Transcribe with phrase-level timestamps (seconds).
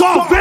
[0.00, 0.40] Só vem!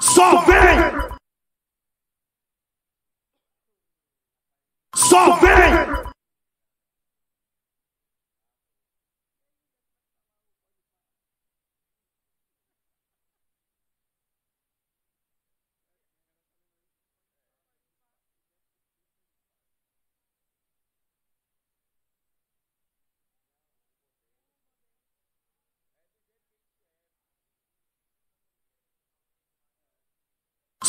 [0.00, 0.55] Só vem!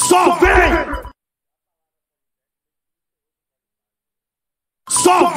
[0.08, 0.74] Só vem!
[4.90, 5.37] Só vem!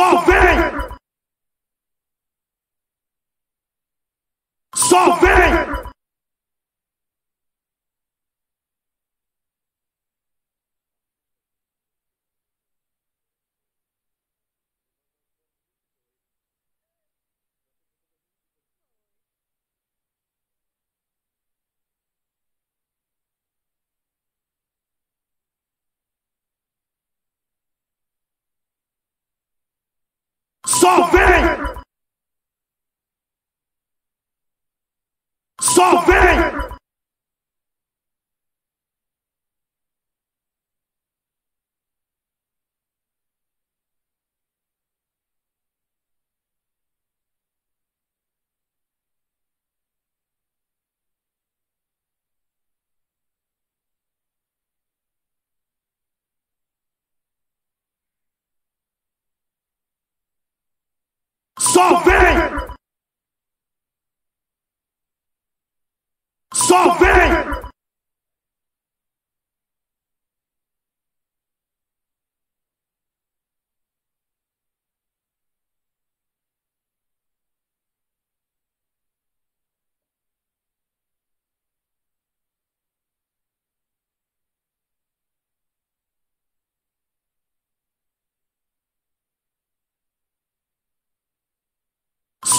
[0.00, 0.98] Só vem!
[4.74, 5.29] Só vem!
[30.80, 31.44] Só vem!
[35.60, 36.49] Só vem!
[61.72, 62.36] Só vem!
[66.52, 67.19] Só vem!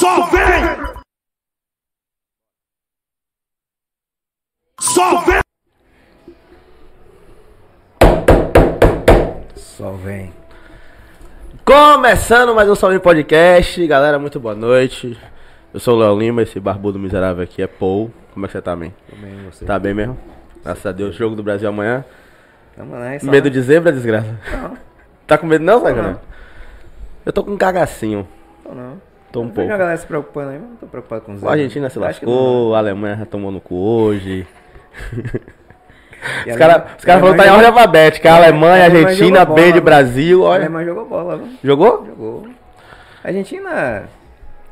[0.01, 0.63] Só vem!
[4.79, 5.41] Só vem!
[9.56, 10.34] Só vem.
[11.63, 15.16] Começando mais um Salve Podcast, galera, muito boa noite.
[15.72, 18.11] Eu sou o Léo Lima, esse barbudo miserável aqui é Paul.
[18.34, 18.90] Como é que você tá, man?
[19.07, 19.66] Também você.
[19.66, 20.17] Tá bem mesmo?
[20.63, 22.03] Graças a Deus, jogo do Brasil amanhã.
[22.75, 24.35] Lá, só- Medo de zebra, desgraça?
[24.51, 24.75] Não,
[25.28, 25.79] Tá com medo não?
[25.79, 26.19] Não.
[27.23, 28.28] Eu tô com um cagacinho,
[28.63, 29.10] tô não.
[29.31, 29.72] Tô um pouco.
[29.72, 32.19] a galera se preocupando aí, mas não tô preocupado com os A Argentina se Acho
[32.19, 34.46] que lascou, a Alemanha já tomou no cu hoje.
[36.46, 38.31] Os a caras os caras falaram que tá em ordem alfabética.
[38.31, 40.59] Alemanha, a Alemanha Argentina, B de bola, Brasil, A olha.
[40.62, 41.47] Alemanha jogou bola, viu?
[41.64, 42.06] Jogou?
[42.06, 42.47] Jogou.
[43.24, 44.03] A Argentina.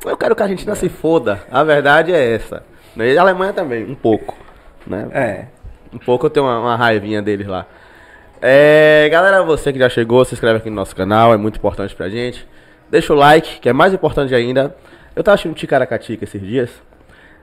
[0.06, 1.40] Eu quero que a Argentina se foda.
[1.50, 2.62] A verdade é essa.
[2.96, 4.36] E a Alemanha também, um pouco.
[4.86, 5.08] Né?
[5.12, 5.44] É.
[5.92, 7.66] Um pouco eu tenho uma, uma raivinha deles lá.
[8.40, 11.94] É, galera, você que já chegou, se inscreve aqui no nosso canal, é muito importante
[11.94, 12.46] pra gente.
[12.90, 14.76] Deixa o like, que é mais importante ainda.
[15.14, 16.70] Eu tava assistindo Ticaracatica esses dias.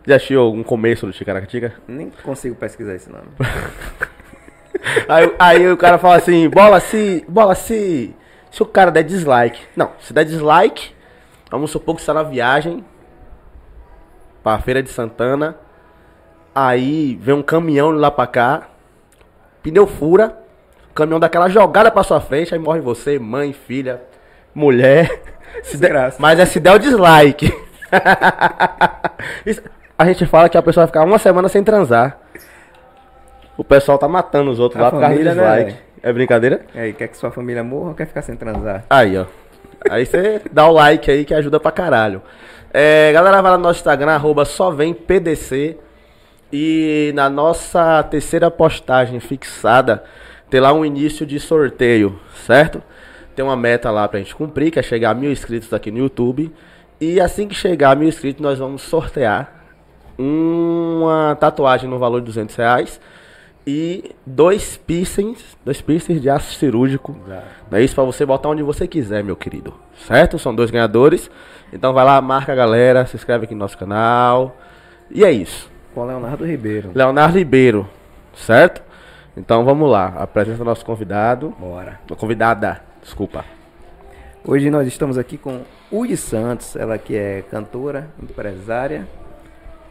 [0.05, 1.73] Já assistiu algum começo do Ticaracatica?
[1.87, 3.27] Nem consigo pesquisar esse nome.
[5.09, 7.25] Aí, aí o cara fala assim, bola se.
[7.27, 8.15] Bola se.
[8.51, 9.59] Se o cara der dislike.
[9.75, 10.93] Não, se der dislike,
[11.50, 12.85] vamos supor que você tá na viagem
[14.43, 15.57] pra Feira de Santana.
[16.55, 18.69] Aí vem um caminhão lá pra cá,
[19.61, 20.38] pneu fura,
[20.89, 24.01] o caminhão dá aquela jogada pra sua frente, aí morre você, mãe, filha,
[24.55, 25.21] mulher.
[25.63, 27.51] Se der- mas é se der o dislike.
[29.97, 32.17] A gente fala que a pessoa vai ficar uma semana sem transar.
[33.57, 35.71] O pessoal tá matando os outros A lá por causa do família, né, dislike.
[35.71, 35.83] velho?
[36.03, 36.61] é brincadeira?
[36.75, 38.83] E aí, quer que sua família morra ou quer ficar sem transar?
[38.89, 39.25] Aí, ó.
[39.89, 42.21] Aí você dá o like aí que ajuda pra caralho.
[42.71, 45.77] É, galera, vai lá no nosso Instagram, arroba só vem PDC.
[46.53, 50.03] E na nossa terceira postagem fixada,
[50.50, 52.81] tem lá um início de sorteio, certo?
[53.38, 56.00] Tem uma meta lá pra gente cumprir, que é chegar a mil inscritos aqui no
[56.00, 56.51] YouTube.
[57.00, 59.63] E assim que chegar a mil inscritos, nós vamos sortear
[60.18, 63.00] uma tatuagem no valor de 200 reais
[63.68, 67.16] e dois piercings, dois piercings de aço cirúrgico.
[67.69, 67.94] Não é isso?
[67.94, 69.72] Pra você botar onde você quiser, meu querido.
[70.07, 70.39] Certo?
[70.39, 71.30] São dois ganhadores.
[71.72, 74.57] Então vai lá, marca a galera, se inscreve aqui no nosso canal.
[75.12, 75.69] E é isso.
[75.94, 76.89] Com Leonardo Ribeiro.
[76.95, 77.88] Leonardo Ribeiro,
[78.34, 78.81] certo?
[79.38, 81.54] Então vamos lá, apresenta o nosso convidado.
[81.60, 82.00] Bora.
[82.18, 83.45] Convidada, desculpa.
[84.45, 89.07] Hoje nós estamos aqui com Udi Santos, ela que é cantora, empresária,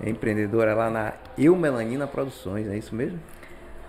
[0.04, 3.18] é empreendedora lá na Eu Melanina Produções, é isso mesmo?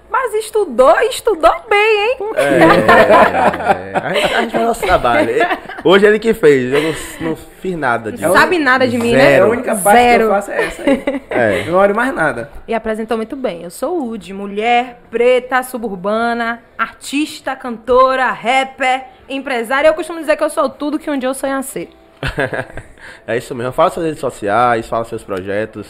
[0.10, 2.18] Mas estudou, estudou bem, hein?
[2.38, 5.30] É, a, gente, a gente faz nosso trabalho.
[5.84, 8.24] Hoje ele que fez, eu não, não fiz nada disso.
[8.28, 9.40] Não sabe nada de mim, É né?
[9.42, 10.24] a única parte Zero.
[10.24, 11.04] que eu faço é essa aí.
[11.30, 11.64] É.
[11.66, 12.50] Não olho mais nada.
[12.68, 13.64] E apresentou muito bem.
[13.64, 19.88] Eu sou Udi, mulher, preta, suburbana, artista, cantora, rapper, empresária.
[19.88, 21.90] Eu costumo dizer que eu sou tudo que um dia eu sonho ser.
[23.28, 23.72] é isso mesmo.
[23.72, 25.88] Fala suas redes sociais, fala seus projetos.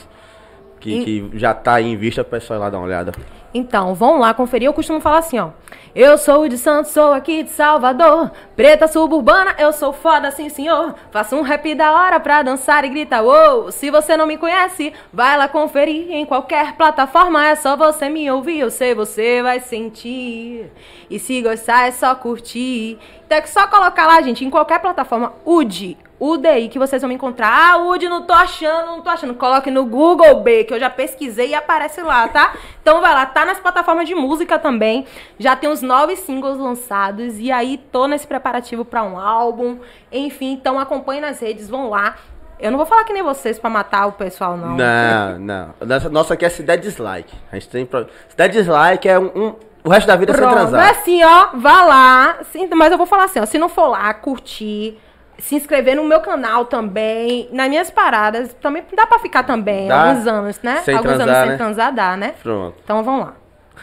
[0.79, 3.11] Que, que já tá aí em vista pro pessoal ir lá dar uma olhada.
[3.53, 4.67] Então, vão lá conferir.
[4.67, 5.49] Eu costumo falar assim, ó.
[5.95, 8.31] Eu sou o de Santos, sou aqui de Salvador.
[8.55, 10.93] Preta suburbana, eu sou foda, sim senhor.
[11.09, 13.71] Faço um rap da hora pra dançar e gritar, uou.
[13.71, 16.11] Se você não me conhece, vai lá conferir.
[16.11, 18.59] Em qualquer plataforma é só você me ouvir.
[18.59, 20.71] Eu sei, você vai sentir.
[21.09, 22.99] E se gostar é só curtir.
[23.25, 25.97] Então é que só colocar lá, gente, em qualquer plataforma, UDI.
[26.19, 27.47] UDI, que vocês vão me encontrar.
[27.73, 29.35] Ah, UDI, não tô achando, não tô achando.
[29.35, 32.53] Coloque no Google B, que eu já pesquisei e aparece lá, tá?
[32.81, 35.05] Então vai lá, tá nas plataformas de música também.
[35.37, 37.37] Já tem os nove singles lançados.
[37.39, 39.77] E aí tô nesse preparativo pra um álbum.
[40.11, 42.15] Enfim, então acompanhe nas redes, vão lá.
[42.59, 44.75] Eu não vou falar que nem vocês pra matar o pessoal, não.
[44.75, 45.73] Não, não.
[45.85, 47.31] Nossa, nossa aqui é se der dislike.
[47.51, 47.85] A gente tem.
[47.85, 48.07] Pro...
[48.27, 49.25] Se der dislike é um.
[49.35, 50.89] um- o resto da vida é sem Pronto, é transar.
[50.89, 52.37] assim, ó, vá lá.
[52.51, 54.99] Sim, mas eu vou falar assim, ó, se não for lá, curtir,
[55.37, 60.09] se inscrever no meu canal também, nas minhas paradas, também dá pra ficar também, Dá.
[60.09, 60.81] alguns anos, né?
[60.83, 61.57] Sem alguns transar, anos sem né?
[61.57, 62.33] transar dá, né?
[62.41, 62.75] Pronto.
[62.83, 63.33] Então vamos lá.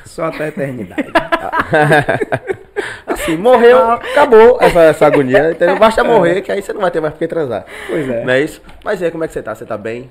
[0.05, 1.12] Só até a eternidade.
[3.06, 5.79] Assim, morreu, acabou essa, essa agonia, entendeu?
[5.79, 7.65] Basta morrer, que aí você não vai ter mais por que transar.
[7.89, 8.25] Pois é.
[8.25, 8.61] Não é isso?
[8.85, 9.55] Mas e aí, como é que você tá?
[9.55, 10.11] Você tá bem?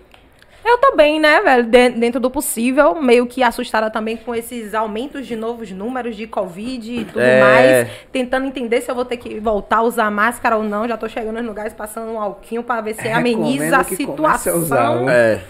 [0.66, 1.64] Eu tô bem, né, velho?
[1.66, 6.26] De- dentro do possível, meio que assustada também com esses aumentos de novos números de
[6.26, 7.40] Covid e tudo É.
[7.42, 7.90] mais.
[8.12, 10.88] Tentando entender se eu vou ter que voltar a usar máscara ou não.
[10.88, 14.56] Já tô chegando nos lugares passando um alquinho pra ver se ameniza a comece a
[14.56, 15.00] usar, situação.
[15.00, 15.10] viu?
[15.10, 15.42] É,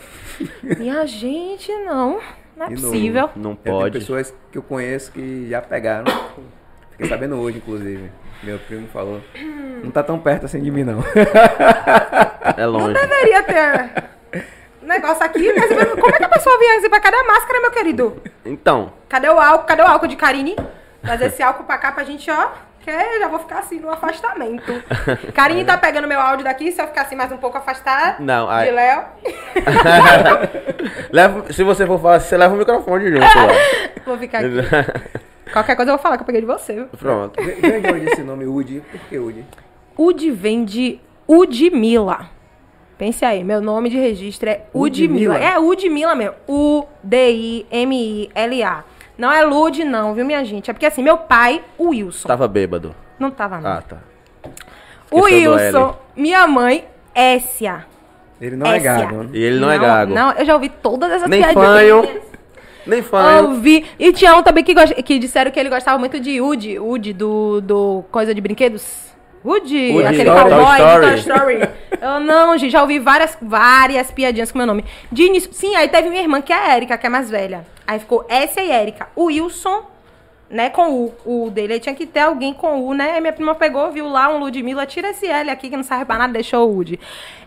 [0.79, 2.19] Minha gente, não.
[2.57, 3.29] Não é E no- possível.
[3.35, 3.99] não tenho pode.
[3.99, 6.05] pessoas que eu conheço que já pegaram.
[6.91, 8.11] Fiquei sabendo hoje, inclusive.
[8.43, 9.21] Meu primo falou.
[9.83, 11.03] Não tá tão perto assim de mim, não.
[12.57, 12.93] É longe.
[12.93, 14.03] Deveria ter
[15.03, 15.67] negócio aqui, mas
[15.99, 18.21] como é que a pessoa vinha assim pra cadê a máscara, meu querido?
[18.45, 19.65] Então, Cadê o álcool?
[19.65, 20.55] Cadê o álcool de Karine?
[21.01, 22.47] Trazer esse álcool pra cá pra gente, ó.
[22.79, 24.73] Que eu já vou ficar assim no afastamento.
[25.33, 28.49] Karine tá pegando meu áudio daqui, se eu ficar assim mais um pouco afastada Não,
[28.49, 29.03] aí- de Léo.
[31.11, 33.47] leva, se você for falar, você leva o microfone junto lá.
[34.05, 34.49] Vou ficar aqui.
[35.51, 36.85] Qualquer coisa eu vou falar que eu peguei de você.
[36.97, 37.41] Pronto.
[37.41, 38.81] Vem vem de onde esse nome Udi?
[38.91, 39.45] Por que Udi?
[39.97, 42.27] Udi vem de Udmila.
[42.97, 45.37] Pense aí, meu nome de registro é Udmila.
[45.37, 46.35] É Udmila mesmo.
[47.63, 48.83] U-D-I-M-I-L-A.
[49.17, 50.69] Não é Lud, não, viu, minha gente?
[50.69, 52.27] É porque assim, meu pai, o Wilson.
[52.27, 52.95] Tava bêbado.
[53.19, 53.69] Não tava, não.
[53.69, 53.97] Ah, tá.
[55.11, 56.85] o Wilson, minha mãe,
[57.15, 57.85] Essia.
[58.41, 58.91] Ele não é Essia.
[58.93, 59.23] gago.
[59.23, 59.29] né?
[59.33, 60.13] E ele não, é gago.
[60.13, 61.65] Não, eu já ouvi todas essas Nem piadinhas.
[61.67, 62.21] fanho.
[62.85, 63.49] Nem fanho.
[63.49, 63.85] Ouvi.
[63.99, 66.79] E tinha um também que, gost- que disseram que ele gostava muito de Woody.
[66.79, 69.12] Woody, do, do Coisa de Brinquedos.
[69.45, 70.95] Woody, Woody, aquele Toy cowboy Story.
[70.95, 71.69] do Toy Story.
[72.01, 74.85] Eu não, gente, já ouvi várias, várias piadinhas com meu nome.
[75.11, 77.65] De início, sim, aí teve minha irmã, que é a Erika, que é mais velha.
[77.85, 79.07] Aí ficou essa e Erika.
[79.15, 79.85] O Wilson,
[80.49, 81.11] né, com.
[81.25, 81.73] O U dele.
[81.73, 83.11] Aí tinha que ter alguém com U, né?
[83.11, 86.05] Aí minha prima pegou, viu lá um Ludmilla, tira esse L aqui que não serve
[86.05, 86.99] pra nada, deixou o Woody.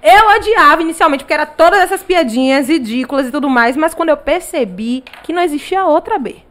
[0.02, 4.16] Eu odiava inicialmente, porque era todas essas piadinhas ridículas e tudo mais, mas quando eu
[4.16, 6.45] percebi que não existia outra B.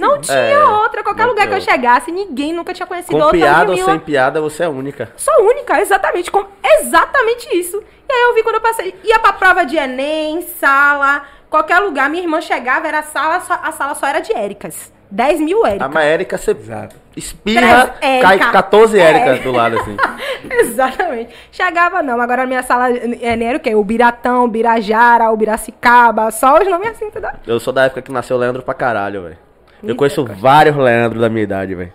[0.00, 1.02] Não tinha É, outra.
[1.02, 4.40] Qualquer lugar que eu chegasse, ninguém nunca tinha conhecido Com outra piada ou sem piada,
[4.40, 5.10] você é única.
[5.16, 7.82] Sou única, exatamente, com exatamente isso.
[8.08, 12.08] E aí eu vi quando eu passei, ia pra prova de Enem, sala, qualquer lugar,
[12.10, 14.92] minha irmã chegava, era a sala, só- a sala só era de Éricas.
[15.12, 15.90] 10 mil A Éricas.
[15.92, 16.56] mas Érica, você
[17.16, 18.50] espirra, cai Érica.
[18.52, 19.02] 14 É.
[19.02, 19.96] Érica do lado, assim.
[20.48, 21.34] Exatamente.
[21.50, 23.74] Chegava não, agora a minha sala Enem era o quê?
[23.74, 27.30] O Biratão, o Birajara, o Biracicaba, só os nomes assim, entendeu?
[27.46, 29.38] Eu sou da época que nasceu Leandro pra caralho, velho.
[29.82, 31.92] Eu conheço vários Leandro da minha idade, velho.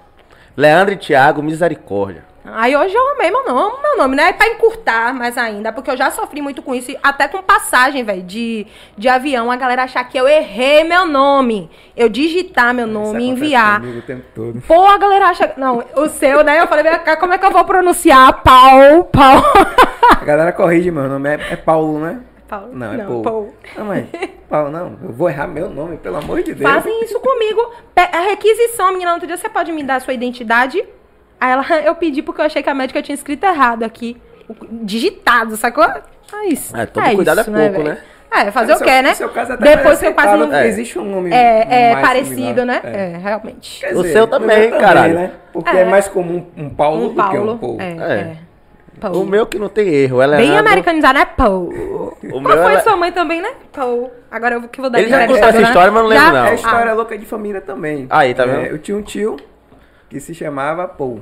[0.56, 2.24] Leandro e Thiago, misericórdia.
[2.46, 4.32] Aí hoje eu amei meu nome, amo meu nome, né?
[4.32, 8.04] Pra encurtar mais ainda, porque eu já sofri muito com isso, e até com passagem,
[8.04, 11.70] velho, de, de avião, a galera achar que eu errei meu nome.
[11.98, 13.80] Eu digitar meu nome, acontece enviar.
[13.80, 14.62] comigo o tempo todo.
[14.68, 15.54] Pô, a galera acha.
[15.58, 16.62] Não, o seu, né?
[16.62, 18.44] Eu falei, vem cá, como é que eu vou pronunciar?
[18.44, 19.44] Pau, pau.
[20.12, 22.20] A galera corrige, meu nome é, é Paulo, né?
[22.60, 22.70] Paulo.
[22.76, 23.24] Não, é Não, Paulo.
[23.24, 23.54] Paulo.
[23.78, 24.06] Não, mas
[24.50, 24.98] Paulo, não.
[25.04, 26.70] Eu vou errar meu nome, pelo amor de Deus.
[26.72, 27.72] Fazem isso comigo.
[27.96, 30.84] A requisição, a menina, no outro dia, você pode me dar a sua identidade?
[31.40, 34.22] Aí ela, eu pedi porque eu achei que a médica tinha escrito errado aqui.
[34.70, 35.84] Digitado, sacou?
[35.86, 36.76] É isso.
[36.76, 37.84] É, todo cuidado é pouco, velho?
[37.84, 37.98] né?
[38.32, 39.14] É, fazer No o quê, né?
[39.14, 40.48] seu caso até Depois que eu quase não...
[40.50, 42.66] porque Existe um nome É, é mais parecido, similar.
[42.66, 42.82] né?
[42.84, 43.12] É.
[43.14, 43.80] É, realmente.
[43.80, 45.14] Quer O dizer, seu meu também, caralho.
[45.16, 45.32] né?
[45.54, 45.82] Porque É.
[45.82, 45.86] é.
[45.86, 47.58] mais comum um Paulo Um do que um Paulo.
[47.58, 47.78] Paulo.
[47.82, 48.36] É,
[48.96, 48.98] É.
[48.98, 49.02] é.
[49.02, 49.22] Paulo.
[49.22, 50.22] O meu que não tem erro.
[50.22, 51.26] Ela é Bem americanizado, né?
[51.26, 51.70] Paul.
[51.70, 53.52] O Qual meu foi ela- sua mãe também, né?
[53.72, 54.12] Paul.
[54.32, 56.32] Agora eu que vou dar Ele já contou essa história, mas não lembro Já?
[56.34, 56.46] não.
[56.46, 58.08] É história Ah, louca de família também.
[58.10, 58.66] Aí, tá É, vendo?
[58.68, 59.38] eu tinha um tio
[60.10, 61.22] que se chamava Paul.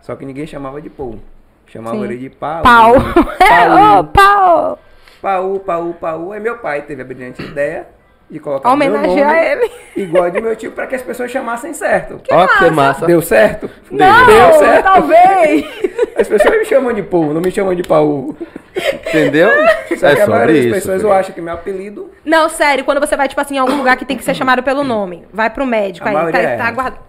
[0.00, 1.18] Só que ninguém chamava de Paul.
[1.66, 2.04] Chamava Sim.
[2.04, 2.30] ele de.
[2.30, 2.62] Pau.
[3.40, 4.08] É, ô, Paulo.
[4.12, 4.78] pau.
[5.22, 6.32] Paul, Paul, Paul.
[6.32, 7.86] Aí meu pai teve a brilhante ideia
[8.28, 9.70] de colocar meu Homenagear nome ele.
[9.96, 12.20] igual de meu tio pra que as pessoas chamassem certo.
[12.30, 13.06] Ó, que massa.
[13.06, 13.70] Deu certo?
[13.90, 14.84] Não, Deu certo.
[14.84, 15.64] talvez.
[16.18, 18.34] As pessoas me chamam de Paul, não me chamam de Paul.
[18.74, 19.48] Entendeu?
[19.96, 20.74] Só é que a maioria sobre das isso.
[20.74, 23.76] pessoas eu acho que meu apelido Não, sério, quando você vai, tipo assim, em algum
[23.76, 26.40] lugar que tem que ser chamado pelo nome, vai pro médico, A aí tá, maioria
[26.42, 26.56] é.
[26.56, 27.00] tá guardado.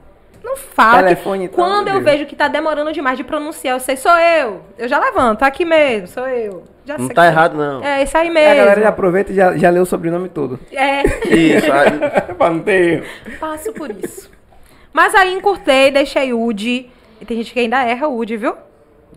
[0.43, 0.97] Não fala.
[0.99, 2.05] que Telefone e tal, quando eu Deus.
[2.05, 4.61] vejo que tá demorando demais de pronunciar, eu sei, sou eu.
[4.77, 6.63] Eu já levanto, aqui mesmo, sou eu.
[6.87, 7.83] Já Não sei tá que- errado, não.
[7.83, 8.55] É, isso aí a mesmo.
[8.55, 10.57] galera já aproveita e já, já lê o sobrenome todo.
[10.71, 11.71] É, Isso.
[11.71, 11.99] aí-
[12.37, 13.05] pra não ter erro.
[13.39, 14.31] passo por isso.
[14.93, 16.89] Mas aí encurtei, deixei Udi.
[17.19, 18.55] E tem gente que ainda erra Udi, viu?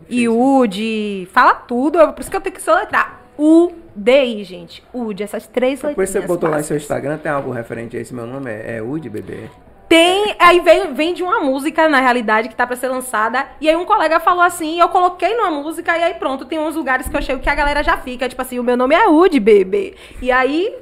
[0.09, 3.21] E Udi, fala tudo, eu- por isso que eu tenho que soletrar.
[3.39, 4.83] U-D-I, gente.
[4.93, 5.93] Udi, essas três letrinhas.
[5.93, 6.77] Depois você botou lá em seu.
[6.77, 8.51] Instagram, tem algo referente a esse meu nome?
[8.51, 9.45] É, é Udi, bebê?
[9.91, 13.45] Tem, aí vem, vem de uma música, na realidade, que tá pra ser lançada.
[13.61, 16.77] E aí um colega falou assim, eu coloquei numa música, e aí pronto, tem uns
[16.77, 18.29] lugares que eu chego que a galera já fica.
[18.29, 19.97] Tipo assim, o meu nome é Udi, bebê.
[20.23, 20.73] E aí,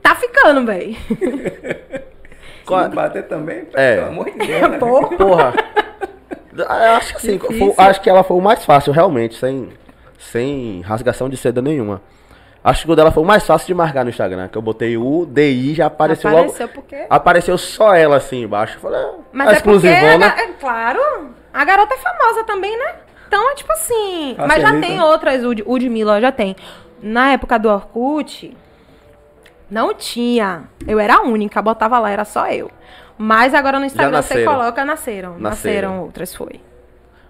[0.00, 0.60] tá ficando.
[0.70, 0.96] Se
[2.70, 3.96] não bater também, É.
[3.96, 4.78] pelo amor de Deus, né?
[5.18, 5.54] Porra.
[6.56, 9.68] Eu acho que foi- acho que ela foi o mais fácil, realmente, sem,
[10.16, 12.00] sem rasgação de seda nenhuma.
[12.68, 14.96] Acho que o dela foi o mais fácil de marcar no Instagram, que eu botei
[14.96, 16.74] o DI já apareceu, Apareceu logo.
[16.74, 18.76] porque- Apareceu só ela assim embaixo.
[18.76, 20.26] Eu Falei, Mas a é exclusivona.
[20.26, 21.00] é claro,
[21.52, 22.94] a garota é famosa também, né?
[23.26, 24.34] Então é tipo assim.
[24.38, 24.86] A mas já Celita.
[24.86, 26.54] tem outras, Ud- Udmila já tem.
[27.02, 28.54] Na época do Orkut,
[29.70, 30.64] não tinha.
[30.86, 32.70] Eu era a única, botava lá, era só eu.
[33.16, 35.38] Mas agora no Instagram você coloca, nasceram.
[35.38, 36.00] Nasceram, Nasceram.
[36.02, 36.60] outras, foi.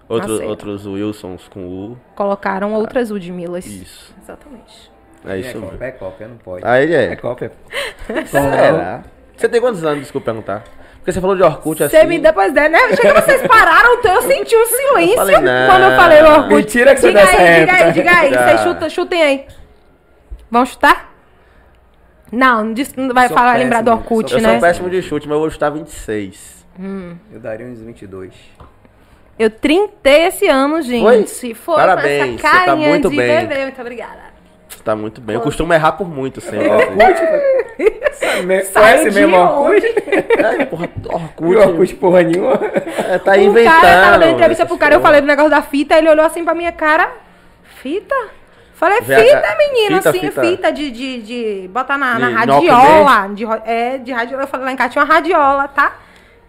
[0.07, 0.49] Outros, Nasceram.
[0.49, 1.97] outros Wilsons com U.
[2.15, 3.65] Colocaram outras Udmilas.
[3.65, 4.13] Isso.
[4.21, 4.91] Exatamente.
[5.25, 5.71] É É isso mesmo.
[5.71, 6.65] cópia, é cópia, não pode.
[6.65, 7.15] Aí É é.
[7.15, 7.51] cópia.
[8.25, 9.03] Será?
[9.35, 10.63] Você tem quantos anos, desculpa perguntar?
[10.97, 11.95] Porque você falou de Orkut assim.
[11.97, 12.79] Você me depois der, né?
[12.95, 15.67] Chega, vocês pararam, então eu senti um silêncio falei, não.
[15.69, 16.53] quando eu falei Orkut.
[16.55, 17.41] Mentira que você diga aí, diga
[17.73, 17.91] aí, época.
[17.93, 18.33] diga aí.
[18.33, 18.47] Já.
[18.47, 19.45] Vocês chutam, chutem aí.
[20.51, 21.09] Vão chutar?
[22.31, 24.51] Não, não diz- não vai Sou falar, lembrar do péssimo, Orkut, Eu né?
[24.51, 26.65] sou péssimo de chute, mas eu vou chutar 26.
[27.33, 28.33] Eu daria uns 22.
[29.37, 31.01] Eu trintei esse ano, gente.
[31.01, 31.53] Foi?
[31.55, 33.47] Foi, Parabéns, com você essa tá carinha muito de bem.
[33.47, 33.61] bebê.
[33.63, 34.28] Muito obrigada.
[34.69, 35.35] Você tá muito bem.
[35.35, 36.67] Eu costumo errar por muito sempre.
[36.67, 37.19] Orkut?
[38.73, 39.85] Conhece de mesmo Orkut?
[39.87, 41.69] É, porra, Orkut, Orkut.
[41.69, 42.59] Orkut porra nenhuma.
[43.09, 43.81] É, tá O inventando.
[43.81, 46.43] cara tava dando entrevista pro cara, eu falei do negócio da fita, ele olhou assim
[46.43, 47.09] pra minha cara.
[47.81, 48.15] Fita?
[48.73, 50.41] Falei, VH fita, menino, fita, assim, fita.
[50.41, 53.27] fita, de, de, de botar na, na radiola.
[53.33, 54.43] De, é, de radiola.
[54.43, 55.95] Eu falei lá em casa tinha uma radiola, tá?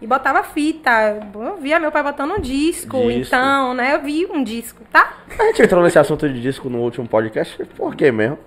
[0.01, 1.19] E botava fita.
[1.33, 3.35] Eu via meu pai botando um disco, Disco.
[3.35, 3.93] então, né?
[3.93, 5.13] Eu vi um disco, tá?
[5.37, 7.63] A gente entrou nesse assunto de disco no último podcast.
[7.77, 8.39] Por quê mesmo?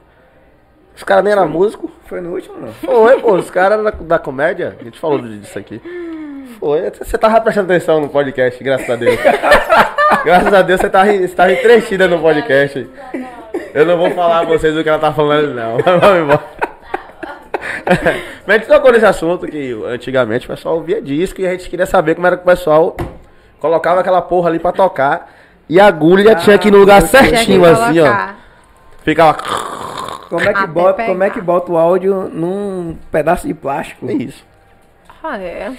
[0.96, 1.90] Os caras nem eram músicos.
[2.06, 2.73] Foi no último, não?
[2.73, 4.76] Foi, pô, os caras da, da comédia.
[4.80, 5.80] A gente falou disso aqui.
[6.58, 6.90] Foi.
[6.90, 9.16] Você tava prestando atenção no podcast, graças a Deus.
[10.25, 12.88] graças a Deus você tava, você tava entretida no podcast.
[13.73, 15.78] Eu não vou falar a vocês o que ela tá falando, não.
[15.82, 16.63] Vamos embora.
[18.47, 21.68] Mas a gente tocou nesse assunto que antigamente o pessoal ouvia disco e a gente
[21.68, 22.97] queria saber como era que o pessoal
[23.59, 25.33] colocava aquela porra ali pra tocar.
[25.68, 28.35] E a agulha tinha que ir no lugar certinho, assim, ó.
[29.02, 29.38] Ficava.
[30.28, 34.09] Como é que Até bota, como é que bota o áudio num pedaço de plástico?
[34.11, 34.44] É isso.
[35.23, 35.73] Ah, é.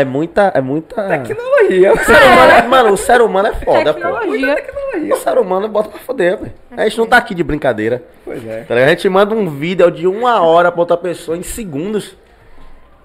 [0.00, 0.52] É muita.
[0.54, 1.02] É muita.
[1.08, 1.92] Tecnologia.
[1.92, 4.00] O ser humano é- mano, o ser humano é foda, pô.
[4.00, 5.14] Tecnologia.
[5.14, 6.52] O ser humano bota pra foder, velho.
[6.76, 8.02] A gente não tá aqui de brincadeira.
[8.24, 8.62] Pois é.
[8.62, 8.74] Tá?
[8.74, 12.16] A gente manda um vídeo de uma hora pra outra pessoa em segundos.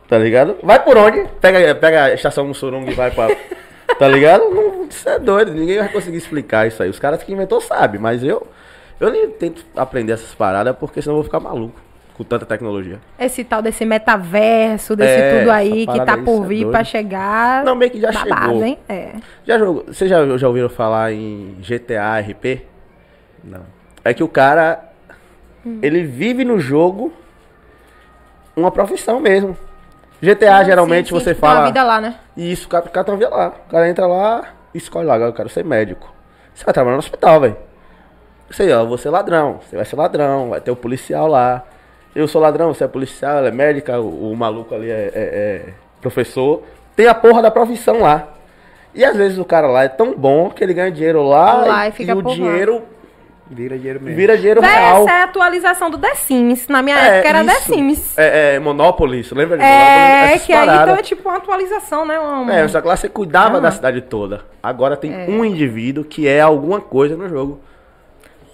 [0.07, 0.57] Tá ligado?
[0.61, 1.25] Vai por onde?
[1.41, 3.27] Pega, pega a estação Mussurunga e vai pra.
[3.99, 4.49] Tá ligado?
[4.49, 5.53] Não, isso é doido.
[5.53, 6.89] Ninguém vai conseguir explicar isso aí.
[6.89, 8.47] Os caras que inventou sabem, mas eu.
[8.99, 11.79] Eu nem tento aprender essas paradas porque senão eu vou ficar maluco
[12.13, 12.99] com tanta tecnologia.
[13.19, 16.71] Esse tal desse metaverso, desse É, tudo aí que tá por é vir doido.
[16.71, 17.63] pra chegar.
[17.63, 18.63] Não, meio que já babado, chegou.
[18.63, 18.77] hein?
[18.87, 19.13] É.
[19.45, 22.61] Já jogou, vocês já, já ouviram falar em GTA RP?
[23.43, 23.61] Não.
[24.05, 24.89] É que o cara,
[25.65, 25.79] Hum.
[25.81, 27.11] ele vive no jogo
[28.55, 29.57] uma profissão mesmo.
[30.21, 31.67] GTA, geralmente, Sim, sim, você tipo, tem uma fala...
[31.67, 32.15] vida lá, né?
[32.37, 33.53] Isso, o cara, o cara tem uma vida lá.
[33.67, 34.43] O cara entra lá
[34.73, 36.13] e escolhe lá, eu quero ser médico.
[36.53, 37.57] Você vai trabalhar no hospital, velho.
[38.51, 41.63] Sei, ó, você ladrão, você vai ser ladrão, vai ter o policial lá.
[42.15, 45.13] Eu sou ladrão, você é policial, ela é médica, o, o maluco ali é, é-
[45.15, 45.61] é
[46.01, 46.61] professor.
[46.95, 48.27] Tem a porra da profissão lá.
[48.93, 51.85] E às vezes o cara lá é tão bom que ele ganha dinheiro lá, Lá
[51.87, 52.33] e e, fica o lá.
[52.35, 52.83] dinheiro
[53.49, 54.15] Vira dinheiro mesmo.
[54.15, 55.01] vira dinheiro Véi, real.
[55.01, 56.67] essa é a atualização do The Sims.
[56.67, 57.73] Na minha época era The isso.
[57.73, 58.17] Sims.
[58.17, 60.33] É, é Monopoly, você lembra de É, Monopoly?
[60.33, 62.19] Essas que aí então é tipo uma atualização, né?
[62.19, 62.49] Um...
[62.49, 63.61] É, só que lá você cuidava Ah.
[63.61, 64.41] da cidade toda.
[64.61, 65.25] Agora tem É.
[65.27, 67.59] um indivíduo que é alguma coisa no jogo.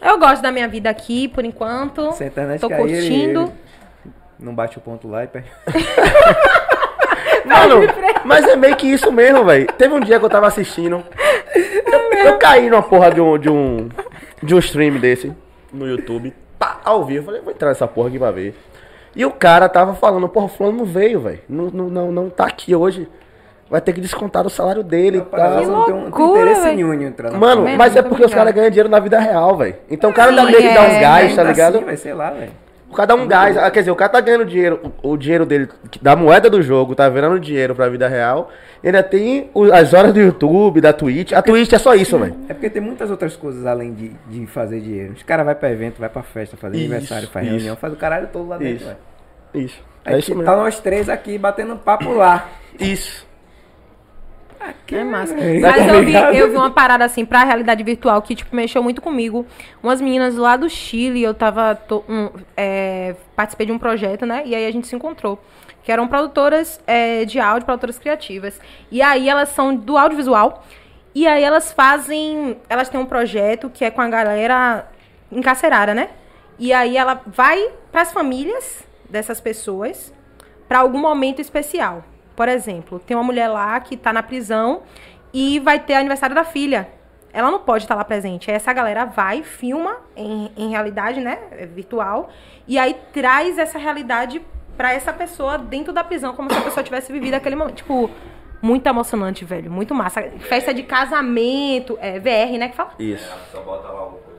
[0.01, 2.11] Eu gosto da minha vida aqui, por enquanto.
[2.13, 3.41] Se a internet Tô cair, ele- curtindo.
[3.41, 3.51] ele
[4.39, 5.49] não bate o ponto lá e perde.
[7.45, 7.81] Mano,
[8.25, 9.67] mas é meio que isso mesmo, velho.
[9.77, 11.03] Teve um dia que eu tava assistindo.
[11.85, 13.89] Eu, eu caí numa porra de um, de um.
[14.41, 15.33] De um stream desse
[15.73, 16.33] no YouTube.
[16.57, 17.19] Pá, ao vivo.
[17.19, 18.55] Eu falei, vou entrar nessa porra aqui pra ver.
[19.15, 21.39] E o cara tava falando, porra, o fulano não veio, velho.
[21.49, 23.07] Não, não, não, não tá aqui hoje.
[23.69, 25.63] Vai ter que descontar do salário dele e tal.
[25.65, 26.75] não tem, um- tem interesse velho.
[26.75, 29.55] nenhum em entrar Mano, Mesmo, mas é porque os caras ganham dinheiro na vida real,
[29.57, 29.75] velho.
[29.89, 31.75] Então o cara dá Sim, meio que dá é, uns gás, tá Ainda ligado?
[31.77, 32.51] assim, vai ser lá, velho.
[32.89, 33.55] O cara dá um gás.
[33.55, 35.69] Ah, quer dizer, o cara tá ganhando dinheiro, o, o dinheiro dele,
[36.01, 38.49] da moeda do jogo, tá virando dinheiro pra vida real.
[38.83, 41.31] E ainda tem o- as horas do YouTube, da Twitch.
[41.33, 42.35] A Twitch é só isso, velho.
[42.49, 45.13] É porque tem muitas outras coisas além de, de fazer dinheiro.
[45.13, 47.55] Os caras vão pra evento, vai pra festa, fazer Isso, aniversário, faz isso.
[47.55, 48.85] reunião, faz o caralho todo lá dentro, Isso.
[48.85, 48.97] velho.
[49.65, 49.83] Isso.
[50.03, 50.55] Aí É isso tá mesmo.
[50.55, 52.47] nós três aqui batendo papo lá.
[52.79, 53.28] Isso.
[54.91, 55.33] É massa.
[55.39, 55.59] É.
[55.59, 58.83] Mas Tá eu vi, eu vi uma parada assim pra realidade virtual que, tipo, mexeu
[58.83, 59.45] muito comigo.
[59.81, 61.75] Umas meninas lá do Chile, eu tava.
[61.75, 64.43] to- um, é, participei de um projeto, né?
[64.45, 65.41] E aí a gente se encontrou.
[65.83, 68.59] Que eram produtoras é, de áudio, produtoras criativas.
[68.91, 70.65] E aí elas são do audiovisual.
[71.15, 72.57] E aí elas fazem.
[72.69, 74.87] Elas têm um projeto que é com a galera
[75.31, 76.09] encarcerada, né?
[76.57, 80.13] E aí ela vai pras famílias dessas pessoas
[80.67, 82.03] para algum momento especial.
[82.39, 84.84] Por exemplo, tem uma mulher lá que tá na prisão
[85.34, 86.88] e vai ter aniversário da filha.
[87.34, 88.50] Ela não pode estar lá presente.
[88.50, 92.29] Aí essa galera vai, filma em, em realidade, né, é virtual,
[92.65, 94.41] e aí traz essa realidade
[94.78, 97.75] pra essa pessoa dentro da prisão, como se a pessoa tivesse vivido aquele momento.
[97.75, 98.10] Tipo,
[98.62, 100.21] muito emocionante, velho, muito massa.
[100.39, 102.93] Festa de casamento, é VR, né, que fala?
[102.97, 103.30] Isso.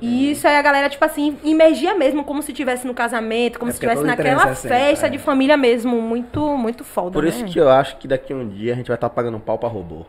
[0.00, 3.72] Isso aí a galera, tipo assim, imergia mesmo, como se estivesse no casamento, como É
[3.72, 5.10] se é estivesse todo naquela 360, festa é.
[5.10, 6.00] de família mesmo.
[6.00, 7.10] Muito, muito foda.
[7.10, 7.48] Por isso né?
[7.50, 9.68] que eu acho que daqui a um dia a gente vai estar pagando pau pra
[9.68, 10.06] robô.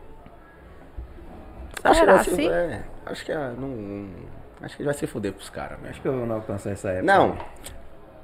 [1.84, 2.48] Acho que, Será, vai se- sim?
[2.48, 4.06] é, acho que ah, não.
[4.62, 5.78] Acho que vai se fuder pros caras.
[5.90, 7.04] Acho que eu não alcançar essa época.
[7.04, 7.36] Não.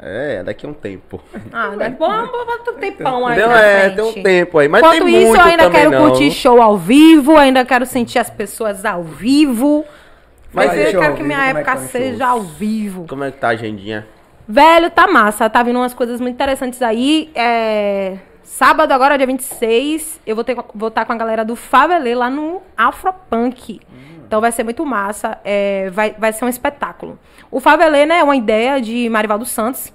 [0.01, 1.21] É, daqui a um tempo.
[1.53, 1.91] Ah, né?
[1.91, 3.37] Bom, bom, tem pão aí.
[3.41, 4.69] Não, é, tem um tempo aí.
[4.69, 6.09] Mas Enquanto tem isso, muito eu ainda quero não.
[6.09, 9.85] curtir show ao vivo, ainda quero sentir as pessoas ao vivo.
[10.53, 13.07] Mas Mas eu quero que minha como é que época tá seja ao vivo.
[13.07, 14.07] Como é que tá a agendinha?
[14.47, 15.49] Velho, tá massa.
[15.51, 17.31] Tá vindo umas coisas muito interessantes aí.
[17.35, 18.19] É...
[18.43, 22.31] Sábado, agora, dia 26, eu vou estar vou tá com a galera do Favelê lá
[22.31, 23.79] no Afropunk.
[24.27, 25.39] Então vai ser muito massa.
[25.45, 27.19] é, vai, vai ser um espetáculo.
[27.51, 29.93] O Favelê, né, é uma ideia de Marivaldo Santos.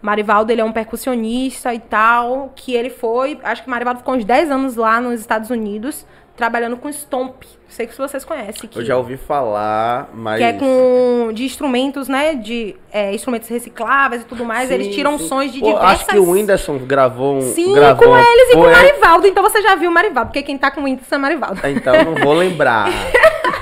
[0.00, 3.38] Marivaldo, ele é um percussionista e tal, que ele foi...
[3.42, 7.42] Acho que Marivaldo ficou uns 10 anos lá nos Estados Unidos, trabalhando com Stomp.
[7.68, 8.68] Sei que vocês conhecem.
[8.68, 10.38] Que Eu já ouvi falar, mas.
[10.38, 12.34] que é com de instrumentos, né?
[12.34, 14.68] De é, instrumentos recicláveis e tudo mais.
[14.68, 15.26] Sim, eles tiram sim.
[15.26, 16.00] sons de Pô, diversas.
[16.00, 17.40] Acho que o Whindersson gravou um.
[17.40, 18.72] Sim, gravou com eles e com o é?
[18.72, 19.26] Marivaldo.
[19.26, 21.60] Então você já viu o Marivaldo, porque quem tá com o Whindersson é Marivaldo.
[21.64, 22.90] Então eu não vou lembrar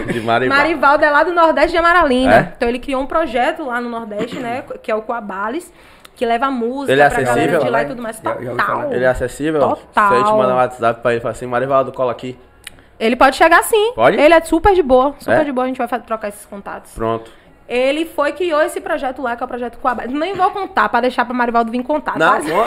[0.06, 0.62] de Marivaldo.
[0.62, 2.34] Marivaldo é lá do Nordeste de Amaralina.
[2.34, 2.52] É?
[2.54, 4.64] Então ele criou um projeto lá no Nordeste, né?
[4.82, 5.72] Que é o Coabales,
[6.14, 8.20] que leva música Ele é pra galera de lá e tudo mais.
[8.20, 8.92] Total.
[8.92, 9.60] Ele é acessível?
[9.60, 10.08] Total.
[10.08, 12.38] Se a gente mandar um WhatsApp pra ele e falar assim, Marivaldo, cola aqui.
[13.00, 13.92] Ele pode chegar sim.
[13.94, 14.18] Pode?
[14.20, 15.14] Ele é super de boa.
[15.18, 15.44] Super É?
[15.44, 16.92] de boa, a gente vai trocar esses contatos.
[16.92, 17.30] Pronto.
[17.68, 20.12] Ele foi e criou esse projeto lá, que é o projeto Coabales.
[20.12, 22.18] Nem vou contar, pra deixar pra Marivaldo vir contar.
[22.18, 22.38] Não, tá?
[22.40, 22.64] não.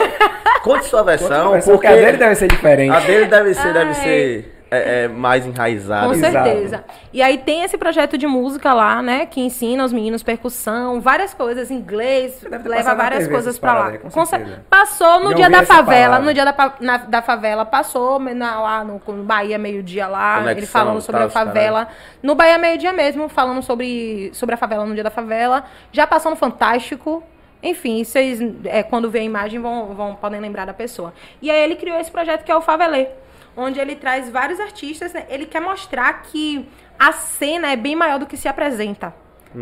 [0.62, 2.90] Conte sua versão, Porque porque a dele deve ser diferente.
[2.94, 3.94] a dele deve ser, deve Ai.
[3.94, 6.08] ser é, é, mais enraizada.
[6.08, 6.84] Com certeza.
[7.12, 9.24] E aí tem esse projeto de música lá, né?
[9.26, 13.98] Que ensina os meninos percussão, várias coisas, inglês, leva várias coisas pra lá.
[13.98, 14.64] com cer- certeza.
[14.68, 18.84] passou no Já dia da favela, no dia da, na- da favela, passou na- lá
[18.84, 21.88] no, no Bahia meio-dia lá, Conexão, ele falando sobre tal, a os favela.
[22.22, 25.64] No Bahia meio-dia mesmo, falando sobre, sobre a favela no dia da favela.
[25.92, 27.22] Já passou no Fantástico.
[27.62, 31.12] Enfim, vocês, é, quando vê a imagem, vão, vão, podem lembrar da pessoa.
[31.40, 33.08] E aí ele criou esse projeto que é o Favelê,
[33.56, 35.12] onde ele traz vários artistas.
[35.12, 35.26] né?
[35.28, 39.14] Ele quer mostrar que a cena é bem maior do que se apresenta.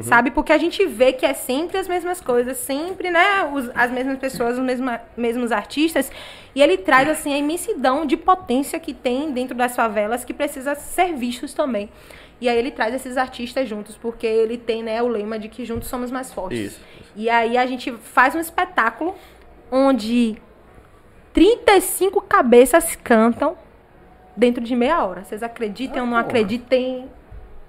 [0.02, 0.32] Sabe?
[0.32, 3.44] Porque a gente vê que é sempre as mesmas coisas, sempre, né?
[3.52, 6.10] os- as mesmas pessoas, os mesmos, mesmos artistas.
[6.52, 10.74] E ele traz, assim, a imensidão de potência que tem dentro das favelas que precisa
[10.74, 11.88] ser vistos também.
[12.40, 15.64] E aí ele traz esses artistas juntos, porque ele tem, né, o lema de que
[15.64, 16.58] juntos somos mais fortes.
[16.58, 16.80] Isso.
[17.14, 19.14] E aí a gente faz um espetáculo
[19.70, 20.36] onde
[21.32, 23.56] 35 cabeças cantam
[24.36, 25.24] dentro de meia hora.
[25.24, 27.08] Vocês acreditem ou não acreditem,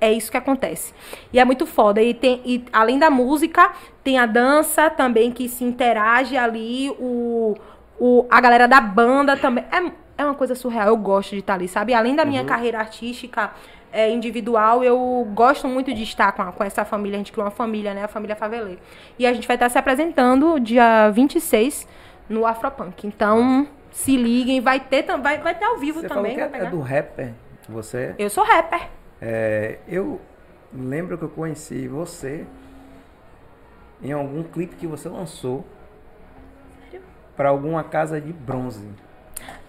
[0.02, 0.94] É isso que acontece.
[1.32, 2.02] E é muito foda.
[2.02, 3.72] E, tem, e além da música,
[4.04, 7.56] tem a dança também que se interage ali, o,
[8.00, 9.64] o, a galera da banda também.
[9.72, 10.88] É, é uma coisa surreal.
[10.90, 11.94] Eu gosto de estar ali, sabe?
[11.94, 13.52] Além da minha carreira artística
[13.92, 17.16] é, individual, eu gosto muito de estar com, a- com essa família.
[17.16, 18.04] A gente criou uma família, né?
[18.04, 18.78] A família Favelê.
[19.18, 21.88] E a gente vai estar se apresentando dia 26
[22.30, 23.08] no Afropunk.
[23.08, 24.60] Então, se liguem.
[24.62, 26.38] Vai ter, vai, vai ter ao vivo Você falou também.
[26.38, 27.32] que vai é, é do rapper.
[27.68, 28.14] Você.
[28.20, 28.90] Eu sou rapper.
[29.22, 30.22] É, eu
[30.74, 32.46] lembro que eu conheci você
[34.04, 35.66] em algum clipe que você lançou
[37.36, 38.88] para alguma casa de bronze.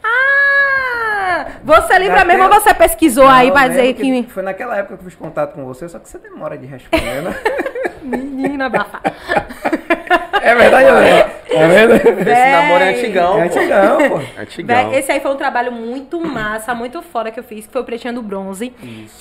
[0.05, 1.47] Ah!
[1.65, 4.33] Você lembra Naquela- mesmo ou você pesquisou aí Não, pra dizer lembro que.
[4.33, 7.23] Foi naquela época que eu fiz contato com você, só que você demora de responder,
[7.23, 7.31] né?
[8.03, 9.01] Menina bafa.
[10.51, 11.33] é verdade, né?
[11.49, 12.09] É verdade.
[12.31, 14.41] Esse namoro é antigão, É antigão, pô.
[14.41, 14.91] Antigão.
[14.91, 17.81] Véi, esse aí foi um trabalho muito massa, muito foda que eu fiz, que foi
[17.83, 18.71] o Pretinho do Bronze.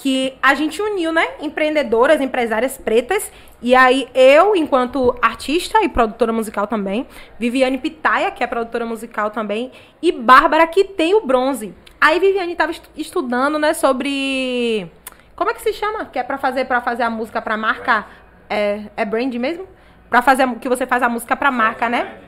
[0.02, 1.26] Que a gente uniu, né?
[1.40, 3.32] Empreendedoras, empresárias pretas.
[3.62, 7.08] E aí, eu, enquanto artista e produtora musical também,
[7.40, 11.74] Viviane Pitaia, que é produtora musical também, e Bárbara, que tem o bronze.
[12.02, 14.88] Aí Viviane tava estu- estudando, né, sobre.
[15.36, 16.06] Como é que se chama?
[16.06, 18.06] Que é pra fazer, pra fazer a música pra marca.
[18.50, 19.66] É, é brand mesmo?
[20.10, 22.20] Pra fazer a, que você faz a música pra marca, né?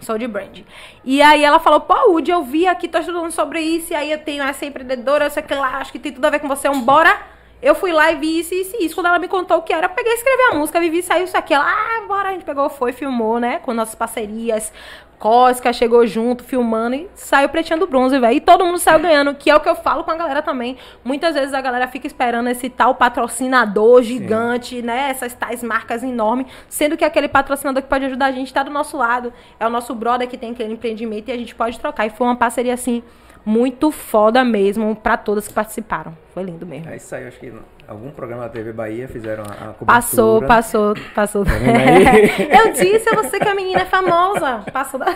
[0.00, 0.60] Sou de brand.
[1.04, 4.10] E aí ela falou, pô, Woody, eu vi aqui, tô estudando sobre isso, e aí
[4.10, 6.68] eu tenho essa empreendedora, sei que lá, acho que tem tudo a ver com você,
[6.70, 7.34] bora.
[7.62, 8.94] Eu fui lá e vi isso, isso e isso.
[8.94, 11.24] Quando ela me contou o que era, eu peguei e escrevi a música, vivi, saiu
[11.24, 11.54] isso aqui.
[11.54, 13.58] Ela, ah, bora, a gente pegou, foi, filmou, né?
[13.60, 14.70] Com nossas parcerias.
[15.18, 18.36] Cosca chegou junto, filmando, e saiu pretinho do bronze, velho.
[18.36, 20.76] E todo mundo saiu ganhando, que é o que eu falo com a galera também.
[21.02, 25.10] Muitas vezes a galera fica esperando esse tal patrocinador gigante, né?
[25.10, 28.70] Essas tais marcas enormes, sendo que aquele patrocinador que pode ajudar a gente tá do
[28.70, 29.32] nosso lado.
[29.58, 32.06] É o nosso brother que tem aquele empreendimento e a gente pode trocar.
[32.06, 33.02] E foi uma parceria, assim,
[33.44, 36.16] muito foda mesmo pra todas que participaram.
[36.32, 36.88] Foi lindo mesmo.
[36.88, 37.52] É isso aí, acho que
[37.86, 39.86] algum programa da TV Bahia fizeram a, a cobertura.
[39.86, 41.44] Passou, passou, passou.
[41.46, 42.48] aí?
[42.50, 44.64] eu disse a você que a menina é famosa.
[44.72, 45.06] Passou da.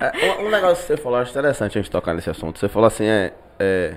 [0.00, 2.58] É, um, um negócio que você falou, acho interessante a gente tocar nesse assunto.
[2.58, 3.96] Você falou assim, é, é,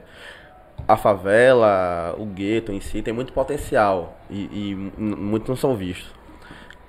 [0.87, 6.11] a favela, o gueto em si tem muito potencial e, e muitos não são vistos.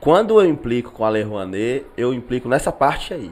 [0.01, 3.31] Quando eu implico com a Lei Rouanet, eu implico nessa parte aí.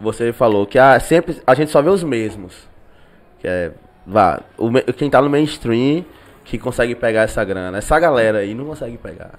[0.00, 2.54] Você falou que ah, sempre a gente só vê os mesmos.
[3.40, 3.72] Que é,
[4.06, 6.04] vá, o, quem tá no mainstream
[6.44, 7.78] que consegue pegar essa grana.
[7.78, 9.32] Essa galera aí não consegue pegar.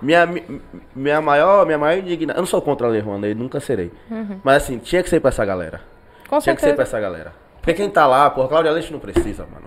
[0.00, 0.60] Minha, mi-
[0.94, 2.38] minha maior, minha maior indignação.
[2.38, 3.90] Eu não sou contra a Lei Rouanet, nunca serei.
[4.10, 4.40] Uhum.
[4.42, 5.80] Mas assim, tinha que ser pra essa galera.
[6.28, 6.96] Com tinha que ser pra certeza.
[6.96, 7.32] essa galera.
[7.60, 9.66] Porque quem tá lá, porra, Cláudia Leite não precisa, mano.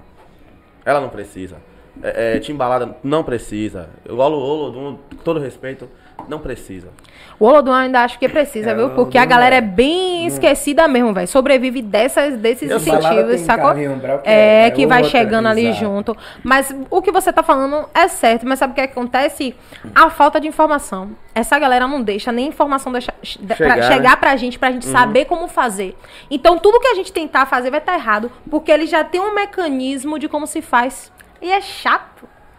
[0.84, 1.58] Ela não precisa.
[2.02, 3.90] É, é, Timbalada não precisa.
[4.10, 5.88] Olo Olo, com todo respeito,
[6.28, 6.90] não precisa.
[7.40, 8.92] O Olodum ainda acho que precisa, É, viu?
[8.92, 11.28] Porque a galera é- é bem esquecida mesmo, velho.
[11.28, 13.74] Sobrevive dessas, desses Eu incentivos, tem sacou?
[13.98, 15.80] Brau, É, é que vai outra, chegando ali exato.
[15.80, 16.18] junto.
[16.44, 19.56] Mas o que você tá falando é certo, mas sabe o que acontece?
[19.96, 21.12] A falta de informação.
[21.34, 23.92] Essa galera não deixa nem informação deixar, chegar, Chegar, pra, né?
[23.96, 25.98] chegar pra gente, pra gente saber como fazer.
[26.30, 29.34] Então, tudo que a gente tentar fazer vai estar errado, porque eles já têm um
[29.34, 31.12] mecanismo de como se faz.
[31.42, 32.11] E é chato.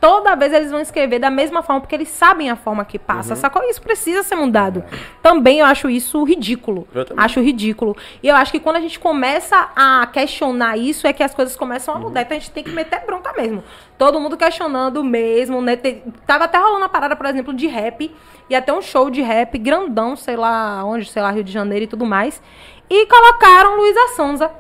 [0.03, 3.37] Toda vez eles vão escrever da mesma forma, porque eles sabem a forma que passa.
[3.37, 3.63] Sacou?
[3.71, 4.83] Isso precisa ser mudado.
[5.23, 6.89] Também eu acho isso ridículo.
[7.17, 7.97] Acho ridículo.
[8.21, 11.55] E eu acho que quando a gente começa a questionar isso, é que as coisas
[11.55, 12.23] começam a mudar.
[12.23, 13.63] Então a gente tem que meter bronca mesmo.
[13.97, 15.77] Todo mundo questionando mesmo, né?
[15.77, 18.13] Te- Tava até rolando uma parada, por exemplo, de rap.
[18.51, 21.85] E até um show de rap grandão, sei lá onde, sei lá, Rio de Janeiro
[21.85, 22.43] e tudo mais.
[22.91, 24.51] E colocaram Luísa Sonza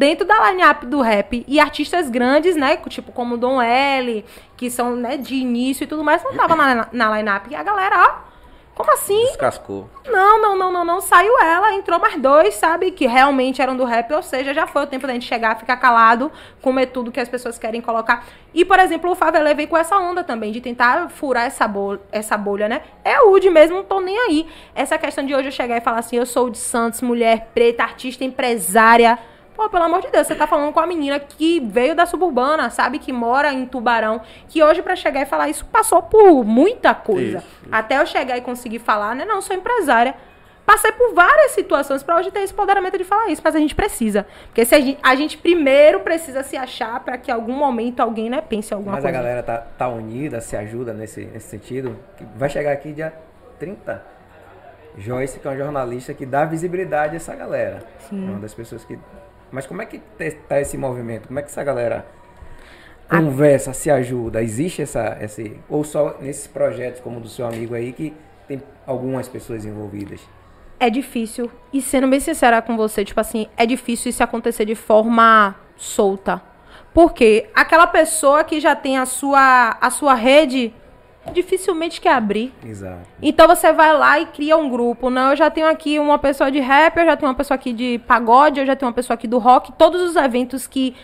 [0.00, 1.44] dentro da line-up do rap.
[1.46, 2.78] E artistas grandes, né?
[2.88, 4.24] Tipo, como Dom L,
[4.56, 7.50] que são, né, de início e tudo mais, não tava na, na line-up.
[7.50, 8.30] E a galera, ó,
[8.74, 9.26] como assim?
[9.26, 9.90] Descascou.
[10.06, 11.00] Não, não, não, não, não.
[11.02, 12.92] Saiu ela, entrou mais dois, sabe?
[12.92, 15.76] Que realmente eram do rap, ou seja, já foi o tempo da gente chegar, ficar
[15.76, 16.32] calado,
[16.62, 18.24] comer tudo que as pessoas querem colocar.
[18.54, 22.00] E, por exemplo, o Favelé vem com essa onda também, de tentar furar essa bolha,
[22.10, 22.80] essa bolha né?
[23.04, 24.46] É o Woody mesmo, não tô nem aí.
[24.74, 27.82] Essa questão de hoje eu chegar e falar assim, eu sou de Santos, mulher preta,
[27.82, 29.18] artista, empresária.
[29.60, 32.70] Pô, pelo amor de Deus, você tá falando com a menina que veio da suburbana,
[32.70, 32.98] sabe?
[32.98, 34.22] Que mora em Tubarão.
[34.48, 37.36] Que hoje, pra chegar e falar isso, passou por muita coisa.
[37.36, 37.68] Isso, isso.
[37.70, 39.26] Até eu chegar e conseguir falar, né?
[39.26, 40.14] Não, sou empresária.
[40.64, 43.74] Passei por várias situações pra hoje ter esse empoderamento de falar isso, mas a gente
[43.74, 44.26] precisa.
[44.46, 48.00] Porque se a gente, a gente primeiro precisa se achar pra que em algum momento
[48.00, 49.18] alguém, né, pense em alguma Mas a coisa.
[49.22, 51.98] galera tá, tá unida, se ajuda nesse, nesse sentido.
[52.34, 53.12] Vai chegar aqui dia
[53.58, 54.02] 30.
[54.96, 57.80] Joyce, que é uma jornalista que dá visibilidade a essa galera.
[58.08, 58.26] Sim.
[58.26, 58.98] É uma das pessoas que.
[59.50, 61.28] Mas como é que te- tá esse movimento?
[61.28, 62.06] Como é que essa galera
[63.08, 64.42] conversa, se ajuda?
[64.42, 65.18] Existe essa.
[65.20, 68.14] Esse, ou só nesses projetos como o do seu amigo aí que
[68.46, 70.20] tem algumas pessoas envolvidas?
[70.78, 71.50] É difícil.
[71.72, 76.40] E sendo bem sincera com você, tipo assim, é difícil isso acontecer de forma solta.
[76.94, 80.72] Porque aquela pessoa que já tem a sua, a sua rede
[81.32, 82.52] dificilmente quer abrir.
[82.64, 83.00] Exato.
[83.22, 85.10] Então você vai lá e cria um grupo.
[85.10, 87.72] Não, eu já tenho aqui uma pessoa de rap, eu já tenho uma pessoa aqui
[87.72, 89.72] de pagode, eu já tenho uma pessoa aqui do rock.
[89.72, 90.96] Todos os eventos que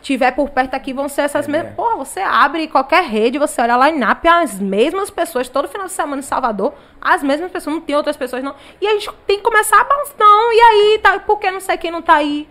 [0.00, 1.70] tiver por perto aqui vão ser essas É, mesmas.
[1.70, 1.76] né?
[1.76, 5.92] Porra, você abre qualquer rede, você olha lá line-up, as mesmas pessoas, todo final de
[5.92, 8.54] semana em Salvador, as mesmas pessoas, não tem outras pessoas, não.
[8.80, 10.14] E a gente tem que começar a balançar.
[10.18, 12.48] Não, e aí, tá, por que não sei quem não tá aí?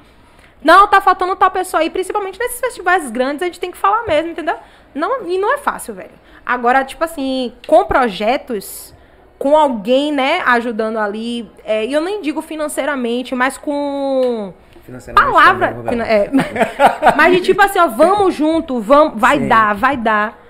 [0.62, 1.90] Não, tá faltando tal pessoa aí.
[1.90, 4.56] Principalmente nesses festivais grandes, a gente tem que falar mesmo, entendeu?
[4.94, 6.12] Não, e não é fácil, velho.
[6.48, 8.96] Agora, tipo assim, com projetos,
[9.38, 15.74] com alguém, né, ajudando ali, é, e eu nem digo financeiramente, mas com Financeiramente palavra.
[15.74, 16.32] também, é.
[17.18, 19.48] mas de tipo assim, ó, vamos junto, vamos, vai Sim.
[19.50, 20.42] dar, vai dar.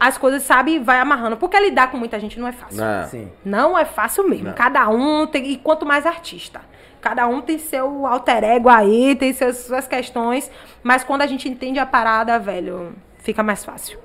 [0.00, 1.36] As coisas, sabe, vai amarrando.
[1.36, 2.82] Porque lidar com muita gente não é fácil.
[2.82, 3.06] Não.
[3.06, 3.30] Sim.
[3.44, 4.46] Não é fácil mesmo.
[4.46, 4.54] Não.
[4.54, 5.46] Cada um tem.
[5.50, 6.62] E quanto mais artista.
[7.00, 10.50] Cada um tem seu alter ego aí, tem seus, suas questões.
[10.82, 13.98] Mas quando a gente entende a parada, velho, fica mais fácil.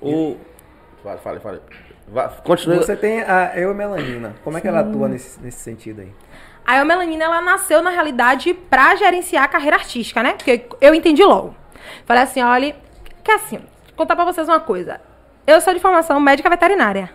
[0.00, 0.36] O...
[1.02, 1.62] Fala, fala, fala.
[2.08, 2.78] Vá, Continua.
[2.78, 4.34] Você tem a Eu Melanina.
[4.44, 6.12] Como é que ela atua nesse, nesse sentido aí?
[6.64, 10.32] A El Melanina, ela nasceu, na realidade, pra gerenciar a carreira artística, né?
[10.32, 11.54] Porque eu entendi logo.
[12.04, 12.74] Falei assim, olha,
[13.22, 15.00] que assim, vou contar pra vocês uma coisa.
[15.46, 17.08] Eu sou de formação médica veterinária.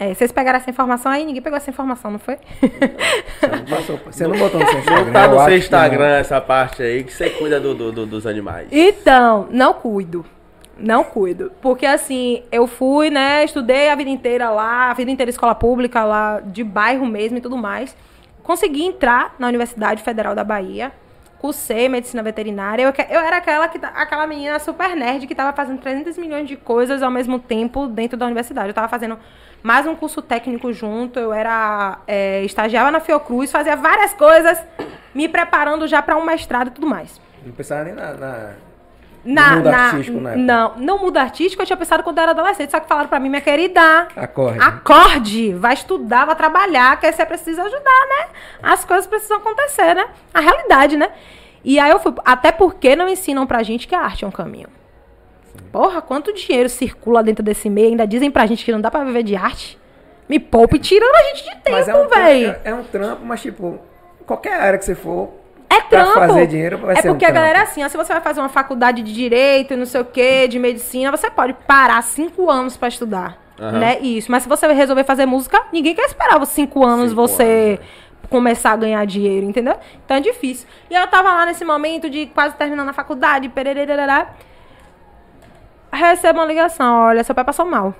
[0.00, 2.38] É, vocês pegaram essa informação aí, ninguém pegou essa informação, não foi?
[2.60, 5.04] Você não, passou- você não botou no seu Instagram?
[5.04, 8.26] Não tá no seu Instagram essa parte aí que você cuida do, do- do- dos
[8.26, 8.66] animais.
[8.72, 10.24] Então, não cuido.
[10.80, 11.52] Não cuido.
[11.60, 16.02] Porque assim, eu fui, né, estudei a vida inteira lá, a vida inteira escola pública
[16.04, 17.94] lá, de bairro mesmo e tudo mais.
[18.42, 20.90] Consegui entrar na Universidade Federal da Bahia.
[21.38, 22.82] Cursei medicina veterinária.
[22.82, 26.46] Eu, eu era aquela, que, tá- aquela menina super nerd que tava fazendo 300 milhões
[26.46, 28.68] de coisas ao mesmo tempo dentro da universidade.
[28.68, 29.18] Eu tava fazendo
[29.62, 31.18] mais um curso técnico junto.
[31.18, 34.58] Eu era é, estagiava na Fiocruz, fazia várias coisas,
[35.14, 37.18] me preparando já para um mestrado e tudo mais.
[37.44, 38.12] Não pensava nem na.
[38.14, 38.69] na-
[39.24, 40.34] Na, mundo na- artístico, né?
[40.36, 43.20] Não, no mundo artístico eu tinha pensado quando eu era adolescente, só que falaram pra
[43.20, 44.58] mim, minha querida, Acorde.
[44.58, 48.28] acorde, vai estudar, vai trabalhar, que aí você precisa ajudar, né?
[48.62, 50.06] As coisas precisam acontecer, né?
[50.32, 51.10] A realidade, né?
[51.62, 54.30] E aí eu fui, até porque não ensinam pra gente que a arte é um
[54.30, 54.68] caminho.
[55.70, 59.04] Porra, quanto dinheiro circula dentro desse meio, ainda dizem pra gente que não dá pra
[59.04, 59.78] viver de arte.
[60.28, 62.50] Me poupe tirando a gente de é tempo, um, velho.
[62.64, 63.78] é, é um trampo, mas tipo,
[64.26, 65.28] qualquer área que você for,
[65.94, 66.28] É pra trampo.
[66.28, 67.70] fazer dinheiro vai é ser um porque a galera é trampo.
[67.70, 70.46] assim, ó, se você vai fazer uma faculdade de direito e não sei o quê,
[70.48, 73.78] de medicina, você pode parar cinco anos pra estudar, Aham.
[73.78, 73.98] né?
[74.00, 74.30] Isso.
[74.30, 77.90] Mas se você resolver fazer música, ninguém quer esperar os cinco anos Cinco você anos,
[78.30, 79.76] começar a ganhar dinheiro, entendeu?
[80.04, 80.68] Então é difícil.
[80.88, 84.28] E eu tava lá nesse momento de quase terminando a faculdade, pererererá.
[85.92, 87.92] Recebo uma ligação, olha, seu pai passou mal.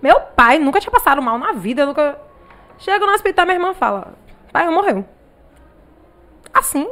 [0.00, 2.18] Meu pai nunca tinha passado mal na vida, nunca...
[2.78, 4.14] Chego no hospital, minha irmã fala,
[4.50, 5.04] pai, morreu.
[6.52, 6.88] Assim,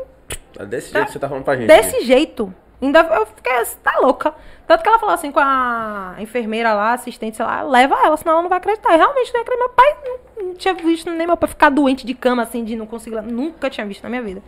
[0.58, 1.66] É desse jeito que você tá falando pra gente.
[1.66, 2.52] Desse jeito.
[2.80, 4.32] Ainda eu fiquei, tá louca.
[4.66, 8.34] Tanto que ela falou assim com a enfermeira lá, assistente, sei lá, leva ela, senão
[8.34, 8.94] ela não vai acreditar.
[8.94, 9.66] E realmente não ia acreditar.
[9.66, 12.76] Meu pai não, não tinha visto nem meu pai ficar doente de cama, assim, de
[12.76, 13.20] não conseguir.
[13.22, 14.42] Nunca tinha visto na minha vida.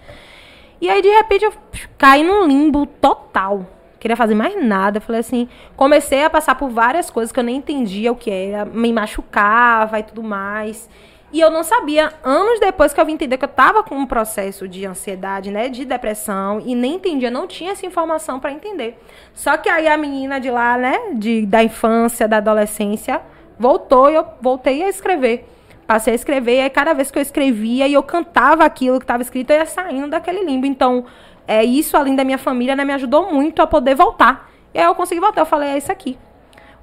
[0.80, 1.52] E aí, de repente, eu
[1.98, 3.66] caí num limbo total.
[3.98, 4.98] Queria fazer mais nada.
[4.98, 8.30] Eu Falei assim, comecei a passar por várias coisas que eu nem entendia o que
[8.30, 8.64] era.
[8.64, 10.88] Me machucava e tudo mais.
[11.32, 14.06] E eu não sabia, anos depois que eu vim entender que eu tava com um
[14.06, 19.00] processo de ansiedade, né, de depressão, e nem entendia, não tinha essa informação pra entender.
[19.32, 23.20] Só que aí a menina de lá, né, de, da infância, da adolescência,
[23.56, 25.46] voltou e eu voltei a escrever.
[25.86, 29.04] Passei a escrever, e aí cada vez que eu escrevia e eu cantava aquilo que
[29.04, 30.66] estava escrito, eu ia saindo daquele limbo.
[30.66, 31.04] Então,
[31.46, 34.50] é, isso, além da minha família, né, me ajudou muito a poder voltar.
[34.74, 36.18] E aí eu consegui voltar, eu falei, é isso aqui.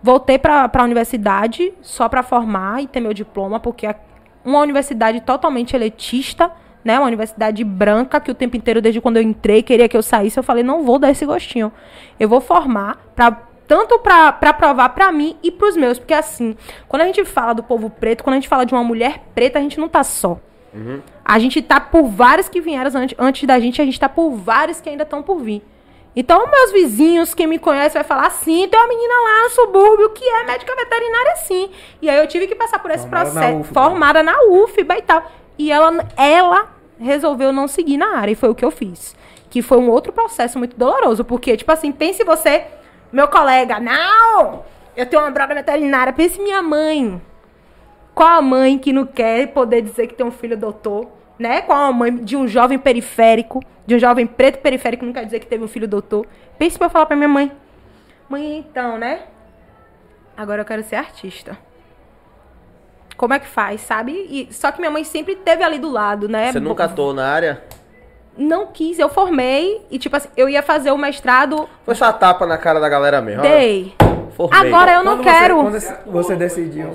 [0.02, 3.96] Voltei para a universidade só para formar e ter meu diploma, porque é
[4.48, 6.50] uma universidade totalmente elitista,
[6.84, 6.98] né?
[6.98, 10.40] Uma universidade branca que o tempo inteiro, desde quando eu entrei, queria que eu saísse.
[10.40, 11.72] Eu falei, não vou dar esse gostinho.
[12.18, 16.56] Eu vou formar para tanto para provar para mim e para os meus, porque assim,
[16.88, 19.60] quando a gente fala do povo preto, quando a gente fala de uma mulher preta,
[19.60, 20.40] a gente não tá só.
[21.26, 24.32] A gente tá por vários que vieram antes, antes da gente, a gente tá por
[24.32, 25.62] vários que ainda estão por vir.
[26.20, 30.10] Então, meus vizinhos, quem me conhece, vai falar assim, tem uma menina lá no subúrbio
[30.10, 31.70] que é médica veterinária, sim.
[32.02, 33.60] E aí eu tive que passar por esse Formada na processo.
[33.60, 33.74] UFBA.
[33.82, 35.32] formada na UFBA e tal.
[35.60, 39.16] E ela, ela resolveu não seguir na área, e foi o que eu fiz.
[39.48, 42.66] Que foi um outro processo muito doloroso, porque, tipo assim, pense você,
[43.12, 44.66] meu colega, não!
[44.96, 47.22] Eu tenho uma brother veterinária, pense minha mãe.
[48.16, 51.08] Qual a mãe que não quer poder dizer que tem um filho doutor?
[51.38, 51.62] Né?
[51.62, 55.40] Qual a mãe de um jovem periférico, de um jovem preto periférico não quer dizer
[55.40, 56.26] que teve um filho doutor?
[56.58, 57.52] Pense pra eu falar pra minha mãe.
[58.28, 59.22] Mãe, então, né?
[60.36, 61.58] Agora eu quero ser artista.
[63.16, 64.12] Como é que faz, sabe?
[64.30, 66.52] E, só que minha mãe sempre teve ali do lado, né?
[66.52, 67.64] Você nunca atuou na área?
[68.38, 72.14] Não quis, eu formei e, tipo assim, eu ia fazer o mestrado, Foi só a
[72.14, 73.42] tapa na cara da galera mesmo.
[73.42, 73.96] dei.
[74.38, 74.60] Formei.
[74.72, 75.56] Agora eu não Quando você- quero.
[75.56, 76.92] quando você, você decidiu.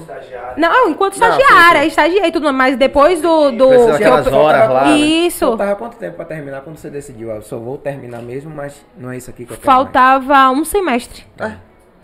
[0.56, 3.50] Não, enquanto Não, estagiária, sim, estagiei tudo, mas depois do.
[3.50, 4.96] do Precisa que eu- aquelas horas lá, né?
[4.96, 5.46] Isso.
[5.48, 7.32] Faltava quanto tempo pra terminar quando você decidiu?
[7.32, 9.76] Ah, eu só vou terminar mesmo, mas não é isso aqui que eu quero mais.
[9.84, 11.24] Faltava um semestre.
[11.40, 11.52] É.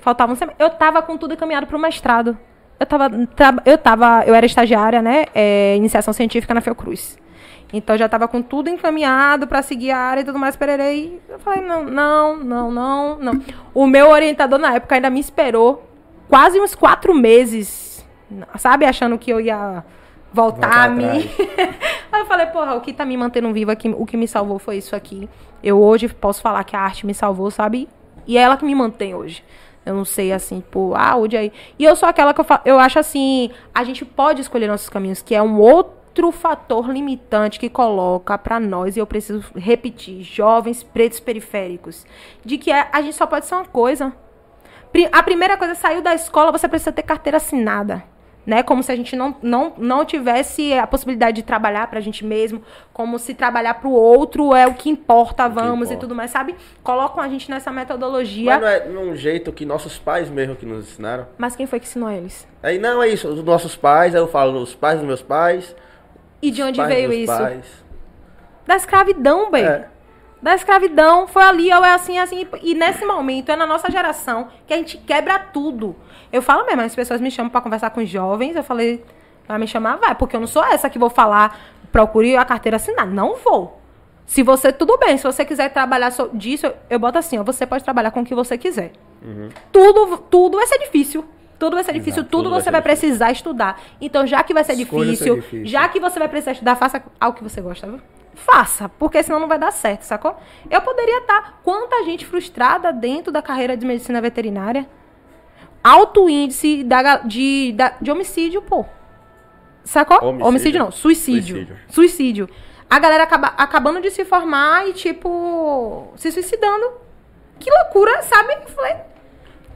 [0.01, 0.63] Faltava um semestre.
[0.65, 2.37] Eu tava com tudo encaminhado pro mestrado.
[2.81, 5.27] Eu tava, tra- eu tava, eu era estagiária, né?
[5.35, 7.17] é, iniciação científica na Fiocruz.
[7.73, 11.21] Então já tava com tudo encaminhado pra seguir a área e tudo mais, pererei.
[11.29, 13.43] Eu falei, não, não, não, não, não.
[13.75, 15.87] O meu orientador na época ainda me esperou
[16.29, 18.07] quase uns quatro meses,
[18.57, 18.87] sabe?
[18.87, 19.85] Achando que eu ia
[20.33, 21.29] voltar, Voltar a mim.
[22.11, 24.59] Aí eu falei, porra, o que tá me mantendo viva aqui, o que me salvou
[24.59, 25.29] foi isso aqui.
[25.63, 27.87] Eu hoje posso falar que a arte me salvou, sabe?
[28.27, 29.45] E é ela que me mantém hoje.
[29.85, 31.53] Eu não sei, assim, pô, ah, onde aí.
[31.79, 35.23] E eu sou aquela que eu, eu acho assim, a gente pode escolher nossos caminhos,
[35.23, 35.98] que é um outro
[36.33, 42.05] fator limitante que coloca pra nós, e eu preciso repetir, jovens pretos periféricos,
[42.45, 44.13] de que é- a gente só pode ser uma coisa.
[45.13, 48.03] A primeira coisa, saiu da escola, você precisa ter carteira assinada.
[48.47, 48.63] Né?
[48.63, 52.63] Como se a gente não, não, não tivesse a possibilidade de trabalhar pra gente mesmo,
[52.95, 55.97] como se trabalhar pro outro é o que importa, vamos e importa.
[56.01, 56.57] tudo mais, sabe?
[56.83, 58.53] Colocam a gente nessa metodologia.
[58.53, 61.27] Mas não é num jeito que nossos pais mesmo que nos ensinaram.
[61.37, 62.49] Mas quem foi que ensinou eles?
[62.63, 65.77] Aí não é isso, os nossos pais, aí eu falo os pais dos meus pais.
[66.41, 67.33] E de onde veio isso?
[67.37, 67.85] Pais.
[68.67, 69.65] Da escravidão, bem.
[69.65, 69.89] É.
[70.41, 72.47] Da escravidão, foi ali, ou é assim, assim.
[72.63, 75.97] E nesse momento, é na nossa geração que a gente quebra tudo.
[76.33, 79.05] Eu falo mesmo, as pessoas me chamam pra conversar com os jovens, eu falei,
[79.49, 81.59] vai me chamar, vai, porque eu não sou essa que vou falar,
[81.91, 83.11] procure a carteira assinada.
[83.11, 83.81] Não vou.
[84.27, 87.43] Se você, tudo bem, se você quiser trabalhar so- disso, eu, eu boto assim, ó,
[87.43, 88.93] você pode trabalhar com o que você quiser.
[89.73, 91.25] Tudo, tudo vai ser difícil.
[91.59, 93.01] Tudo vai ser difícil, tudo, tudo vai você vai difícil.
[93.09, 93.81] precisar estudar.
[94.01, 95.67] Então, já que vai ser Escolha ser difícil, difícil.
[95.67, 98.01] já que você vai precisar estudar, faça algo que você gosta, viu?
[98.35, 100.37] Faça, porque senão não vai dar certo, sacou?
[100.71, 101.59] Eu poderia estar.
[101.65, 104.89] Quanta gente frustrada dentro da carreira de medicina veterinária?
[105.83, 108.85] Alto índice da de, da- de homicídio, pô.
[109.85, 110.19] Sacou?
[110.23, 110.47] Homicídio.
[110.47, 111.57] Homicídio, não, suicídio.
[111.57, 111.77] Suicídio.
[111.89, 112.49] Suicídio.
[112.91, 116.93] A galera acaba, acabando de se formar e, tipo, se suicidando.
[117.59, 118.53] Que loucura, sabe?
[118.63, 118.97] Eu falei,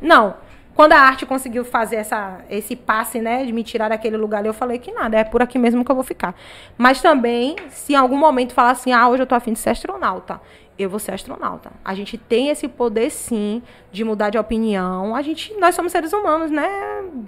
[0.01, 0.35] não.
[0.75, 4.49] Quando a arte conseguiu fazer essa, esse passe, né, de me tirar daquele lugar ali,
[4.49, 6.35] eu falei que nada, é por aqui mesmo que eu vou ficar.
[6.79, 9.71] Mas também, se em algum momento falar assim, ah, hoje eu tô afim de ser
[9.71, 10.41] astronauta,
[10.79, 11.71] eu vou ser astronauta.
[11.85, 15.15] A gente tem esse poder, sim, de mudar de opinião.
[15.15, 16.67] A gente, nós somos seres humanos, né?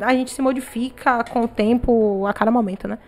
[0.01, 2.99] A gente se modifica com o tempo, a cada momento, né?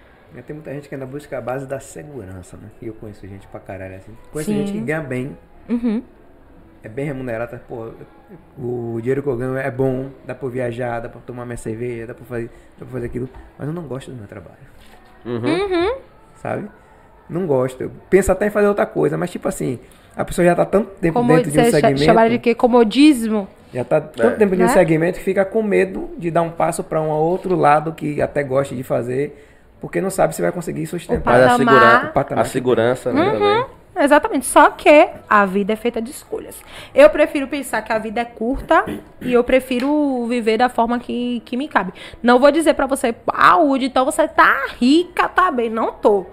[0.46, 2.68] Tem muita gente que ainda busca a base da segurança, né?
[2.82, 4.14] E eu conheço gente pra caralho assim.
[4.30, 4.58] Conheço Sim.
[4.58, 5.34] gente que ganha bem,
[5.68, 6.02] Uhum.
[6.86, 7.88] É bem remunerada, pô,
[8.58, 12.06] o dinheiro que eu ganho é bom, dá pra viajar, dá pra tomar minha cerveja,
[12.06, 12.46] dá pra fazer,
[12.78, 14.56] dá pra fazer aquilo, mas eu não gosto do meu trabalho,
[15.24, 15.94] Uhum.
[16.40, 16.68] sabe?
[17.28, 17.80] Não gosto.
[17.82, 19.80] Eu penso até em fazer outra coisa, mas tipo assim,
[20.16, 22.54] a pessoa já tá tanto tempo Como dentro de um segmento, chamaram de quê?
[22.54, 23.48] Comodismo?
[23.74, 24.36] já tá tanto É.
[24.36, 24.72] tempo de um Né?
[24.72, 28.44] segmento que fica com medo de dar um passo pra um outro lado que até
[28.44, 29.44] gosta de fazer,
[29.80, 31.32] porque não sabe se vai conseguir sustentar.
[31.32, 31.58] Mas a, Patamar.
[31.58, 32.10] segura...
[32.10, 33.32] O patamar a segurança, né, Uhum.
[33.32, 33.64] também.
[33.98, 34.46] Exatamente.
[34.46, 36.62] Só que a vida é feita de escolhas.
[36.94, 38.84] Eu prefiro pensar que a vida é curta
[39.20, 41.92] e eu prefiro viver da forma que, que me cabe.
[42.22, 45.70] Não vou dizer pra você, ah, então você tá rica, tá bem.
[45.70, 46.26] Não tô.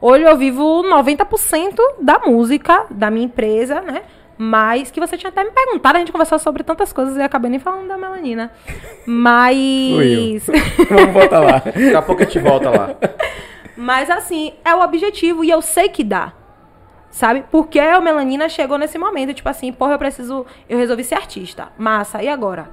[0.00, 4.02] Hoje eu vivo 90% da música da minha empresa, né?
[4.38, 7.50] Mas que você tinha até me perguntado, a gente conversou sobre tantas coisas e acabei
[7.50, 8.50] nem falando da melanina.
[9.04, 10.46] Mas.
[10.88, 11.58] Vamos voltar lá.
[11.58, 12.94] Daqui a pouco a gente volta lá.
[13.76, 16.32] Mas assim, é o objetivo e eu sei que dá.
[17.10, 17.44] Sabe?
[17.50, 20.46] Porque a melanina chegou nesse momento, tipo assim, porra, eu preciso.
[20.68, 21.68] Eu resolvi ser artista.
[21.76, 22.70] Massa, e agora?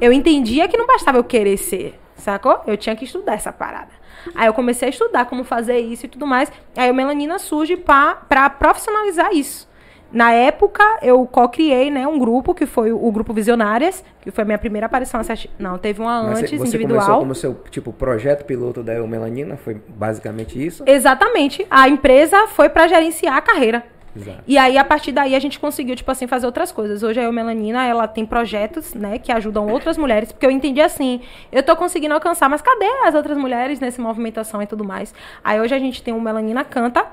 [0.00, 2.60] Eu entendia que não bastava eu querer ser, sacou?
[2.66, 3.90] Eu tinha que estudar essa parada.
[4.34, 6.50] Aí eu comecei a estudar como fazer isso e tudo mais.
[6.76, 9.68] Aí o Melanina surge pra profissionalizar isso.
[10.12, 14.44] Na época, eu co-criei, né, um grupo, que foi o grupo Visionárias, que foi a
[14.44, 15.18] minha primeira aparição.
[15.18, 17.18] nessa Não, teve uma Mas antes, você começou individual.
[17.18, 20.84] como seu tipo projeto piloto da Eu Melanina, foi basicamente isso?
[20.86, 21.66] Exatamente.
[21.70, 23.84] A empresa foi pra gerenciar a carreira.
[24.16, 24.38] Exato.
[24.46, 27.02] E aí, a partir daí, a gente conseguiu, tipo assim, fazer outras coisas.
[27.02, 30.80] Hoje a Eu Melanina, ela tem projetos, né, que ajudam outras mulheres, porque eu entendi
[30.80, 31.20] assim,
[31.52, 35.14] eu tô conseguindo alcançar, mas cadê as outras mulheres nessa movimentação e tudo mais?
[35.44, 37.04] Aí hoje a gente tem o Melanina Canta,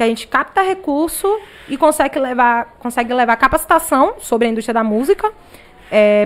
[0.00, 1.28] que a gente capta recurso
[1.68, 5.30] e consegue levar, consegue levar capacitação sobre a indústria da música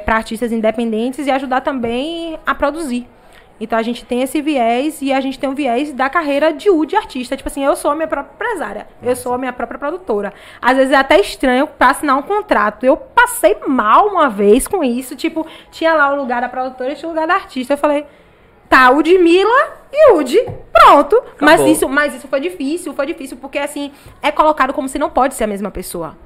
[0.05, 3.05] para artistas independentes e ajudar também a produzir.
[3.59, 6.71] Então a gente tem esse viés e a gente tem um viés da carreira de
[6.71, 7.37] U de artista.
[7.37, 10.33] Tipo assim, eu sou a minha própria empresária, eu sou a minha própria produtora.
[10.63, 12.85] Às vezes é até estranho pra assinar um contrato.
[12.85, 16.95] Eu passei mal uma vez com isso, tipo, tinha lá o lugar da produtora e
[16.95, 17.73] tinha o lugar da artista.
[17.73, 18.07] Eu falei,
[18.75, 20.41] tá o de Mila e o de
[20.73, 21.23] pronto.
[21.41, 21.73] Mas Acabou.
[21.73, 25.35] isso, mas isso foi difícil, foi difícil, porque assim, é colocado como se não pode
[25.35, 26.17] ser a mesma pessoa.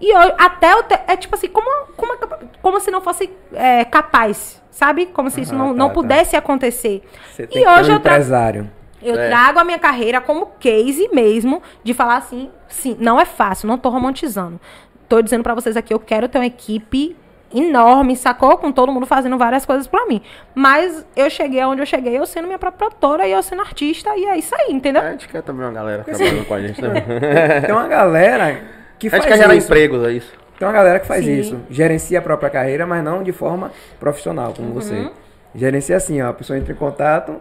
[0.00, 2.18] E eu, até o te- é tipo assim, como, como, é
[2.60, 5.06] como se não fosse é, capaz, sabe?
[5.06, 5.94] Como se isso Ah, não, tá, não tá.
[5.94, 7.02] pudesse acontecer.
[7.32, 8.16] Você tem E que ter hoje um eu trago.
[8.18, 8.70] empresário.
[9.02, 9.28] Eu É.
[9.28, 13.78] trago a minha carreira como case mesmo de falar assim, sim, não é fácil, não
[13.78, 14.60] tô romantizando.
[15.08, 17.16] Tô dizendo pra vocês aqui, eu quero ter uma equipe
[17.54, 18.56] enorme, sacou?
[18.58, 20.20] Com todo mundo fazendo várias coisas pra mim.
[20.54, 24.10] Mas eu cheguei aonde eu cheguei, eu sendo minha própria produtora e eu sendo artista,
[24.16, 25.02] e é isso aí, entendeu?
[25.02, 27.02] A gente quer também uma galera trabalhando com a gente também.
[27.64, 28.60] Tem uma galera
[28.98, 29.66] que A faz gente quer gerar isso.
[29.66, 30.32] empregos, é isso.
[30.58, 31.38] Tem uma galera que faz Sim.
[31.38, 31.60] isso.
[31.70, 33.70] Gerencia a própria carreira, mas não de forma
[34.00, 34.74] profissional, como Uhum.
[34.74, 35.10] você.
[35.54, 36.30] Gerencia assim, ó.
[36.30, 37.36] A pessoa entra em contato,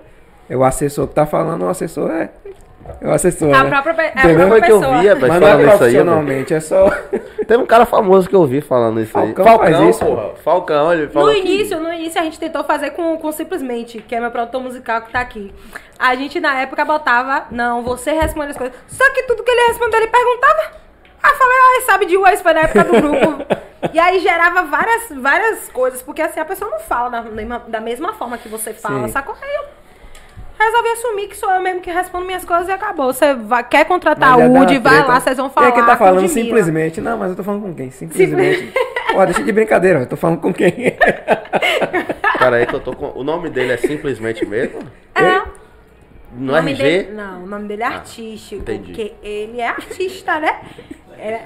[0.49, 2.29] é o assessor que tá falando, o assessor é.
[3.01, 3.53] É o assessor.
[3.53, 3.69] A né?
[3.69, 4.35] própria, é a Entendeu?
[4.35, 4.97] própria Foi que eu pessoa.
[4.99, 5.91] vi, rapaz, Mas não é falando isso aí.
[5.91, 6.05] velho.
[6.05, 6.89] profissionalmente, é só.
[7.47, 9.33] Teve um cara famoso que eu vi falando isso aí.
[9.33, 10.29] Falcão faz isso, porra.
[10.43, 14.01] Falcão, ele No falou que- início, no início a gente tentou fazer com, com simplesmente,
[14.01, 15.53] que é meu produtor musical que tá aqui.
[15.97, 18.75] A gente na época botava, não, você responde as coisas.
[18.87, 20.85] Só que tudo que ele respondeu, ele perguntava.
[21.23, 23.45] Aí eu falei, ah, sabe de Wes, foi na época do grupo.
[23.93, 27.81] e aí gerava várias, várias coisas, porque assim, a pessoa não fala da, mesma- da
[27.81, 29.13] mesma forma que você fala, Sim.
[29.13, 29.35] sacou?
[29.41, 29.63] Aí eu
[30.59, 33.11] resolvi assumir que sou eu mesmo que respondo minhas coisas e acabou.
[33.13, 35.67] Você vai- quer contratar Woody, uma vai lá, vocês vão E falar.
[35.67, 37.01] aí quem tá falando simplesmente.
[37.01, 37.91] Não, mas eu tô falando com quem?
[37.91, 38.73] Simplesmente.
[39.13, 40.73] Pô, deixa de brincadeira, eu tô falando com quem?
[42.39, 43.11] Cara, aí que eu tô com.
[43.17, 44.79] O nome dele é simplesmente mesmo?
[45.13, 45.41] É.
[46.37, 46.83] No O nome RG?
[46.83, 48.61] dele- não, o nome dele é artístico.
[48.61, 48.91] entendi.
[48.91, 50.59] Porque ele é artista, né?
[51.17, 51.41] É-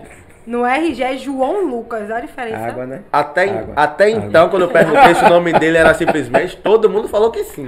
[0.47, 2.66] no RG é João Lucas, olha a diferença.
[2.66, 3.01] Água, né?
[3.12, 3.74] Até, Água.
[3.76, 4.26] até Água.
[4.26, 7.68] então, quando eu perguntei se o nome dele era simplesmente, todo mundo falou que sim.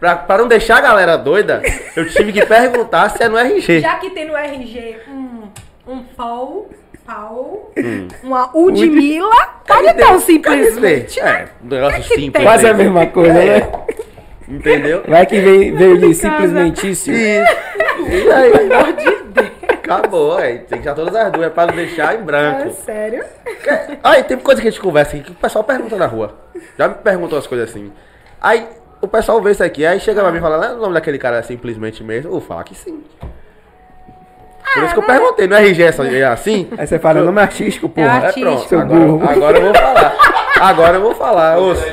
[0.00, 1.60] Pra, pra não deixar a galera doida,
[1.94, 3.80] eu tive que perguntar se é no RG.
[3.84, 5.42] Já que tem no RG um,
[5.86, 6.70] um Paul,
[7.06, 8.08] Paul, Hum.
[8.22, 11.20] uma Udmila, pode ter um simplesmente.
[11.20, 12.42] É, um negócio que simples.
[12.44, 13.60] Quase a mesma coisa, É.
[13.60, 13.72] né?
[14.48, 15.02] Entendeu?
[15.06, 17.16] Vai que veio, veio de simplesmentíssimo.
[17.16, 18.52] E aí,
[19.74, 20.58] acabou, aí.
[20.60, 22.70] Tem que deixar todas as duas pra não deixar em É branco.
[22.84, 23.24] sério?
[24.02, 26.34] Aí tem coisa que a gente conversa aqui que o pessoal pergunta na rua.
[26.78, 27.92] Já me perguntou as coisas assim.
[28.40, 28.66] Aí
[29.00, 31.18] o pessoal vê isso aqui, aí chega pra mim e fala, "Ah, o nome daquele
[31.18, 32.28] cara é simplesmente mesmo?
[32.28, 33.02] Eu vou falar que sim.
[34.74, 36.68] Por isso que eu perguntei, no RG é só- é assim?
[36.78, 38.06] Aí você fala, nome artístico, porra.
[38.06, 38.46] É artístico.
[38.46, 38.68] pronto.
[38.68, 39.28] Seu Agora, burro.
[39.28, 40.14] agora eu vou falar.
[40.60, 41.58] Agora eu vou falar.
[41.58, 41.86] Ouça.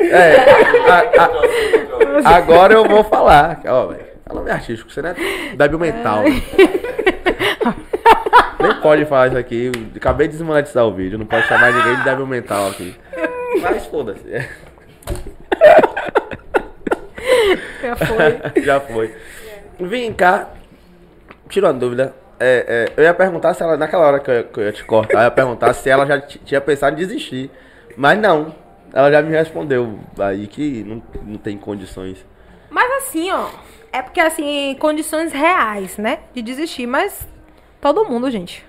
[0.00, 0.36] É,
[0.90, 3.60] a- a- agora eu vou falar.
[3.66, 4.12] Ó, velho.
[4.28, 5.14] É nome artístico, você não é
[5.56, 6.24] débil mental.
[8.58, 9.70] Nem pode falar isso aqui.
[9.96, 11.18] Acabei de desmonetizar o vídeo.
[11.18, 12.96] Não pode chamar ninguém de débil mental aqui.
[13.60, 14.48] Mas foda-se.
[17.82, 18.40] Já foi.
[18.62, 19.14] Já foi.
[19.80, 20.48] Vem cá.
[21.48, 22.14] Tira uma dúvida.
[22.40, 24.84] É, é, eu ia perguntar se ela, naquela hora que eu, que eu ia te
[24.84, 27.50] cortar, eu ia perguntar se ela já tinha pensado em desistir.
[27.96, 28.54] Mas não.
[28.92, 32.24] Ela já me respondeu aí que não, não tem condições.
[32.68, 33.48] Mas assim, ó,
[33.92, 36.20] é porque assim, condições reais, né?
[36.34, 37.28] De desistir, mas
[37.80, 38.64] todo mundo, gente.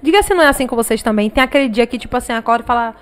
[0.00, 1.30] Diga se não é assim com vocês também.
[1.30, 2.94] Tem aquele dia que, tipo assim, acorda e fala,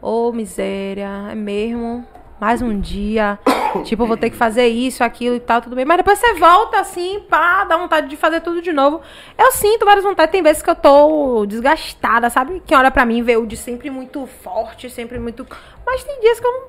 [0.00, 2.06] ô miséria, é mesmo?
[2.44, 3.38] Mais um dia.
[3.84, 5.86] tipo, vou ter que fazer isso, aquilo e tal, tudo bem.
[5.86, 9.00] Mas depois você volta assim, pá, dá vontade de fazer tudo de novo.
[9.38, 10.30] Eu sinto várias vontades.
[10.30, 12.62] Tem vezes que eu tô desgastada, sabe?
[12.66, 15.46] Quem olha pra mim vê o de sempre muito forte, sempre muito.
[15.86, 16.64] Mas tem dias que eu não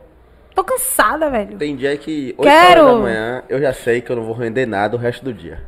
[0.55, 1.57] tô cansada, velho.
[1.57, 2.81] Tem dia que 8 Quero.
[2.83, 5.33] horas da manhã eu já sei que eu não vou render nada o resto do
[5.33, 5.61] dia.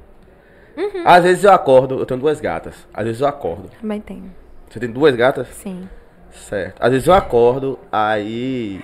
[1.03, 2.87] Às vezes eu acordo, eu tenho duas gatas.
[2.93, 3.69] Às vezes eu acordo.
[3.81, 4.33] Também tenho.
[4.69, 5.49] Você tem duas gatas?
[5.49, 5.89] Sim.
[6.31, 6.81] Certo.
[6.81, 8.79] Às vezes eu acordo, aí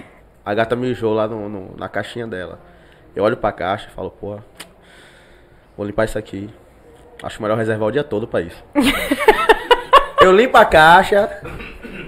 [0.46, 2.60] a gata mijou lá no, no- na caixinha dela.
[3.16, 4.40] Eu olho pra caixa e falo, pô,
[5.78, 6.50] vou limpar isso aqui.
[7.22, 8.62] Acho melhor reservar o dia todo pra isso.
[10.22, 11.30] eu limpo a caixa,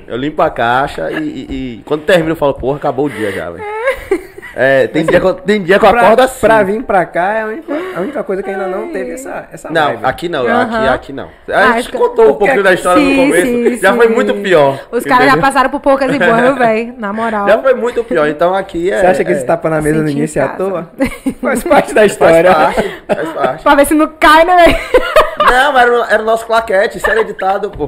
[0.07, 3.31] eu limpo a caixa e, e- e quando termino eu falo, porra, acabou o dia
[3.31, 3.63] já, velho.
[4.57, 6.39] É, tem, dia que eu, tem dia que eu acordo Pra, assim.
[6.39, 9.49] pra vir pra cá é a única, a única coisa que ainda não teve essa,
[9.51, 9.99] essa Não, vibe.
[10.05, 10.61] aqui não, Aham.
[10.77, 11.25] aqui, aqui não.
[11.51, 13.45] A Ah, gente então- contou um pouquinho da história Sim, no começo.
[13.47, 14.13] sim, já foi sim.
[14.13, 14.79] muito pior.
[14.91, 16.93] Os caras já passaram por poucas e boas, velho?
[16.97, 17.47] Na moral.
[17.49, 18.99] Já foi muito pior, então aqui é.
[19.01, 20.89] Você acha que é, esse tapa na mesa no início é à toa?
[21.41, 22.53] Faz parte da Faz história.
[22.55, 23.63] parte, faz parte.
[23.63, 24.77] Pra ver se não cai, né, velho?
[25.45, 27.87] Não, era, era o nosso claquete, isso era editado, pô.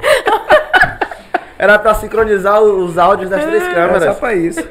[1.58, 4.18] Era pra sincronizar os áudios das três É só câmeras.
[4.20, 4.64] pra isso.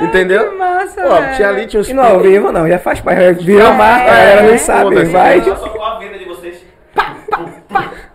[0.00, 0.50] Entendeu?
[0.50, 3.44] que massa, Pô, tinha ali, tinha os E no ao vivo não, já faz parte.
[3.44, 5.04] Virou marca, a galera não sabe.
[5.04, 5.40] Vai.
[5.42, 6.64] Só com a venda de vocês.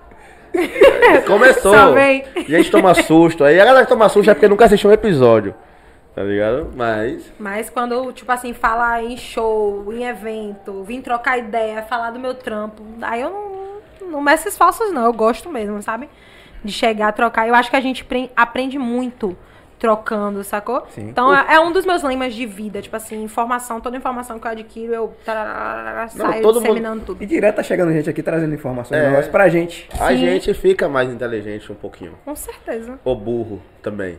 [1.28, 1.74] Começou.
[1.74, 2.24] Só vem.
[2.48, 3.44] E a gente toma susto.
[3.44, 5.54] Aí a galera que toma susto é porque nunca assistiu um episódio.
[6.14, 6.72] Tá ligado?
[6.76, 7.32] Mas.
[7.38, 12.34] Mas quando, tipo assim, falar em show, em evento, vim trocar ideia, falar do meu
[12.34, 15.04] trampo, aí eu não, não meço esforços, não.
[15.06, 16.10] Eu gosto mesmo, sabe?
[16.64, 17.48] De chegar, trocar.
[17.48, 19.36] Eu acho que a gente pre- aprende muito
[19.80, 20.86] trocando, sacou?
[20.90, 21.10] Sim.
[21.10, 24.48] Então é, é um dos meus lemas de vida, tipo assim, informação, toda informação que
[24.48, 27.22] eu adquiro, eu tararara, Não, saio todo mundo- disseminando tudo.
[27.22, 29.10] E direto tá chegando gente aqui trazendo informações É.
[29.10, 29.88] novas pra gente.
[30.00, 30.18] A Sim.
[30.18, 32.14] gente fica mais inteligente um pouquinho.
[32.24, 33.00] Com certeza.
[33.04, 34.18] Ou burro também.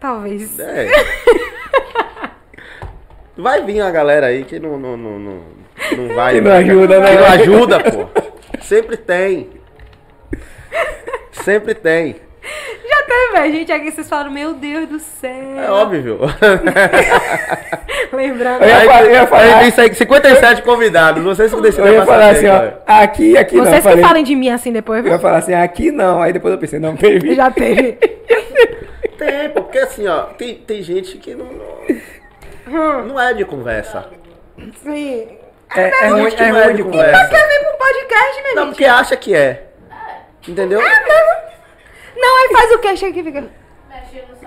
[0.00, 0.58] Talvez.
[0.58, 0.86] É.
[3.36, 5.42] Vai vir uma galera aí que não, não, não, não,
[5.96, 6.34] não vai.
[6.34, 7.10] Que não ajuda, né?
[7.10, 8.08] Que não ajuda, pô.
[8.62, 9.50] Sempre tem.
[11.32, 12.16] Sempre tem.
[12.86, 15.30] Já teve a gente aqui, vocês falam, meu Deus do céu.
[15.58, 16.18] É óbvio.
[18.12, 18.62] Lembrando.
[18.62, 21.22] Eu ia Aí, falar- eu ia falar- aí tem 57 convidados.
[21.24, 23.64] Vocês que decidem Eu ia falar assim, ó, aqui, aqui não.
[23.64, 26.20] Vocês que falei- falem de mim assim depois, Eu ia falar assim, aqui não.
[26.20, 27.34] Aí depois eu pensei, não, teve.
[27.34, 27.92] já teve.
[29.16, 31.46] Tem, porque assim, ó, tem, tem gente que não,
[32.66, 34.06] não, não é de conversa.
[34.82, 35.28] Sim.
[35.74, 37.12] É, é ruim, é não é ruim de conversa.
[37.12, 37.28] conversa.
[37.30, 38.72] Quer vir pro podcast, minha Não, gente?
[38.72, 39.66] porque acha que é.
[40.48, 40.80] Entendeu?
[42.16, 42.96] Não, aí faz o que?
[42.96, 43.44] Chega aqui, fica.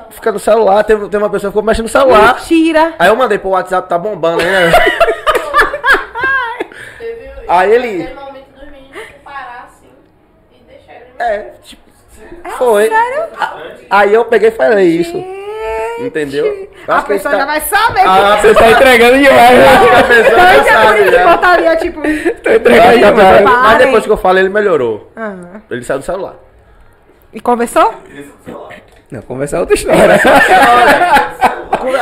[0.10, 2.36] Fica no celular, tem, tem uma pessoa que ficou mexendo no celular.
[2.36, 2.94] Mentira.
[2.98, 4.72] Aí eu mandei pro WhatsApp, tá bombando, né?
[6.98, 9.90] Teve, Aí ele- Teve momento dos meninos que parar assim
[10.52, 11.06] e deixar ele.
[11.20, 11.82] É, tipo,
[12.58, 12.90] foi.
[13.90, 15.18] Aí eu peguei e falei isso.
[16.00, 16.46] Entendeu?
[16.46, 18.02] Eu A pessoa tá- já vai saber.
[18.06, 19.66] Ah, Você tá entregando demais, né?
[20.00, 21.32] a pessoa já Então, sabe, já né?
[21.32, 22.02] botaria, tipo...
[22.02, 23.42] Tá acho entregando demais.
[23.44, 25.12] Mas depois que eu falei, ele melhorou.
[25.16, 25.60] Ah.
[25.72, 26.36] Ele saiu do celular.
[27.34, 27.94] E conversou?
[29.12, 30.16] Não, conversar é outra história.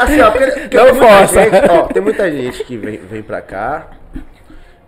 [0.01, 1.43] Assim, ó, porque, porque Não tem, muita força.
[1.43, 3.87] gente, ó, tem muita gente que vem, vem pra cá.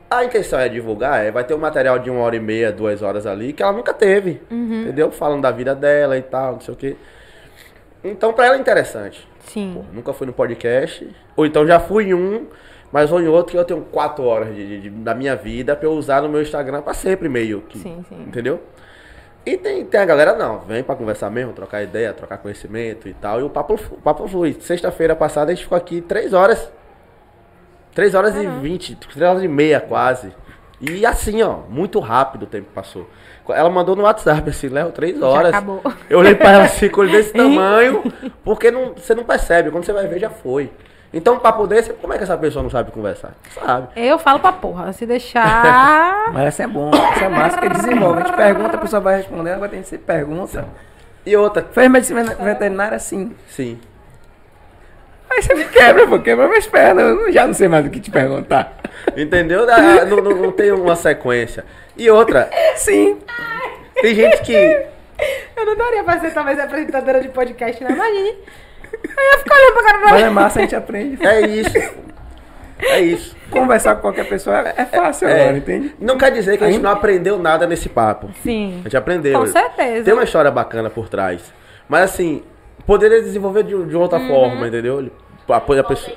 [0.10, 3.02] A intenção é divulgar, é, vai ter um material de uma hora e meia, duas
[3.02, 4.42] horas ali, que ela nunca teve.
[4.50, 5.12] Entendeu?
[5.12, 6.96] Falando da vida dela e tal, não sei o quê.
[8.04, 9.28] Então, pra ela é interessante.
[9.42, 9.84] Sim.
[9.94, 11.08] Nunca fui no podcast.
[11.36, 12.48] Ou então já fui em um,
[12.92, 15.76] mas vou em outro que eu tenho quatro horas de, de- de- da minha vida
[15.76, 17.78] pra eu usar no meu Instagram pra sempre meio que.
[17.80, 18.24] Sim, sim.
[18.28, 18.62] Entendeu?
[19.48, 23.14] E tem, tem a galera, não, vem pra conversar mesmo, trocar ideia, trocar conhecimento e
[23.14, 23.40] tal.
[23.40, 24.58] E o papo, o papo flui.
[24.60, 26.70] Sexta-feira passada a gente ficou aqui três horas.
[27.96, 30.34] Três horas e vinte, três horas e meia quase.
[30.82, 33.10] E assim, ó, muito rápido o tempo passou.
[33.48, 35.54] Ela mandou no WhatsApp assim, Léo, três horas.
[35.54, 35.82] acabou.
[36.10, 38.04] Eu olhei pra ela assim, com olho desse tamanho,
[38.44, 39.72] porque não, você não percebe.
[39.72, 40.70] Quando você vai ver, já foi.
[41.14, 43.32] Então, papo desse, como é que essa pessoa não sabe conversar?
[43.54, 43.88] Sabe.
[43.96, 46.30] Eu falo pra porra, se deixar...
[46.34, 48.22] Mas essa é bom, essa é massa que desenvolve.
[48.22, 50.66] A gente pergunta, a pessoa vai respondendo, agora tem que ser pergunta.
[51.26, 53.36] E outra, Fez medicina veterinária sim.
[53.50, 53.80] sim.
[55.30, 57.06] Aí você me quebra, pô, quebra minhas pernas.
[57.06, 58.74] Eu já não sei mais o que te perguntar.
[59.16, 59.66] Entendeu?
[59.66, 61.66] Não, não, não tem uma sequência.
[61.98, 63.20] E outra, Sim.
[63.96, 64.86] tem gente que.
[65.56, 67.92] Eu não daria pra ser talvez apresentadora de podcast, não.
[67.92, 68.38] Imagine.
[68.94, 71.26] Aí eu fico olhando pra cara Mas é massa, a gente aprende.
[71.26, 72.08] É isso.
[72.80, 73.36] É isso.
[73.50, 75.42] Conversar com qualquer pessoa é é fácil É.
[75.42, 75.96] agora, entende?
[76.00, 78.30] Não quer dizer que a gente não aprendeu nada nesse papo.
[78.44, 78.80] Sim.
[78.82, 79.40] A gente aprendeu.
[79.40, 80.04] Com certeza.
[80.06, 81.52] Tem uma história bacana por trás.
[81.90, 82.44] Mas assim,
[82.86, 84.28] poderia desenvolver de, de outra Uhum.
[84.28, 85.00] forma, entendeu?
[85.00, 85.12] Ele-
[85.50, 86.16] A, a pessoa...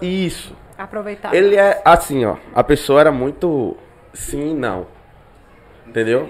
[0.00, 0.54] Isso.
[0.78, 1.34] Aproveitar.
[1.34, 2.36] Ele é assim, ó.
[2.54, 3.76] A pessoa era muito
[4.12, 4.86] sim e não.
[5.86, 6.28] Entendeu?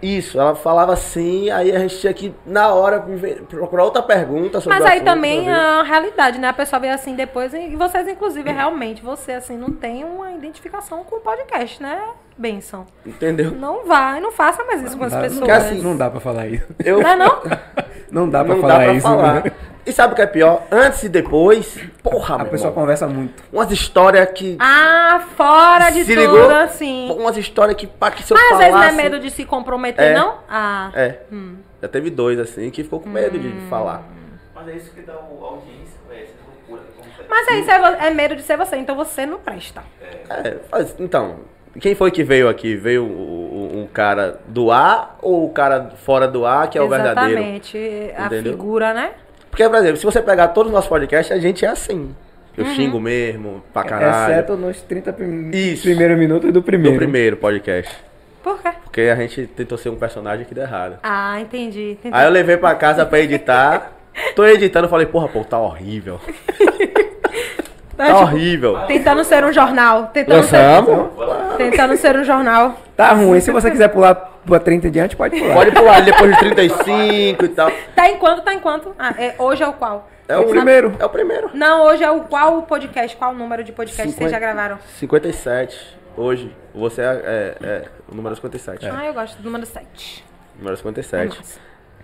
[0.00, 3.04] Isso, ela falava assim, aí a gente tinha que, na hora,
[3.48, 5.50] procurar outra pergunta sobre Mas aí assunto, também ver.
[5.50, 6.48] a realidade, né?
[6.48, 11.02] A pessoa vê assim depois, e vocês, inclusive, realmente, você, assim, não tem uma identificação
[11.02, 12.00] com o podcast, né,
[12.36, 12.86] Benção?
[13.04, 13.50] Entendeu?
[13.50, 15.44] Não vai, não faça mais isso com as Dá- pessoas.
[15.44, 16.66] que assim, Não dá pra falar isso.
[16.84, 17.42] Eu, Não é não?
[18.10, 19.06] Não dá pra não falar dá pra isso.
[19.06, 19.34] falar.
[19.44, 19.52] né?
[19.88, 20.64] E sabe o que é pior?
[20.70, 23.42] Antes e depois, porra, A meu pessoa irmão, conversa muito.
[23.50, 24.56] umas histórias que...
[24.60, 26.50] Ah, fora de se tudo, ligou?
[26.56, 27.10] assim.
[27.10, 28.70] Umas histórias que, pá, que se eu Mas às falasse...
[28.72, 30.14] vezes não é medo de se comprometer, É.
[30.14, 30.34] não?
[30.48, 30.90] Ah.
[30.94, 31.20] É,
[31.80, 34.02] já teve dois, assim, que ficou com medo de falar.
[34.54, 36.22] Mas é isso que dá o audiência, velho.
[36.22, 37.28] Essa loucura que acontece.
[37.30, 39.82] Mas aí é, vo- é medo de ser você, então você não presta.
[40.28, 41.36] É, mas, então,
[41.80, 42.76] quem foi que veio aqui?
[42.76, 43.06] Veio o-
[43.76, 47.40] o- um cara do ar ou o cara fora do ar, que é o verdadeiro?
[47.40, 48.12] Exatamente.
[48.18, 48.52] A Entendeu?
[48.52, 49.12] figura, né?
[49.58, 52.14] Porque, por exemplo, se você pegar todos os nossos podcasts, a gente é assim.
[52.56, 54.32] Eu xingo mesmo, pra caralho.
[54.32, 55.50] Exceto nos 30 prim...
[55.52, 55.82] Isso.
[55.82, 56.96] primeiros minutos do No primeiro.
[56.96, 57.92] primeiro podcast.
[58.40, 58.68] Por quê?
[58.84, 61.00] Porque a gente tentou ser um personagem que deu errado.
[61.02, 61.98] Ah, entendi.
[61.98, 62.14] entendi.
[62.14, 63.90] Aí eu levei pra casa pra editar.
[64.36, 66.20] Tô editando, falei, porra, pô, tá horrível.
[67.96, 68.78] Tá, Tá tipo, horrível.
[68.86, 70.06] Tentando ser um jornal.
[70.14, 71.10] Tentando Lançamos.
[71.50, 72.80] ser, tentando ser um jornal.
[72.96, 73.40] Tá ruim.
[73.40, 75.54] Se você quiser pular pra 30 em diante, pode pular.
[75.54, 77.70] Pode pular depois de 35 e tal.
[77.94, 78.42] Tá em quanto?
[78.42, 78.94] Tá em quanto?
[78.98, 80.08] Ah, é, hoje é o qual?
[80.28, 80.94] É o primeiro.
[80.98, 81.50] É o primeiro.
[81.54, 83.16] Não, hoje é o qual podcast?
[83.16, 84.78] Qual número de podcast vocês já gravaram?
[84.98, 85.98] 57.
[86.16, 86.54] Hoje.
[86.74, 87.04] Você é,
[87.62, 88.86] é- é o número 57.
[88.88, 90.24] Ah, eu gosto do número 7.
[90.58, 91.38] Número 57.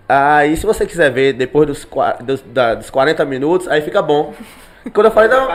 [0.07, 1.87] Aí, se você quiser ver depois dos,
[2.21, 4.33] dos, da- dos 40 minutos, aí fica bom.
[4.93, 5.47] Quando eu falei, não,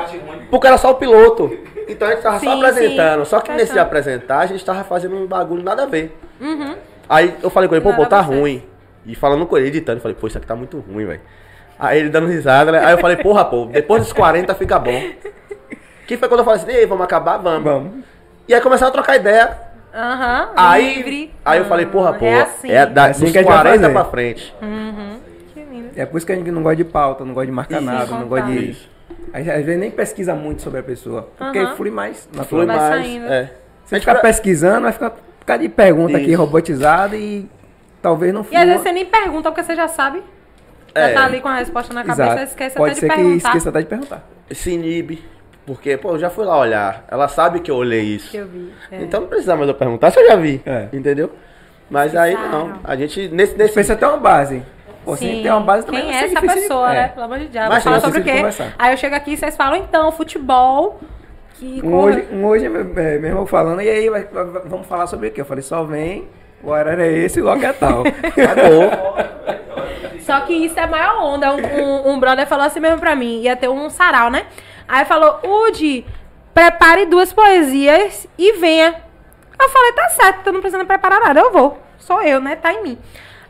[0.51, 1.57] porque era só o piloto.
[1.89, 3.25] Então a gente tava só Sim, apresentando.
[3.25, 3.31] sim.
[3.31, 3.87] Só que nesse de Fechando.
[3.87, 6.17] apresentar, a gente tava fazendo um bagulho nada a ver.
[7.09, 8.63] Aí eu falei com ele, pô, pô, tá ruim.
[9.07, 11.21] E falando com ele, editando, eu falei, pô, isso aqui tá muito ruim, velho.
[11.79, 12.85] Aí ele dando risada, né?
[12.85, 15.01] Aí eu falei, porra, pô, depois dos 40 fica bom.
[16.07, 17.39] Que foi quando eu falei assim, ei, vamos acabar?
[17.39, 17.63] Vamos.
[17.65, 18.05] Vamos.
[18.47, 19.57] E aí começaram a trocar ideia.
[19.95, 20.51] Aham.
[20.57, 21.35] Aí, livre.
[21.45, 22.71] aí eu falei, porra, pô, É assim.
[22.71, 23.93] é da, assim dos que a gente vai 40 fazer.
[23.93, 24.55] pra frente.
[25.55, 25.89] Que lindo.
[25.97, 27.85] É por isso que a gente não gosta de pauta, não gosta de marcar Isso.
[27.91, 28.71] nada, não gosta de.
[28.71, 28.89] Isso.
[29.33, 31.29] A gente às vezes nem pesquisa muito sobre a pessoa.
[31.37, 31.77] Porque Aham.
[31.77, 32.81] flui mais Flui mais.
[32.81, 33.27] saindo.
[33.27, 33.51] É.
[33.85, 35.13] Se a gente ficar pesquisando, vai ficar
[35.51, 36.39] bocado de pergunta aqui Isso.
[36.41, 37.49] robotizada e
[38.01, 38.61] talvez não E flua.
[38.61, 40.23] às vezes você nem pergunta porque você já sabe.
[40.95, 41.13] Já É.
[41.15, 42.43] tá ali com a resposta na cabeça, Exato.
[42.45, 43.49] esquece Pode até ser de que perguntar.
[43.49, 44.23] esqueça até de perguntar.
[44.51, 45.25] se inibe.
[45.67, 47.05] Porque, pô, eu já fui lá olhar.
[47.09, 48.31] Ela sabe que eu olhei isso.
[48.31, 48.73] Que eu vi.
[48.91, 49.03] é.
[49.03, 50.61] Então não precisa mais eu perguntar se eu já vi.
[50.67, 50.89] É.
[50.93, 51.31] Entendeu?
[51.89, 52.81] Mas aí não.
[52.83, 54.63] A gente, nesse, nesse Precisa ter uma base.
[55.05, 55.43] Pô, Sim.
[55.43, 56.95] tem uma base também Quem é ser essa difícil de- pessoa, é.
[57.03, 57.09] né?
[57.09, 57.69] Pelo amor de Deus.
[57.69, 58.33] Mas é sobre o quê?
[58.33, 58.75] conversar.
[58.79, 61.01] Aí eu chego aqui e vocês falam, então, futebol.
[61.61, 65.07] Que Um hoje, um hoje é, meu irmão falando, e aí, vai- vai- vamos falar
[65.07, 65.43] sobre o quê?
[65.43, 66.27] Eu falei, só vem,
[66.65, 68.03] o horário é esse e logo é tal.
[68.25, 70.21] Acabou.
[70.21, 71.53] Só que isso é a maior onda.
[71.53, 73.43] Um, um, um brother falou assim mesmo pra mim.
[73.43, 74.47] Ia ter um sarau, né?
[74.89, 76.07] Aí falou, Udi,
[76.55, 78.95] prepare duas poesias e venha.
[79.61, 81.79] Eu falei, tá certo, tô não precisando preparar nada, eu vou.
[81.99, 82.57] Sou eu, né?
[82.57, 82.99] Tá em mim.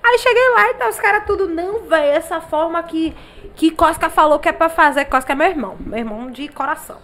[0.03, 3.15] Aí cheguei lá e tá, os caras tudo, não, velho, essa forma que,
[3.55, 5.05] que Cosca falou que é pra fazer.
[5.05, 6.97] Cosca é meu irmão, meu irmão de coração.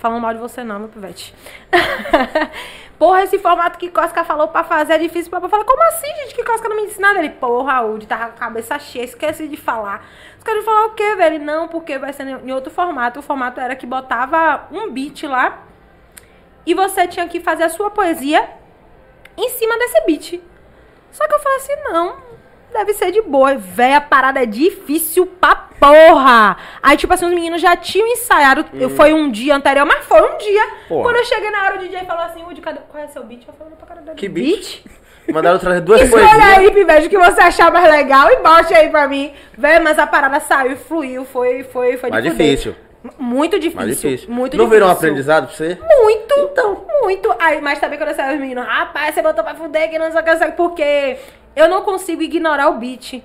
[0.00, 1.34] Falando mal de você não, meu pivete.
[2.98, 5.64] porra, esse formato que Cosca falou pra fazer é difícil eu falar.
[5.64, 6.34] Como assim, gente?
[6.34, 7.18] Que Cosca não me ensina nada?
[7.18, 10.02] Ele, porra, Raul, tava com a cabeça cheia, esqueci de falar.
[10.38, 11.38] Os caras falaram o quê, velho?
[11.44, 13.20] Não, porque vai ser em outro formato.
[13.20, 15.64] O formato era que botava um beat lá
[16.64, 18.48] e você tinha que fazer a sua poesia
[19.36, 20.42] em cima desse beat.
[21.12, 22.16] Só que eu falei assim, não,
[22.72, 23.56] deve ser de boa.
[23.56, 26.56] Véi, a parada é difícil pra porra.
[26.82, 28.64] Aí, tipo assim, os meninos já tinham ensaiado,
[28.96, 30.62] foi um dia anterior, mas foi um dia.
[30.88, 31.02] Porra.
[31.02, 33.46] Quando eu cheguei na hora, o DJ falou assim, Woody, cadê, qual é seu beat?
[33.46, 34.84] Eu falei, pra caralho, Que beat?
[35.32, 36.58] Mandaram trazer duas Escolha poesias.
[36.58, 39.32] aí, Pivete, o que você achar mais legal e bote aí pra mim.
[39.56, 42.74] Véi, mas a parada saiu, fluiu, foi, foi, foi Mais difícil.
[43.18, 43.76] Muito difícil.
[43.80, 44.28] Mais difícil.
[44.30, 44.70] Muito não difícil.
[44.70, 45.78] virou um aprendizado pra você?
[46.02, 46.84] Muito, então.
[47.02, 47.34] muito.
[47.38, 50.10] Aí, mas também quando eu saio os meninos, rapaz, você botou pra fuder que, não
[50.10, 51.16] sei o que, porque
[51.60, 53.22] eu não consigo ignorar o beat.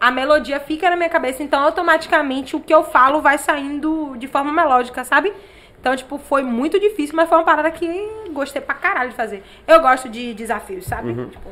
[0.00, 4.28] A melodia fica na minha cabeça, então automaticamente o que eu falo vai saindo de
[4.28, 5.32] forma melódica, sabe?
[5.80, 7.88] Então, tipo, foi muito difícil, mas foi uma parada que
[8.32, 9.42] gostei pra caralho de fazer.
[9.66, 11.10] Eu gosto de desafios, sabe?
[11.10, 11.28] Uhum.
[11.28, 11.48] Tipo,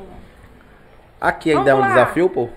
[1.21, 1.89] Aqui ainda é um lá.
[1.89, 2.49] desafio, pô?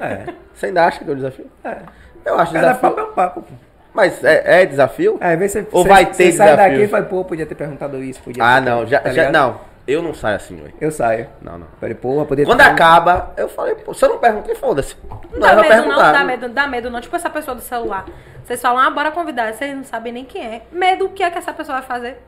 [0.00, 0.32] É.
[0.54, 1.46] Você ainda acha que é um desafio?
[1.64, 1.76] É.
[2.24, 2.90] Eu acho Cada desafio.
[2.90, 3.42] papo é um papo.
[3.42, 3.52] pô.
[3.92, 5.18] Mas é, é desafio?
[5.20, 6.72] Às vezes você, Ou vai você ter sai desafio?
[6.72, 8.86] daqui e fala, pô, podia ter perguntado isso, podia Ah, ter- não.
[8.86, 9.60] Já, tá já- não.
[9.86, 10.74] Eu não saio assim, velho.
[10.80, 11.28] Eu saio.
[11.40, 11.66] Não, não.
[11.80, 14.94] Falei, porra, podia Quando acaba, eu falei, pô, se eu não perguntei, foda-se.
[15.08, 16.12] Não Não, dá medo, não, perguntar.
[16.12, 17.00] dá medo, dá medo, não.
[17.00, 18.04] Tipo essa pessoa do celular.
[18.44, 19.52] Vocês falam, ah, bora convidar.
[19.52, 20.62] Vocês não sabem nem quem é.
[20.70, 22.18] Medo, o que é que essa pessoa vai fazer?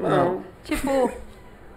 [0.00, 0.42] Não.
[0.64, 1.10] Tipo,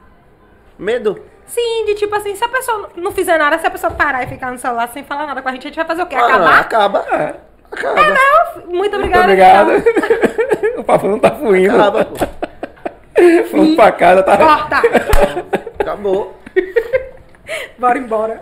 [0.78, 1.22] Medo?
[1.46, 4.28] sim, de tipo assim, se a pessoa não fizer nada, se a pessoa parar e
[4.28, 6.16] ficar no celular sem falar nada com a gente, a gente vai fazer o quê?
[6.16, 6.60] Ah, não, Acabar?
[6.60, 7.00] acaba.
[7.16, 7.36] É.
[7.72, 8.02] Acaba.
[8.02, 9.24] Não, muito Muito obrigada.
[9.24, 9.72] obrigado.
[9.78, 10.80] então.
[10.82, 11.76] o papo não tá fluindo.
[11.76, 12.26] Acaba, pô.
[13.52, 14.38] Vamos pra casa, tá?
[14.38, 14.82] Corta.
[15.80, 16.38] Acabou.
[17.78, 18.40] Bora embora.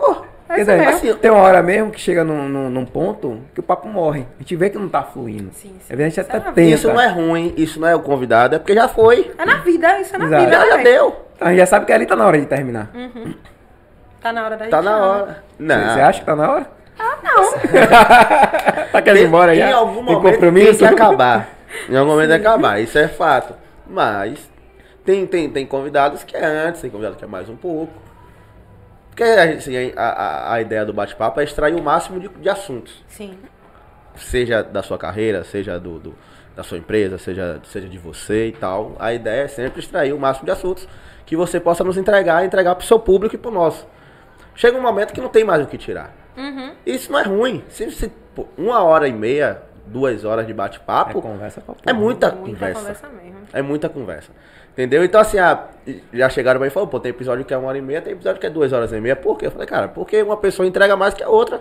[0.48, 3.40] É Quer isso dizer, assim, tem uma hora mesmo que chega num, num, num ponto
[3.52, 4.26] que o papo morre.
[4.38, 5.50] A gente vê que não tá fluindo.
[5.52, 5.96] Sim, sim.
[5.96, 6.74] Vezes a gente Isso é até na tenta.
[6.74, 9.32] Isso não é ruim, isso não é o convidado, é porque já foi.
[9.36, 10.44] É na vida, isso é na Exato.
[10.44, 10.52] vida.
[10.56, 10.84] Já, né, já velho?
[10.84, 11.26] deu.
[11.40, 12.90] A gente já sabe que ali tá na hora de terminar.
[14.22, 14.70] Tá na hora da gente.
[14.70, 15.08] Tá na não.
[15.08, 15.42] hora.
[15.58, 15.92] Não.
[15.94, 16.66] Você acha que tá na hora?
[16.98, 17.52] Ah, não.
[18.92, 19.68] Tá querendo ir embora já?
[19.68, 20.78] Em algum Tem momento tem compromisso?
[20.78, 21.48] que acabar.
[21.90, 23.52] Em algum momento tem que acabar, isso é fato.
[23.86, 24.38] Mas
[25.06, 27.92] tem, tem, tem convidados que é antes, tem convidados que é mais um pouco.
[29.10, 33.02] Porque assim, a, a, a ideia do bate-papo é extrair o máximo de, de assuntos.
[33.08, 33.38] Sim.
[34.14, 36.14] Seja da sua carreira, seja do, do-
[36.54, 38.96] da sua empresa, seja, seja de você e tal.
[38.98, 40.88] A ideia é sempre extrair o máximo de assuntos
[41.26, 43.86] que você possa nos entregar, entregar pro seu público e pro nosso.
[44.54, 46.14] Chega um momento que não tem mais o que tirar.
[46.36, 46.72] Uhum.
[46.86, 47.62] Isso não é ruim.
[47.68, 51.92] Se, se pô, uma hora e meia, duas horas de É bate-papo, conversa pra é,
[51.92, 52.80] muita, Muita conversa.
[52.80, 53.36] conversa mesmo.
[53.52, 54.32] É muita conversa.
[54.76, 55.02] Entendeu?
[55.04, 55.64] Então, assim, ah,
[56.12, 58.02] já chegaram pra mim e falaram, pô, tem episódio que é uma hora e meia,
[58.02, 59.16] tem episódio que é duas horas e meia.
[59.16, 59.46] Por quê?
[59.46, 61.60] Eu falei, cara, porque uma pessoa entrega mais que a outra.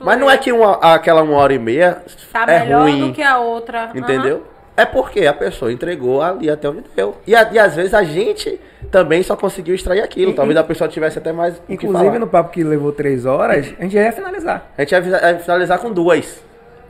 [0.00, 2.02] Mas não é que uma, aquela uma hora e meia
[2.32, 3.08] Tá é melhor ruim.
[3.08, 3.90] do que a outra.
[3.94, 4.44] Entendeu?
[4.76, 7.14] É porque a pessoa entregou ali até onde deu.
[7.26, 8.58] E, a- e às vezes a gente
[8.90, 10.32] também só conseguiu extrair aquilo.
[10.32, 12.18] E- Talvez a pessoa tivesse até mais o que Inclusive, falar.
[12.18, 14.68] no papo que levou três horas, a gente ia finalizar.
[14.76, 16.42] A gente ia finalizar com duas.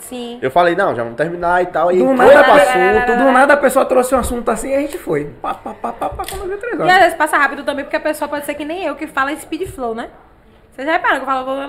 [0.08, 0.38] Sim.
[0.42, 1.90] Eu falei, não, já vamos terminar e tal.
[1.90, 2.66] E Do nada, pro assunto.
[3.00, 5.24] pessoa, do nada a pessoa trouxe um assunto assim e a gente foi.
[5.40, 6.98] Pá, pá, pá, pá, pá, três E às horas.
[6.98, 9.68] vezes passa rápido também, porque a pessoa pode ser que nem eu, que fala speed
[9.68, 10.08] flow, né?
[10.72, 11.62] Vocês já repararam que eu falo...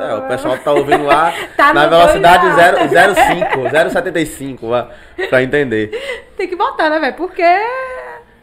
[0.00, 4.88] É, o pessoal tá ouvindo lá Tá na velocidade dois, 0- 0,5, 0,75, vá,
[5.30, 5.90] pra entender.
[6.36, 7.14] Tem que botar, né, velho?
[7.14, 7.42] Porque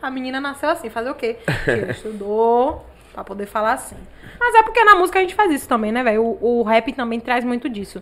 [0.01, 1.37] a menina nasceu assim, fazer o quê?
[1.45, 3.97] Porque estudou pra poder falar assim.
[4.39, 6.23] Mas é porque na música a gente faz isso também, né, velho?
[6.23, 8.01] O, o rap também traz muito disso.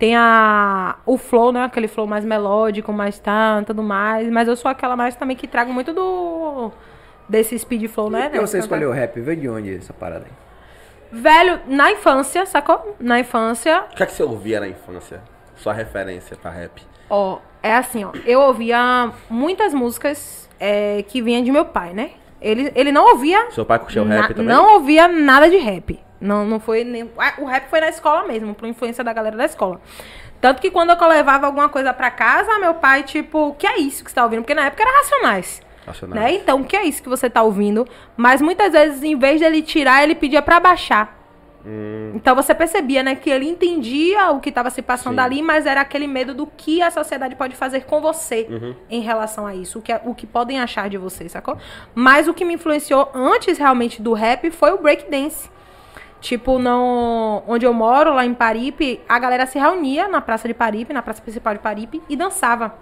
[0.00, 1.62] Tem a, o flow, né?
[1.62, 4.28] Aquele flow mais melódico, mais tá, tudo mais.
[4.30, 6.72] Mas eu sou aquela mais também que trago muito do.
[7.28, 8.22] Desse speed flow, né?
[8.22, 9.20] Por que você escolheu o rap?
[9.20, 10.32] Veio de onde essa parada aí?
[11.12, 12.96] Velho, na infância, sacou?
[12.98, 15.22] Na infância, O que é que você ouvia na infância?
[15.56, 16.82] Sua referência pra rap?
[17.08, 18.10] Ó, é assim, ó.
[18.24, 22.12] Eu ouvia muitas músicas é, que vinham de meu pai, né?
[22.40, 23.50] Ele, ele não ouvia.
[23.50, 24.46] Seu pai curtiu na- rap também?
[24.46, 26.00] Não ouvia nada de rap.
[26.20, 27.10] Não, não foi nem.
[27.18, 29.80] ah, O rap foi na escola mesmo, por influência da galera da escola.
[30.40, 33.78] Tanto que quando eu levava alguma coisa pra casa, meu pai, tipo, o que é
[33.78, 34.40] isso que você tá ouvindo?
[34.42, 35.62] Porque na época era racionais.
[35.86, 36.22] Racionais.
[36.22, 36.34] Né?
[36.34, 37.86] Então, o que é isso que você tá ouvindo?
[38.16, 41.18] Mas muitas vezes, em vez dele tirar, ele pedia pra baixar.
[41.64, 42.12] Hum.
[42.14, 45.20] Então você percebia, né, que ele entendia o que estava se passando Sim.
[45.20, 48.74] ali, mas era aquele medo do que a sociedade pode fazer com você Uhum.
[48.88, 51.58] em relação a isso, o que, é, o que podem achar de você, sacou?
[51.94, 55.50] Mas o que me influenciou antes realmente do rap foi o breakdance.
[56.20, 60.52] Tipo, no, onde eu moro, lá em Paripe, a galera se reunia na praça de
[60.52, 62.74] Paripe, na praça principal de Paripe, e dançava.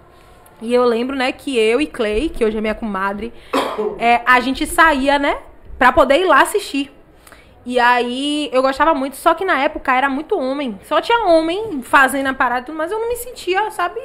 [0.61, 3.31] E eu lembro, né, que eu e Clay, que hoje é minha comadre,
[3.97, 5.37] é, a gente saía, né,
[5.77, 6.93] pra poder ir lá assistir.
[7.65, 10.77] E aí eu gostava muito, só que na época era muito homem.
[10.83, 13.99] Só tinha homem fazendo a parada, e tudo, mas eu não me sentia, sabe,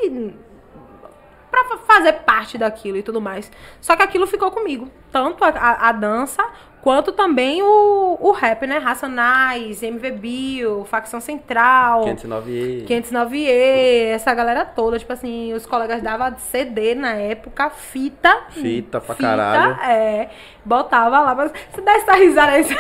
[1.51, 3.51] pra fa- fazer parte daquilo e tudo mais.
[3.81, 4.89] Só que aquilo ficou comigo.
[5.11, 6.45] Tanto a, a- a dança,
[6.85, 8.77] quanto também o, o rap, né?
[8.77, 12.05] Racionais, MV Bill, Facção Central.
[12.05, 18.37] 509 509E, essa galera toda, tipo assim, os colegas davam CD na época, fita.
[18.51, 19.81] Fita pra caralho.
[19.81, 20.29] É,
[20.63, 22.67] botava lá, mas você dá essa risada aí.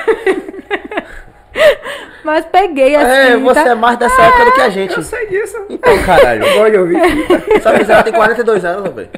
[2.22, 3.32] mas peguei assim.
[3.32, 4.96] É, você é mais dessa época do que a gente.
[4.98, 5.64] Eu sei disso.
[5.70, 6.44] Então, caralho.
[6.44, 7.62] Eu gosto de ouvir fita.
[7.62, 9.08] Sua miséria tem 42 anos, velho.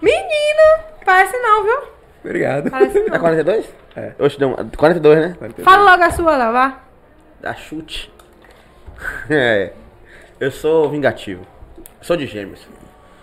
[0.00, 1.93] Menino, parece não, viu?
[2.24, 2.70] Obrigado.
[2.70, 3.18] Parece É não.
[3.18, 3.66] 42?
[3.96, 4.12] É.
[4.18, 5.36] Oxe, deu um- 42, né?
[5.62, 6.74] Fala logo a sua, lá, vá.
[7.40, 8.10] Dá chute.
[9.30, 9.72] É.
[10.40, 11.46] Eu sou vingativo.
[12.00, 12.66] Sou de gêmeos.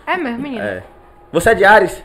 [0.06, 0.64] É mesmo, menino?
[0.64, 0.84] É.
[1.32, 2.04] Você é de Ares?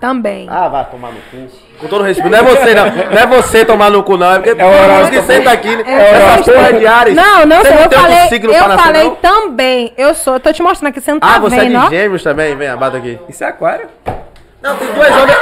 [0.00, 0.48] Também.
[0.50, 1.48] Ah, vai tomar no cu.
[1.78, 2.28] Com todo respeito.
[2.30, 2.86] Não é você, não.
[3.12, 4.32] Não é você tomar no cu, não.
[4.34, 5.10] É porque É o horóscopo.
[5.10, 5.76] que senta aqui.
[5.76, 5.84] né?
[5.86, 7.14] É o Essa porra de Ares.
[7.14, 9.14] Não, não Você sei, eu falei, signo eu nascer, falei não?
[9.16, 9.94] também.
[9.96, 11.84] Eu sou, eu tô te mostrando aqui, você não tá Ah, você vendo, é ó.
[11.84, 12.56] de gêmeos também?
[12.56, 13.18] Vem, abata aqui.
[13.28, 13.88] Isso é aquário?
[14.62, 15.36] Não, tem duas ondas.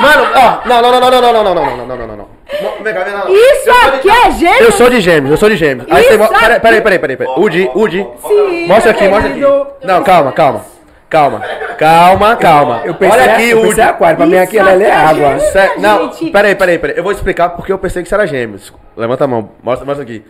[0.00, 0.68] Mano, ó.
[0.68, 2.28] Não, não, não, não, não, não, não, não, não, não, não, não, não, não.
[2.62, 3.34] Não, Vem cá, vem cá, não.
[3.34, 4.62] Isso aqui é gêmeo?
[4.62, 5.86] Eu sou de gêmeos, eu sou de gêmeos.
[5.90, 6.38] Aí Isso você mostra.
[6.38, 7.16] Peraí, peraí, peraí, peraí.
[7.16, 7.34] peraí.
[7.36, 8.06] Udi, Udi.
[8.26, 9.40] Sim, Mostra aqui, mostra aqui.
[9.86, 10.64] Não, calma, calma.
[11.08, 11.42] Calma.
[11.76, 12.82] Calma, calma.
[12.84, 13.80] Eu pensei, Olha aqui, eu pensei Udi.
[13.80, 14.16] aquário.
[14.16, 15.36] Pra mim aqui ela é água.
[15.78, 16.96] Não, peraí, peraí, peraí.
[16.96, 18.72] Eu vou explicar porque eu pensei que isso era gêmeos.
[18.96, 20.24] Levanta a mão, mostra, mostra aqui.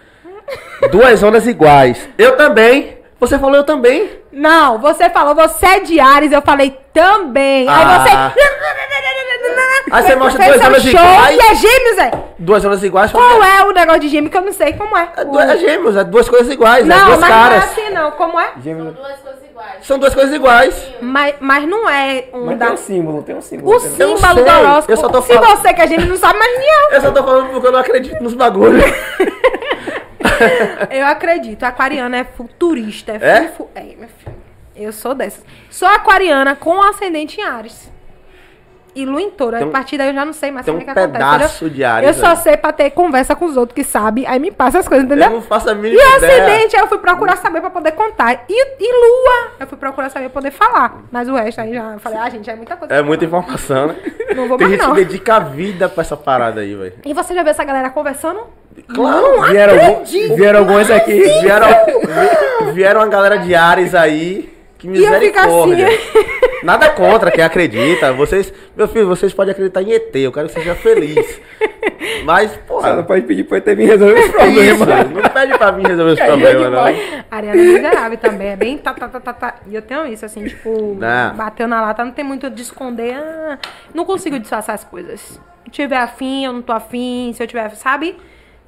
[0.91, 2.09] Duas ondas iguais.
[2.16, 2.99] Eu também.
[3.21, 4.11] Você falou eu também.
[4.33, 7.66] Não, você falou, você é de Ares, eu falei também.
[7.68, 7.77] Ah.
[7.77, 8.41] Aí você.
[9.93, 11.37] Aí você mostra fez duas show iguais.
[11.37, 12.11] E é gêmeos, é?
[12.39, 13.11] Duas ondas iguais.
[13.11, 15.09] Qual é o negócio de gêmeo que eu não sei como é?
[15.16, 17.57] É, du- é gêmeos, é duas coisas iguais, é Não, duas mas caras.
[17.59, 18.51] não é assim não, como é?
[18.62, 18.95] Gêmeos.
[18.95, 19.71] São duas coisas iguais.
[19.83, 20.89] São duas coisas iguais.
[21.03, 22.66] Mas, mas não é um Mas da...
[22.66, 23.71] tem um símbolo, tem um símbolo.
[23.71, 24.93] O não símbolo do sei, horóscopo.
[24.93, 26.91] eu só tô Se falando- você que é gêmeo não sabe, mas nem eu.
[26.93, 28.85] Eu só tô falando porque eu não acredito nos bagulhos.
[30.91, 31.62] Eu acredito.
[31.64, 33.12] A aquariana é futurista.
[33.12, 33.28] É?
[33.45, 33.49] É?
[33.49, 34.34] fufu- É, meu filho.
[34.76, 35.45] Eu sou dessas.
[35.70, 37.91] Sou aquariana com ascendente em Ares.
[38.95, 39.57] E lua em touro.
[39.57, 41.22] Tem A partir daí eu já não sei mais tem como um é que acontece.
[41.24, 41.76] pedaço entendeu?
[41.76, 44.26] de Ares Eu só sei pra ter conversa com os outros que sabem.
[44.26, 45.26] Aí me passa as coisas, entendeu?
[45.28, 46.43] Eu não faço a E mínima o ideia.
[46.45, 48.45] acidente, aí eu fui procurar saber pra poder contar.
[48.49, 51.03] E, e lua, eu fui procurar saber pra poder falar.
[51.12, 52.93] Mas o resto aí já eu falei, ah, gente, é muita coisa.
[52.95, 53.97] É muita informação, né?
[54.34, 54.95] Não vou Tem mais gente não.
[54.97, 56.95] que dedica a vida pra essa parada aí, velho.
[57.05, 58.41] E você já viu essa galera conversando?
[58.95, 60.34] Claro, Vieram, algum- acredito.
[60.36, 61.12] vieram alguns aqui.
[61.43, 61.66] Vieram,
[62.66, 64.53] vi- vieram uma galera de Ares aí.
[64.81, 65.87] Que E eu fico misericórdia.
[65.89, 66.41] assim.
[66.64, 68.12] Nada contra quem acredita.
[68.12, 70.14] Vocês, meu filho, vocês podem acreditar em ET.
[70.16, 71.41] Eu quero que você seja feliz.
[72.24, 73.03] Mas, Você não porra.
[73.03, 75.11] pode pedir pra eu ter me resolver os Isso, problemas.
[75.11, 76.81] não pede pra mim resolver esse Aí é problema, não.
[77.31, 79.55] Ariana é miserável também, é bem tá, tá, tá, tá, tá.
[79.66, 81.35] E eu tenho isso, assim, tipo, Não.
[81.35, 83.14] bateu na lata, não tem muito de esconder.
[83.14, 83.59] ah,
[83.95, 85.20] não consigo disfarçar as coisas.
[85.20, 88.16] Se eu tiver afim, eu não tô afim, se eu tiver, sabe?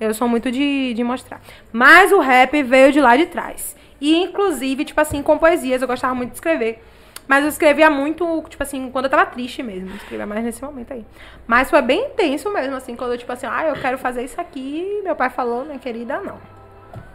[0.00, 1.40] Eu sou muito de, de mostrar.
[1.72, 3.76] Mas o rap veio de lá de trás.
[4.02, 6.82] E, inclusive, tipo assim, com poesias, eu gostava muito de escrever.
[7.28, 9.90] Mas eu escrevia muito, tipo assim, quando eu tava triste mesmo.
[9.90, 11.06] Eu escrevia mais nesse momento aí.
[11.46, 14.40] Mas foi bem intenso mesmo, assim, quando eu, tipo assim, ah, eu quero fazer isso
[14.40, 15.00] aqui.
[15.04, 16.36] Meu pai falou, minha querida, não.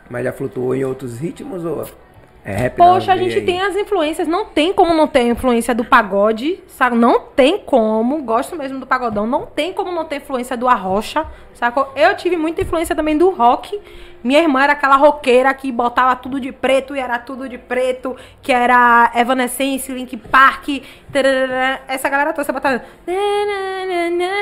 [0.09, 1.85] Mas já flutuou em outros ritmos ou
[2.47, 3.45] é rap Poxa, a gente aí?
[3.45, 6.95] tem as influências, não tem como não ter influência do pagode, sabe?
[6.95, 11.25] Não tem como, gosto mesmo do pagodão, não tem como não ter influência do arrocha,
[11.53, 11.91] sacou?
[11.93, 13.77] Eu tive muita influência também do rock.
[14.23, 18.15] Minha irmã era aquela roqueira que botava tudo de preto e era tudo de preto,
[18.41, 20.69] que era Evanescence, Link Park,
[21.87, 22.81] essa galera toda, você botava...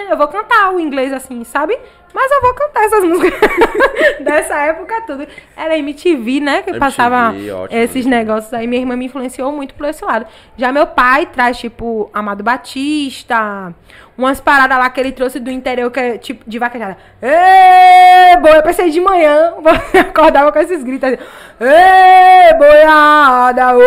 [0.10, 1.78] Eu vou cantar o inglês assim, sabe?
[2.16, 3.50] Mas eu vou cantar essas músicas
[4.24, 5.28] dessa época tudo.
[5.54, 6.62] Era MTV, né?
[6.62, 7.68] Que MTV, passava ótimo.
[7.78, 8.66] esses negócios aí.
[8.66, 10.26] Minha irmã me influenciou muito por esse lado.
[10.56, 13.76] Já meu pai traz, tipo, Amado Batista,
[14.18, 16.98] umas paradas lá que ele trouxe do interior, que é tipo de vaquejada.
[17.22, 19.54] Ê, boi, eu pensei de manhã,
[19.94, 21.18] eu acordava com esses gritos assim.
[21.60, 23.86] Ê, boiada, oi,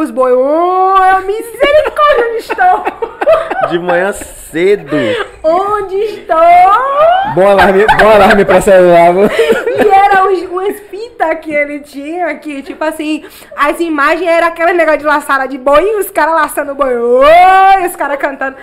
[0.00, 2.84] os boi, oi, misericórdia, onde estou?
[3.70, 4.96] De manhã cedo.
[5.42, 6.36] Onde estou?
[7.34, 9.12] Bom alarme, bom alarme pra celular.
[10.16, 13.24] era os, umas fitas que ele tinha, que tipo assim,
[13.56, 16.96] as imagens eram aquele negócio de laçada de boi, e os caras laçando o boi,
[16.96, 18.56] oi, os caras cantando.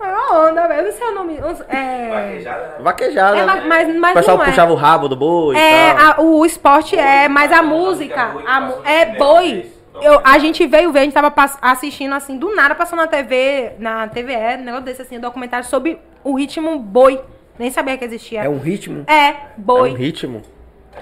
[0.00, 1.38] É uma onda, velho, não sei o nome.
[1.68, 2.74] É, Vaquejada, né?
[2.80, 3.36] Vaquejada.
[3.38, 3.62] É, né?
[3.66, 4.48] mas- mas o pessoal não é.
[4.48, 6.06] puxava o rabo do boi é e tal.
[6.10, 9.70] a- o esporte é, mas a música a mu- é boi.
[10.02, 11.32] Eu, a gente veio ver, a gente tava
[11.62, 15.64] assistindo assim, do nada, passando na TV, na TVE, um negócio desse assim, um documentário
[15.66, 17.20] sobre o ritmo boi.
[17.58, 18.42] Nem sabia que existia.
[18.42, 19.04] É um ritmo.
[19.06, 19.90] É, É boi.
[19.92, 20.42] um ritmo.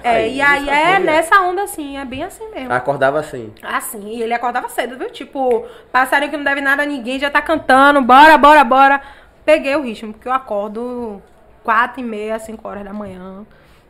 [0.03, 2.73] É, e aí Aí, é nessa onda assim, é bem assim mesmo.
[2.73, 3.53] Acordava assim.
[3.63, 5.09] Assim, e ele acordava cedo, viu?
[5.09, 9.01] Tipo, passarinho que não deve nada a ninguém, já tá cantando, bora, bora, bora.
[9.45, 11.21] Peguei o ritmo, porque eu acordo
[11.63, 13.45] quatro e meia, cinco horas da manhã.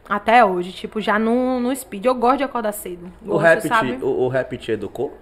[0.07, 2.05] Até hoje, tipo, já no, no speed.
[2.05, 3.11] Eu gosto de acordar cedo.
[3.25, 3.97] O rap, sabe?
[3.97, 5.17] te, o, o rap te educou?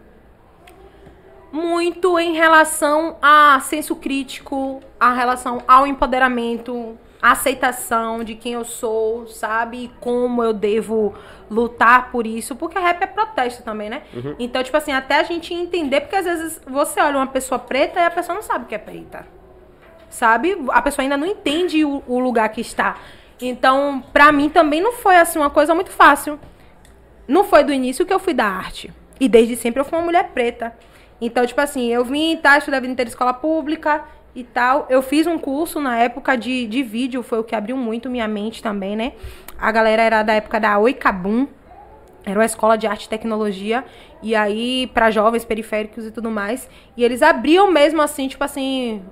[1.52, 8.65] Muito em relação a senso crítico, a relação ao empoderamento, a aceitação de quem eu
[8.65, 9.86] sou, sabe?
[9.86, 11.13] E como eu devo
[11.49, 12.55] lutar por isso.
[12.55, 14.01] Porque rap é protesto também, né?
[14.39, 17.99] Então, tipo assim, até a gente entender, porque às vezes você olha uma pessoa preta
[17.99, 19.28] e a pessoa não sabe que é preta.
[20.09, 20.57] Sabe?
[20.69, 22.97] A pessoa ainda não entende o, o lugar que está.
[23.39, 26.39] Então, pra mim também não foi assim uma coisa muito fácil.
[27.28, 28.91] Não foi do início que eu fui da arte.
[29.19, 30.76] E desde sempre eu fui uma mulher preta.
[31.19, 34.03] Então, tipo assim, eu vim, tá, estudei a vida inteira em escola pública
[34.36, 34.86] e tal.
[34.90, 38.28] Eu fiz um curso na época de, de vídeo, foi o que abriu muito minha
[38.28, 39.14] mente também, né?
[39.60, 41.48] A galera era da época da Oicabum.
[42.26, 43.84] Era uma escola de arte e tecnologia.
[44.22, 46.70] E aí, pra jovens periféricos e tudo mais.
[46.96, 49.04] E eles abriam mesmo assim, tipo assim.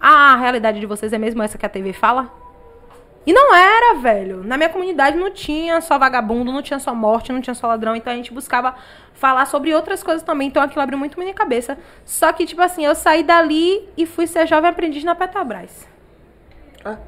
[0.00, 2.30] "Ah, a realidade de vocês é mesmo essa que a TV fala?
[3.26, 4.44] E não era, velho.
[4.44, 7.96] Na minha comunidade não tinha só vagabundo, não tinha só morte, não tinha só ladrão.
[7.96, 8.74] Então a gente buscava
[9.14, 10.48] falar sobre outras coisas também.
[10.48, 11.78] Então aquilo abriu muito minha cabeça.
[12.04, 15.88] Só que, tipo assim, eu saí dali e fui ser jovem aprendiz na Petrobras.
[16.84, 16.98] Ah.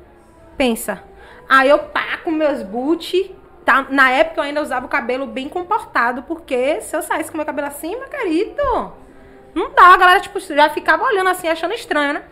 [0.57, 1.03] Pensa.
[1.49, 3.35] Aí eu pá com meus boot.
[3.65, 7.37] Tá, na época eu ainda usava o cabelo bem comportado, porque se eu saísse com
[7.37, 8.63] meu cabelo assim, meu querido,
[9.53, 9.93] não dá.
[9.93, 12.23] A galera, tipo, já ficava olhando assim, achando estranho, né?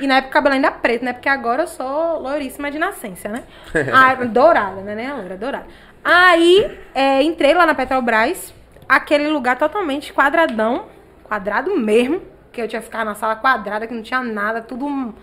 [0.00, 1.12] E na época o cabelo ainda preto, né?
[1.12, 3.44] Porque agora eu sou loiríssima de nascença, né?
[3.92, 4.94] Ah, dourada, né?
[4.94, 5.12] né?
[5.12, 5.66] Loira, dourada.
[6.04, 8.54] Aí, é, entrei lá na Petrobras,
[8.88, 10.86] aquele lugar totalmente quadradão,
[11.24, 12.22] quadrado mesmo,
[12.52, 15.14] que eu tinha que ficar na sala quadrada, que não tinha nada, tudo,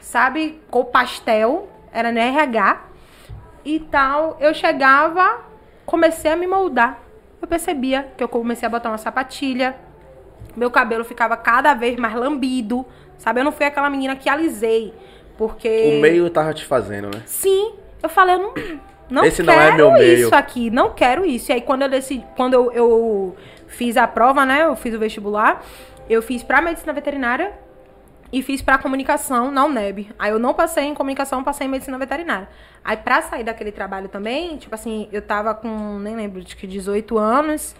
[0.00, 2.82] sabe, cor pastel, era no RH
[3.64, 4.36] e tal.
[4.40, 5.40] Eu chegava,
[5.84, 6.98] comecei a me moldar.
[7.42, 9.76] Eu percebia que eu comecei a botar uma sapatilha,
[10.56, 12.84] meu cabelo ficava cada vez mais lambido,
[13.18, 13.40] sabe?
[13.40, 14.94] Eu não fui aquela menina que alisei,
[15.36, 15.96] porque...
[15.98, 17.22] O meio tava te fazendo, né?
[17.26, 18.54] Sim, eu falei, eu não,
[19.10, 20.26] não Esse quero não é meu meio.
[20.26, 21.50] isso aqui, não quero isso.
[21.50, 24.64] E aí quando eu decidi, quando eu, eu fiz a prova, né?
[24.64, 25.64] Eu fiz o vestibular,
[26.08, 27.52] eu fiz pra medicina veterinária
[28.32, 30.10] e fiz pra comunicação na UNEB.
[30.18, 32.48] Aí eu não passei em comunicação, passei em medicina veterinária.
[32.84, 36.66] Aí pra sair daquele trabalho também, tipo assim, eu tava com, nem lembro, acho que
[36.66, 37.74] 18 anos.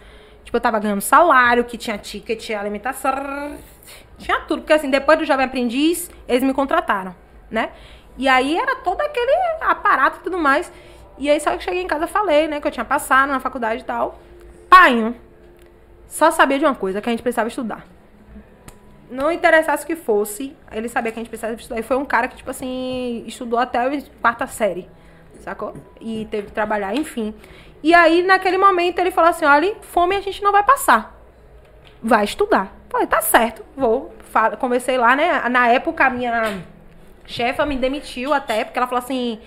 [0.44, 3.58] Tipo, eu tava ganhando salário, que tinha ticket, alimentação,
[4.18, 4.62] tinha tudo.
[4.62, 7.14] Porque assim, depois do Jovem Aprendiz, eles me contrataram,
[7.50, 7.70] né?
[8.16, 10.72] E aí era todo aquele aparato e tudo mais.
[11.16, 13.82] E aí só que cheguei em casa falei, né, que eu tinha passado na faculdade
[13.82, 14.18] e tal.
[14.68, 15.16] Painho,
[16.06, 17.86] só sabia de uma coisa, que a gente precisava estudar.
[19.10, 21.80] Não interessasse o que fosse, ele sabia que a gente precisava estudar.
[21.80, 24.88] E foi um cara que, tipo assim, estudou até a quarta série,
[25.40, 25.74] sacou?
[26.00, 27.34] E teve que trabalhar, enfim.
[27.82, 31.16] E aí, naquele momento, ele falou assim, olha, fome a gente não vai passar.
[32.02, 32.77] Vai estudar.
[32.90, 34.14] Falei, tá certo, vou.
[34.58, 35.48] Conversei lá, né?
[35.48, 36.62] Na época, a minha
[37.26, 39.40] chefa me demitiu até, porque ela falou assim...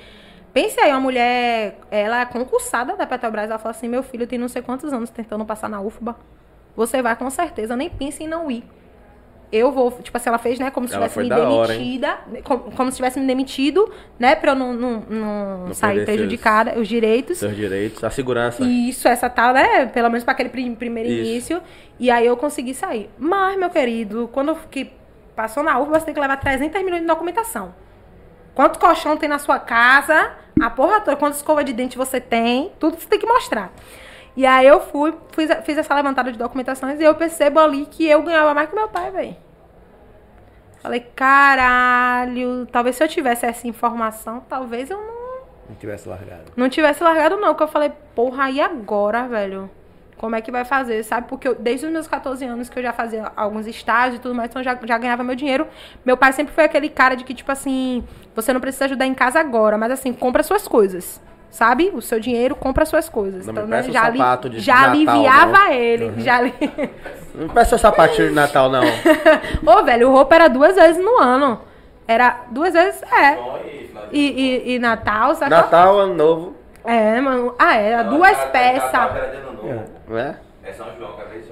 [0.54, 4.38] Pense aí, uma mulher, ela é concursada da Petrobras, ela falou assim, meu filho tem
[4.38, 6.14] não sei quantos anos tentando passar na UFBA.
[6.76, 8.66] Você vai com certeza, nem pense em não ir.
[9.52, 12.20] Eu vou, tipo assim, ela fez, né, como se Ela tivesse me da hora, demitida,
[12.44, 16.06] como, como se tivesse me demitido, né, pra eu não, não, não, Não sair seus-
[16.06, 17.38] prejudicada, os direitos.
[17.38, 18.64] Seus direitos, a segurança.
[18.64, 19.86] Isso, essa tal, né?
[19.88, 21.20] Pelo menos para aquele prim- primeiro Isso.
[21.30, 21.62] início.
[22.00, 23.10] E aí eu consegui sair.
[23.20, 24.94] Mas, meu querido, quando eu fiquei,
[25.36, 27.76] passou na UFBA, você tem que levar 300 milhões de documentação.
[28.56, 30.32] Quanto colchão tem na sua casa,
[30.62, 33.72] a porra toda, quantas escova de dente você tem, tudo você tem que mostrar.
[34.36, 38.08] E aí eu fui, fiz, fiz essa levantada de documentações e eu percebo ali que
[38.08, 39.36] eu ganhava mais que meu pai, velho.
[40.82, 46.52] Falei, caralho, talvez se eu tivesse essa informação, talvez eu não, Não tivesse largado.
[46.56, 47.54] não tivesse largado, não.
[47.54, 49.70] Que eu falei, porra, e agora, velho?
[50.18, 51.28] Como é que vai fazer, sabe?
[51.28, 54.36] Porque eu, desde os meus 14 anos que eu já fazia alguns estágios e tudo
[54.36, 55.68] mais, então eu já, já ganhava meu dinheiro.
[56.06, 58.04] Meu pai sempre foi aquele cara de que, tipo assim,
[58.36, 61.20] você não precisa ajudar em casa agora, mas assim, compra suas coisas.
[61.52, 61.92] Sabe?
[61.94, 63.46] O seu dinheiro, compra suas coisas.
[63.46, 65.66] Não me Então, né, um já, ali- sapato de já Natal, aliviava não.
[65.68, 65.74] Uhum.
[65.74, 66.14] ele.
[66.22, 66.54] Já ali...
[67.36, 68.82] Não peça sapatinho de Natal, não.
[69.66, 71.62] Ô, velho, roupa era duas vezes no ano.
[72.08, 73.38] Era duas vezes, é.
[74.12, 75.52] E, e, e Natal, sabe?
[75.52, 76.56] Natal, Ano Novo.
[76.84, 77.54] É, mano.
[77.60, 79.10] Ah, era duas peças.
[80.08, 80.36] Não é?
[80.64, 81.51] É São João, rolava.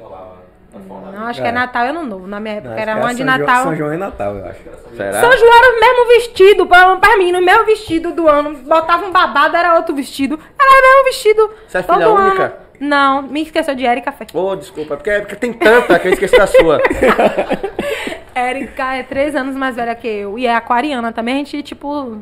[0.71, 0.79] Tá.
[1.19, 1.53] Não, acho que é É.
[1.53, 2.27] Natal e Ano Novo.
[2.27, 3.63] Na minha Não, época acho era que uma de São Natal.
[3.63, 4.59] São João e Natal, eu acho.
[4.95, 5.21] Será?
[5.21, 8.55] São João era o mesmo vestido, pra, pra mim, no mesmo vestido do ano.
[8.59, 10.39] Botava um babado, era outro vestido.
[10.59, 11.51] Era o mesmo vestido.
[11.67, 12.15] Você é filha ano.
[12.15, 12.57] única?
[12.79, 14.25] Não, me esqueceu de Erika Fé.
[14.33, 16.79] Ô, desculpa, porque, porque tem tanta que eu esqueci da sua.
[18.35, 20.39] Erika é três anos mais velha que eu.
[20.39, 21.35] E é aquariana também.
[21.35, 22.19] A gente, tipo.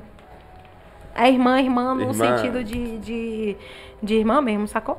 [1.16, 2.14] É irmã, irmã no Irmã.
[2.14, 3.58] sentido de, de,
[4.02, 4.98] de irmã mesmo, sacou?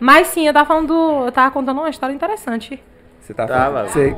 [0.00, 1.26] Mas sim, eu tava falando do.
[1.26, 2.82] Eu tava contando uma história interessante.
[3.20, 3.64] Você tá Tava.
[3.64, 3.88] falando.
[3.88, 4.16] Você,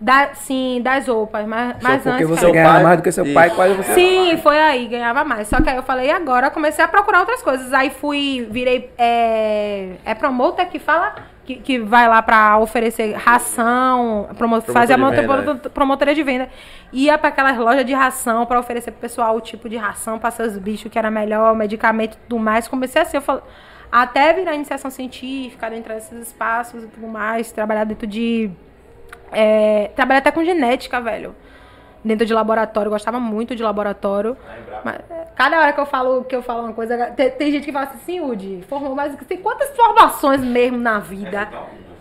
[0.00, 1.46] Da, sim, das roupas.
[1.46, 2.28] Mas, mas só porque antes.
[2.28, 3.34] você Seu ganhava pai- mais do que seu Isso.
[3.34, 3.94] pai, quase você.
[3.94, 5.46] Sim, foi aí, ganhava mais.
[5.48, 6.48] Só que aí eu falei, e agora?
[6.48, 7.72] Eu comecei a procurar outras coisas.
[7.72, 8.90] Aí fui, virei.
[8.98, 11.14] É, é promotor que fala?
[11.44, 16.48] Que, que vai lá pra oferecer ração, promo, fazer a venda, promotor- promotoria de venda.
[16.92, 20.30] Ia pra aquelas lojas de ração pra oferecer pro pessoal o tipo de ração pra
[20.30, 22.66] seus bichos que era melhor, medicamento e tudo mais.
[22.68, 23.42] Comecei assim, eu falo,
[23.92, 28.50] até virar iniciação científica dentro desses espaços e tudo mais, trabalhar dentro de.
[29.30, 31.34] É, trabalhar até com genética, velho
[32.04, 34.36] dentro de laboratório, eu gostava muito de laboratório.
[34.84, 37.64] Mas, é, cada hora que eu falo que eu falo uma coisa, tem, tem gente
[37.64, 41.48] que fala assim, sim, Udi, formou mais tem quantas formações mesmo na vida?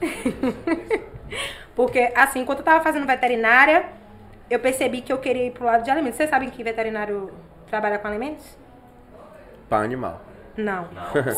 [1.76, 3.86] Porque, assim, enquanto eu tava fazendo veterinária,
[4.50, 6.18] eu percebi que eu queria ir pro lado de alimentos.
[6.18, 7.32] Vocês sabem que veterinário
[7.68, 8.58] trabalha com alimentos?
[9.70, 10.20] Para animal.
[10.58, 10.88] Não.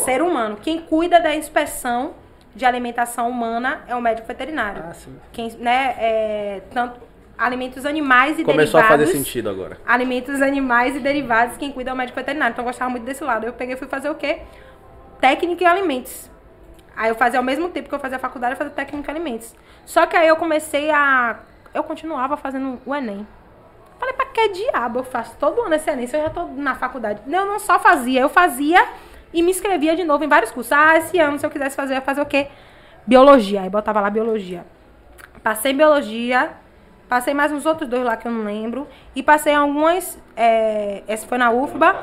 [0.06, 0.58] Ser humano.
[0.62, 2.14] Quem cuida da inspeção
[2.56, 4.84] de alimentação humana é o médico veterinário.
[4.88, 5.16] Ah, sim.
[5.32, 7.00] Quem, né, é, tanto
[7.38, 9.08] alimentos animais e Começou a derivados.
[9.08, 9.78] fazer sentido agora.
[9.86, 12.54] Alimentos animais e derivados, quem cuida é o médico veterinário.
[12.54, 13.46] Então eu gostava muito desse lado.
[13.46, 14.42] Eu peguei e fui fazer o quê?
[15.20, 16.30] Técnica em alimentos.
[16.96, 19.16] Aí eu fazia ao mesmo tempo que eu fazia a faculdade, eu fazia técnica em
[19.16, 19.56] alimentos.
[19.86, 21.40] Só que aí eu comecei a.
[21.74, 23.26] Eu continuava fazendo o Enem.
[24.04, 26.08] Falei, pra que diabo eu faço todo ano esse?
[26.08, 27.22] Se eu já tô na faculdade.
[27.26, 28.86] Eu não só fazia, eu fazia
[29.34, 30.74] e me inscrevia de novo em vários cursos.
[30.74, 32.50] Ah, esse ano, se eu quisesse fazer, eu ia fazer o quê?
[33.08, 33.62] Biologia.
[33.62, 34.66] Aí botava lá biologia.
[35.42, 36.52] Passei em biologia,
[37.08, 38.90] passei mais uns outros dois lá que eu não lembro.
[39.16, 40.20] E passei algumas.
[40.36, 41.94] É, essa foi na UFBA.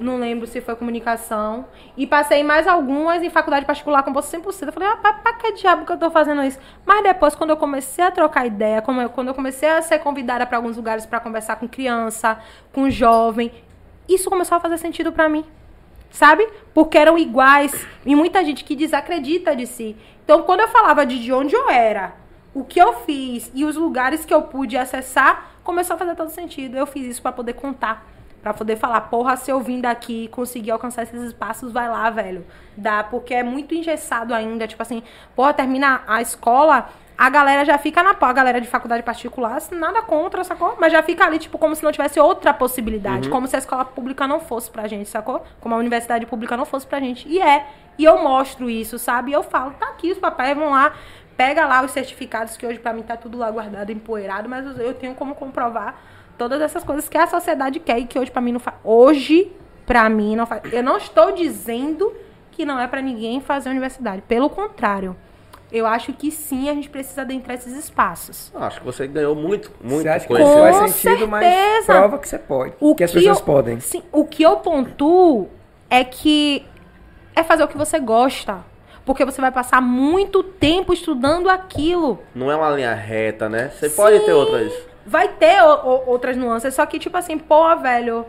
[0.00, 1.66] Não lembro se foi comunicação.
[1.96, 4.66] E passei mais algumas em faculdade particular com bolsa 100%.
[4.66, 6.58] Eu falei, ah, pra, que diabo que eu tô fazendo isso?
[6.84, 10.58] Mas depois, quando eu comecei a trocar ideia, quando eu comecei a ser convidada para
[10.58, 12.38] alguns lugares para conversar com criança,
[12.72, 13.52] com jovem,
[14.08, 15.44] isso começou a fazer sentido pra mim.
[16.10, 16.48] Sabe?
[16.72, 17.86] Porque eram iguais.
[18.04, 19.96] E muita gente que desacredita de si.
[20.24, 22.14] Então, quando eu falava de, de onde eu era,
[22.54, 26.30] o que eu fiz e os lugares que eu pude acessar, começou a fazer todo
[26.30, 26.76] sentido.
[26.76, 28.13] Eu fiz isso pra poder contar.
[28.44, 32.10] Pra poder falar, porra, se eu vim daqui e conseguir alcançar esses espaços, vai lá,
[32.10, 32.44] velho.
[32.76, 34.66] Dá, porque é muito engessado ainda.
[34.68, 35.02] Tipo assim,
[35.34, 38.28] porra, termina a escola, a galera já fica na pau.
[38.28, 40.76] A galera de faculdade particular, assim, nada contra, sacou?
[40.78, 43.30] Mas já fica ali, tipo, como se não tivesse outra possibilidade.
[43.30, 45.42] Como se a escola pública não fosse pra gente, sacou?
[45.58, 47.26] Como a universidade pública não fosse pra gente.
[47.26, 47.66] E é.
[47.96, 49.30] E eu mostro isso, sabe?
[49.30, 50.92] E eu falo, tá aqui, os papéis vão lá.
[51.34, 54.92] Pega lá os certificados, que hoje pra mim tá tudo lá guardado, empoeirado, mas eu
[54.92, 55.96] tenho como comprovar
[56.38, 58.76] todas essas coisas que a sociedade quer e que hoje pra mim não faz.
[58.82, 59.52] Hoje,
[59.86, 60.62] pra mim, não faz.
[60.72, 62.12] Eu não estou dizendo
[62.50, 64.22] que não é pra ninguém fazer universidade.
[64.28, 65.16] Pelo contrário.
[65.72, 68.52] Eu acho que sim, a gente precisa adentrar esses espaços.
[68.54, 70.78] Acho que você ganhou muito, muito Você acha que coisa.
[70.78, 71.86] faz sentido, mas certeza.
[71.86, 72.74] prova que você pode.
[72.78, 73.80] O que as pessoas eu, podem.
[73.80, 75.48] Sim, o que eu pontuo
[75.90, 76.64] é que
[77.34, 78.64] é fazer o que você gosta.
[79.04, 82.20] Porque você vai passar muito tempo estudando aquilo.
[82.34, 83.70] Não é uma linha reta, né?
[83.74, 84.32] Você pode ter Sim.
[84.32, 84.72] outras.
[85.06, 88.24] Vai ter o- o- outras nuances, só que, tipo assim, pô, velho.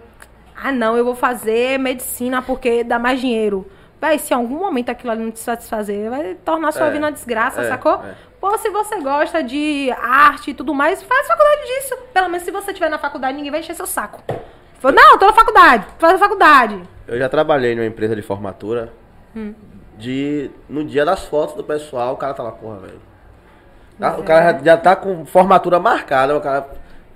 [0.55, 3.65] Ah, não, eu vou fazer medicina porque dá mais dinheiro.
[3.99, 7.05] Vai, se em algum momento aquilo ali não te satisfazer, vai tornar sua É, vida
[7.05, 7.93] uma desgraça, é, sacou?
[8.03, 8.13] é.
[8.39, 11.97] Pô, se você gosta de arte e tudo mais, faz faculdade disso.
[12.13, 14.21] Pelo menos se você estiver na faculdade, ninguém vai encher seu saco.
[14.83, 16.79] Não, tô na faculdade, faz a faculdade.
[17.07, 18.93] Eu já trabalhei numa empresa de formatura.
[19.35, 19.53] Hum.
[19.97, 20.51] De.
[20.69, 23.01] No dia das fotos do pessoal, o cara tá lá, porra, velho.
[23.99, 24.17] Tá?
[24.17, 26.67] O cara já, já tá com formatura marcada, o cara.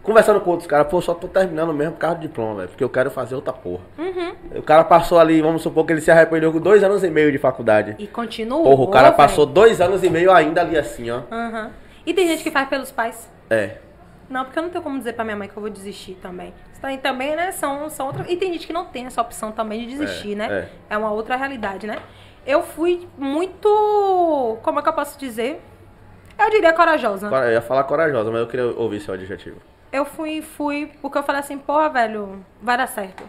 [0.01, 2.69] Conversando com outros caras, pô, só tô terminando mesmo por causa do diploma, velho.
[2.69, 3.81] Porque eu quero fazer outra porra.
[3.97, 4.33] Uhum.
[4.55, 7.31] O cara passou ali, vamos supor que ele se arrependeu com dois anos e meio
[7.31, 7.95] de faculdade.
[7.99, 8.63] E continuou.
[8.63, 11.21] Porra, o cara passou dois anos e meio ainda ali assim, ó.
[11.29, 11.71] Aham.
[12.05, 13.29] E tem gente que faz pelos pais.
[13.49, 13.75] É.
[14.29, 16.53] Não, porque eu não tenho como dizer pra minha mãe que eu vou desistir também.
[16.81, 18.29] Daí também, né, são, são outras...
[18.29, 20.67] E tem gente que não tem essa opção também de desistir, É, né?
[20.89, 20.97] É.
[20.97, 21.97] uma outra realidade, né?
[22.47, 24.57] Eu fui muito...
[24.63, 25.61] Como é que eu posso dizer?
[26.39, 27.27] Eu diria corajosa.
[27.27, 29.57] Eu ia falar corajosa, mas eu queria ouvir seu adjetivo.
[29.91, 33.23] Eu fui, fui, porque eu falei assim, porra, velho, vai dar certo.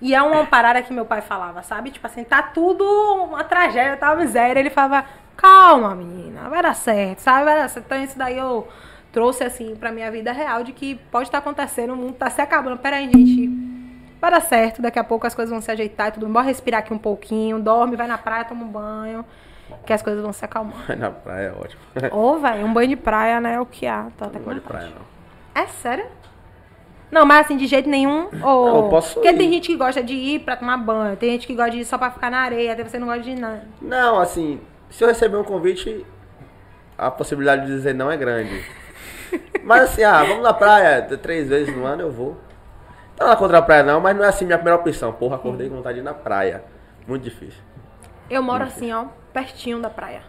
[0.00, 1.90] E é uma parada que meu pai falava, sabe?
[1.90, 2.84] Tipo assim, tá tudo
[3.24, 4.60] uma tragédia, tá uma miséria.
[4.60, 5.06] Ele falava,
[5.36, 7.44] calma, menina, vai dar certo, sabe?
[7.44, 7.86] Vai dar certo.
[7.86, 8.66] Então isso daí eu
[9.12, 12.40] trouxe, assim, pra minha vida real, de que pode estar acontecendo, o mundo tá se
[12.40, 12.78] acabando.
[12.78, 13.48] Pera aí, gente,
[14.20, 16.26] vai dar certo, daqui a pouco as coisas vão se ajeitar e tudo.
[16.26, 19.24] Bora respirar aqui um pouquinho, dorme, vai na praia, toma um banho,
[19.84, 20.96] que as coisas vão se acalmando.
[20.96, 21.80] Na praia é ótimo.
[22.12, 24.08] Ô, velho, um banho de praia, né, é o que há.
[24.16, 25.62] Tá até Não gosto de praia, não.
[25.62, 26.06] É sério?
[27.10, 28.28] Não, mas assim, de jeito nenhum.
[28.42, 28.66] Ou...
[28.66, 29.36] Não, eu posso Porque ir.
[29.36, 31.84] tem gente que gosta de ir pra tomar banho, tem gente que gosta de ir
[31.84, 33.62] só pra ficar na areia, até você não gosta de ir nada.
[33.80, 34.60] Não, assim,
[34.90, 36.04] se eu receber um convite,
[36.98, 38.64] a possibilidade de dizer não é grande.
[39.62, 42.36] Mas assim, ah, vamos na praia três vezes no ano, eu vou.
[43.18, 45.12] Não é contra a praia não, mas não é assim minha primeira opção.
[45.12, 46.64] Porra, acordei com vontade de ir na praia.
[47.06, 47.62] Muito difícil.
[48.28, 50.22] Eu moro assim, ó, pertinho da praia.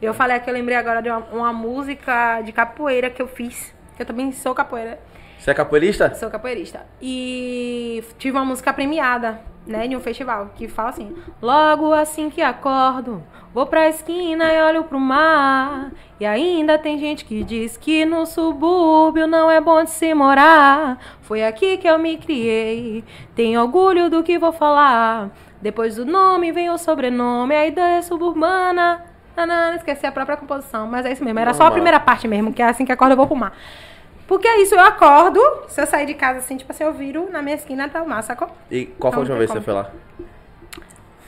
[0.00, 3.74] Eu falei que eu lembrei agora de uma, uma música de capoeira que eu fiz.
[3.94, 4.98] Que eu também sou capoeira.
[5.38, 6.14] Você é capoeirista?
[6.14, 6.86] Sou capoeirista.
[7.00, 12.40] E tive uma música premiada, né, de um festival, que fala assim: Logo assim que
[12.40, 15.92] acordo, vou pra esquina e olho pro mar.
[16.18, 20.98] E ainda tem gente que diz que no subúrbio não é bom de se morar.
[21.20, 23.04] Foi aqui que eu me criei,
[23.34, 25.30] tenho orgulho do que vou falar.
[25.60, 29.02] Depois do nome vem o sobrenome, a ideia é suburbana.
[29.36, 31.38] Nanana, esqueci a própria composição, mas é isso mesmo.
[31.38, 31.72] Era só a Normal.
[31.74, 33.52] primeira parte mesmo, que é assim que acordo eu vou pro mar.
[34.26, 37.28] Porque é isso, eu acordo, se eu sair de casa assim, tipo assim, eu viro
[37.30, 38.48] na minha esquina tá o mar, sacou?
[38.70, 39.90] E qual foi a Não última vez que você foi lá?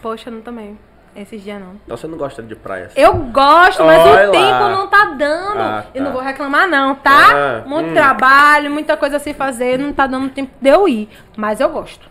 [0.02, 0.78] Poxa, não também.
[1.16, 1.74] Esses dias não.
[1.84, 2.86] Então você não gosta de praia.
[2.86, 3.00] assim.
[3.00, 4.32] Eu gosto, mas Olha o lá.
[4.32, 5.60] tempo não tá dando.
[5.60, 6.16] Ah, Eu não tá.
[6.16, 7.62] vou reclamar, não, tá?
[7.64, 7.94] Ah, Muito hum.
[7.94, 11.08] trabalho, muita coisa a se fazer, não tá dando tempo de eu ir.
[11.36, 12.08] Mas eu gosto.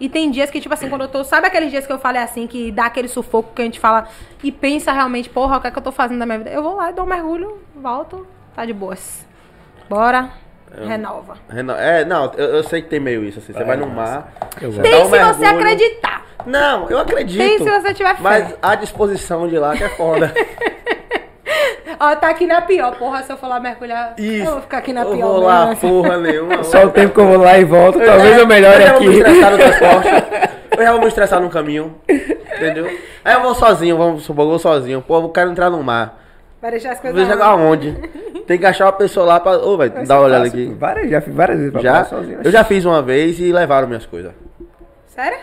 [0.00, 1.24] E tem dias que, tipo assim, quando eu tô.
[1.24, 4.06] Sabe aqueles dias que eu falei assim, que dá aquele sufoco que a gente fala
[4.42, 6.50] e pensa realmente, porra, o que é que eu tô fazendo da minha vida?
[6.50, 9.26] Eu vou lá e dou um mergulho, volto, tá de boas.
[9.88, 10.30] Bora,
[10.86, 11.36] renova.
[11.48, 13.52] Reno- É, não, eu, eu sei que tem meio isso, assim.
[13.52, 14.32] Você vai no mar.
[14.60, 15.46] Eu você Tem um se você mergulho.
[15.64, 16.26] acreditar.
[16.46, 17.38] Não, eu acredito.
[17.38, 18.22] Tem se você tiver fé.
[18.22, 20.32] Mas a disposição de lá que é foda.
[22.00, 24.46] Ó, tá aqui na pior, porra, se eu for lá mergulhar, Isso.
[24.46, 25.26] eu vou ficar aqui na eu pior.
[25.28, 25.80] vou lá, mesmo.
[25.80, 26.62] porra nenhuma.
[26.64, 29.02] Só o tempo que eu vou lá e volto, talvez eu melhore eu já vou
[29.02, 29.18] me aqui.
[29.18, 30.08] estressar no transporte.
[30.78, 31.96] Eu já vou me estressar no caminho.
[32.08, 32.86] Entendeu?
[33.24, 35.02] Aí eu vou sozinho, vamos supor, eu vou sozinho.
[35.02, 36.22] Pô, eu quero entrar no mar.
[36.62, 37.92] Vai deixar as Vou coisas chegar aonde?
[38.46, 39.58] Tem que achar uma pessoa lá pra.
[39.58, 40.72] Ô, vai, dá uma olhada aqui.
[40.78, 42.04] Várias, já fiz várias vezes pra Já?
[42.04, 42.38] sozinho.
[42.44, 44.30] Eu já fiz uma vez e levaram minhas coisas.
[45.08, 45.38] Sério?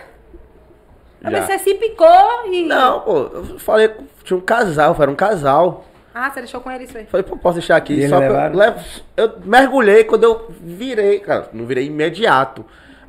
[1.22, 1.40] Eu Já.
[1.40, 2.06] pensei, se picou
[2.50, 2.64] e...
[2.64, 3.90] Não, pô, eu falei,
[4.24, 5.84] tinha um casal, era um casal.
[6.18, 7.04] Ah, você deixou com ele isso aí.
[7.04, 7.92] Falei, pô, posso deixar aqui?
[7.92, 8.80] E Só eu, levo-
[9.18, 12.64] eu mergulhei quando eu virei, cara, não virei imediato.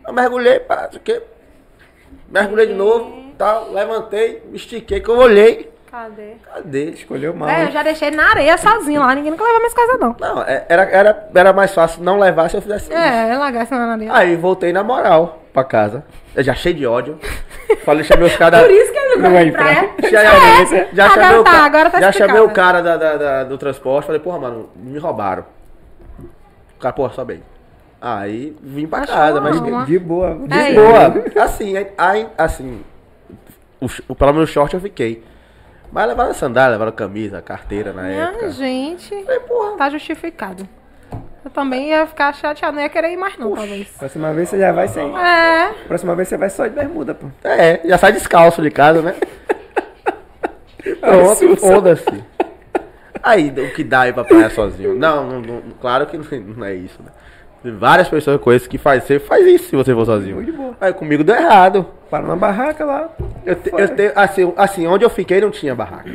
[0.05, 1.21] Eu mergulhei, pá, isso aqui.
[2.29, 5.71] Mergulhei de novo, tal, levantei, me estiquei, que eu olhei.
[5.89, 6.33] Cadê?
[6.53, 6.83] Cadê?
[6.89, 7.47] Escolheu mal.
[7.47, 10.13] É, eu já deixei na areia sozinho lá, ninguém nunca leva minhas coisas não.
[10.19, 12.93] Não, é- era, era, era mais fácil não levar se eu fizesse isso.
[12.93, 14.13] É, largar isso na areia.
[14.13, 16.05] Aí voltei na moral pra casa.
[16.35, 17.17] Eu já cheio de ódio.
[17.83, 18.61] Falei, chamei os caras.
[18.61, 19.63] Por isso que ele não vai de entrar.
[19.63, 20.11] praia.
[20.11, 22.97] Já, É, já agora chamei o tá, ca- agora tá Já chamei o cara da,
[22.97, 25.45] da- da- do transporte, falei, porra, mano, me roubaram.
[26.75, 27.43] O cara, porra, sobe aí.
[27.99, 30.35] Aí vim pra Achou casa, mas uma- De boa.
[30.47, 31.43] de É boa.
[31.43, 32.81] Assim, aí- assim,
[33.81, 35.23] o, o, pelo menos o short eu fiquei.
[35.91, 38.51] Mas levaram sandália, levaram camisa, carteira na Ah, época.
[38.51, 40.67] gente, Falei, porra, tá justificado.
[41.47, 43.87] Eu também ia ficar chateado, não ia querer ir mais não, talvez.
[43.97, 45.17] Próxima vez você já vai sem.
[45.17, 47.27] É, Próxima vez você vai só de bermuda, pô.
[47.41, 49.15] é, já sai descalço de casa, né?
[50.99, 52.23] Pronto, foda-se.
[53.23, 54.93] Aí, o que dá ir pra praia sozinho?
[54.93, 56.25] Não, não, não- claro que não,
[56.65, 57.11] é isso, né?
[57.63, 60.35] Tem várias pessoas que eu conheço que faz, você faz isso se você for sozinho.
[60.35, 60.75] Muito boa.
[60.79, 61.85] Aí comigo deu errado.
[62.09, 63.09] Para numa barraca lá.
[63.45, 66.09] Eu, te- eu tenho, assim, assim, onde eu fiquei não tinha barraca.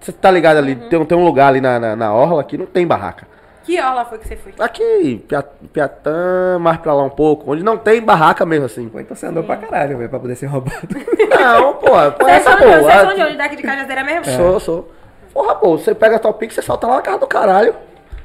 [0.00, 0.76] Você tá ligado ali?
[0.76, 3.26] Tem, tem um lugar ali na, na, na orla que não tem barraca.
[3.64, 4.52] Que orla foi que você foi?
[4.58, 8.88] Aqui, Pia- Piatã, mais pra lá um pouco, onde não tem barraca mesmo, assim.
[8.88, 10.76] Pô, então você andou pra caralho, velho, pra poder ser roubado.
[11.40, 12.82] Não, pô, pô Vocês essa são de onde?
[12.82, 13.14] Vocês são boa.
[13.14, 13.36] de onde?
[13.36, 14.24] Daqui de Cajazeira mesmo?
[14.36, 14.92] Sou, sou.
[15.32, 17.74] Porra, pô, você pega a Topic, você solta lá na casa do caralho.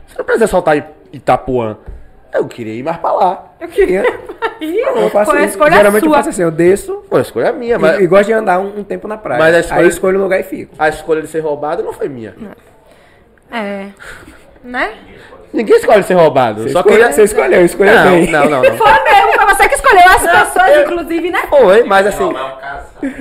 [0.07, 0.83] Você não precisa soltar em
[1.13, 1.77] Itapuã.
[2.33, 3.53] Eu queria ir mais pra lá.
[3.59, 4.03] Eu queria.
[4.59, 6.17] Eu faço Foi a escolha Geralmente eu sua.
[6.17, 8.59] faço assim, eu desço Pô, a escolha é minha, e, mas e gosto de andar
[8.59, 9.37] um, um tempo na praia.
[9.39, 10.73] Mas a escolha- Aí escolho um lugar e fico.
[10.79, 12.33] a escolha de ser roubado não foi minha.
[13.51, 13.87] É.
[14.65, 14.93] Né?
[15.53, 16.63] Ninguém escolhe ser roubado.
[16.63, 17.13] Você, só escolhe- queria...
[17.13, 18.31] você escolheu, escolheu não, bem.
[18.31, 18.63] não, não, não.
[18.77, 21.39] Foi mesmo, foi você que escolheu as pessoas, inclusive, né?
[21.49, 22.33] Foi, mas assim,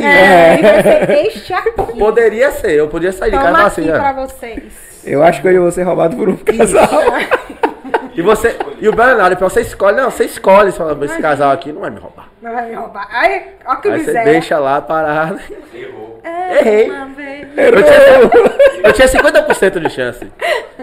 [0.00, 0.04] é.
[0.04, 1.70] É, e este aqui.
[1.98, 2.72] poderia ser.
[2.72, 4.72] Eu podia sair de casa Toma falar aqui assim, pra vocês.
[5.04, 6.88] Eu acho que eu vou ser roubado por um casal.
[8.14, 8.56] E você.
[8.80, 12.00] E o Bernardo, você escolhe, não, você escolhe, você esse casal aqui não vai me
[12.00, 12.28] roubar.
[12.44, 13.08] Não vai me roubar.
[13.10, 14.32] Aí, ó que Aí você miséria.
[14.32, 15.40] deixa lá parado.
[15.72, 16.20] Errou.
[16.22, 16.90] É, Errei.
[16.90, 17.48] uma vez.
[17.56, 20.30] Eu tinha, eu tinha 50% de chance.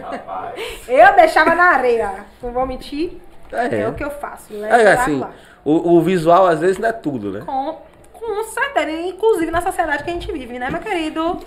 [0.01, 0.55] Rapaz.
[0.87, 2.25] Eu deixava na areia.
[2.41, 3.21] Não vou mentir.
[3.51, 3.81] É.
[3.81, 4.51] É, o que eu faço.
[4.51, 5.23] Levo É, assim,
[5.63, 7.43] o, o visual às vezes não é tudo, né?
[7.45, 7.77] Com,
[8.11, 8.89] com certeza.
[8.89, 11.37] Inclusive na sociedade que a gente vive, né, meu querido?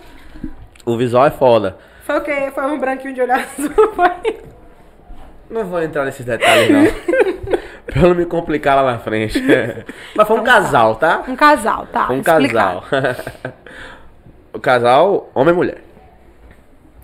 [0.87, 1.77] O visual é foda.
[2.05, 2.53] Foi o quê?
[2.55, 3.75] Foi um branquinho de olho azul?
[3.97, 4.43] Foi?
[5.55, 6.85] Não vou entrar nesses detalhes, não.
[7.87, 9.41] pra eu não me complicar lá na frente.
[10.17, 11.23] Mas foi um casal, tá?
[11.29, 12.07] Um casal, tá?
[12.09, 12.81] Foi um explicado.
[12.83, 13.15] casal.
[14.53, 15.79] o casal, homem e mulher.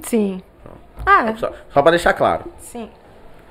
[0.02, 0.42] Sim.
[1.06, 2.44] Ah, Só, só pra deixar claro.
[2.58, 2.90] sim.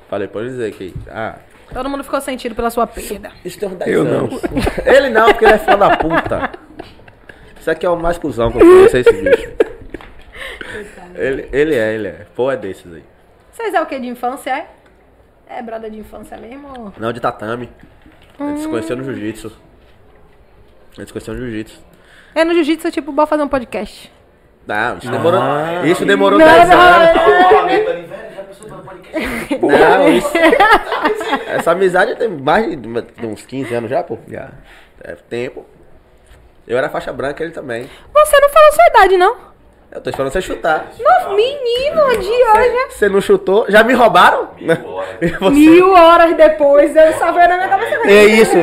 [0.10, 0.94] Pra depois dizer que.
[1.10, 1.36] Ah,
[1.72, 3.32] Todo mundo ficou sentido pela sua perda.
[3.46, 4.20] isso tem uns 10 Eu não.
[4.26, 4.42] anos.
[4.86, 6.52] Ele não, porque ele é filho da puta.
[7.60, 9.50] Isso aqui é o mais cuzão que eu conheço esse bicho.
[11.16, 12.26] Ele, ele é, ele é.
[12.36, 13.04] Pô, é desses aí.
[13.52, 14.68] Vocês é o que de infância, é?
[15.50, 16.94] É brother de infância mesmo?
[16.98, 17.70] Não, de tatame.
[18.40, 19.52] A gente se conheceu no jiu-jitsu.
[20.92, 21.82] A gente se conheceu no jiu-jitsu.
[22.36, 24.14] É no jiu-jitsu, tipo, bora fazer um podcast.
[24.68, 25.42] Não, isso demorou.
[25.86, 27.22] Isso demorou Não, 10 não, anos.
[28.70, 29.60] No podcast?
[29.60, 30.32] Não, isso.
[31.48, 34.20] Essa amizade tem mais de, de uns 15 anos já, pô.
[34.28, 34.52] Já.
[35.04, 35.66] É tempo.
[36.68, 37.90] Eu era faixa branca, ele também.
[38.14, 39.49] Você não falou sua idade, não?
[39.92, 40.88] Eu tô esperando você chutar.
[41.00, 42.78] Não, menino, de hoje.
[42.90, 43.66] Você não chutou?
[43.70, 44.50] Já me roubaram?
[45.40, 47.96] Você- Mil horas depois, eu só veio na minha cabeça.
[48.08, 48.56] É isso.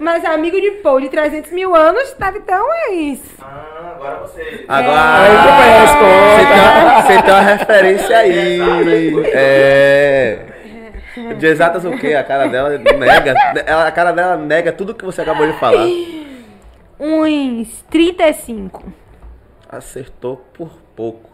[0.00, 3.20] Mas amigo de Paul de 300 mil anos, deve ter um ex.
[3.40, 4.64] Ah, agora você.
[4.68, 5.20] Agora.
[5.20, 5.94] Aí tu conhece
[6.36, 9.12] Você tem, uma, você tem uma referência aí.
[9.32, 10.38] É.
[11.38, 12.14] De exatas o quê?
[12.14, 13.34] A cara dela nega.
[13.64, 15.86] ela- A cara dela nega tudo que você acabou de falar.
[17.00, 18.92] Uns 35.
[19.68, 21.30] Acertou por pouco.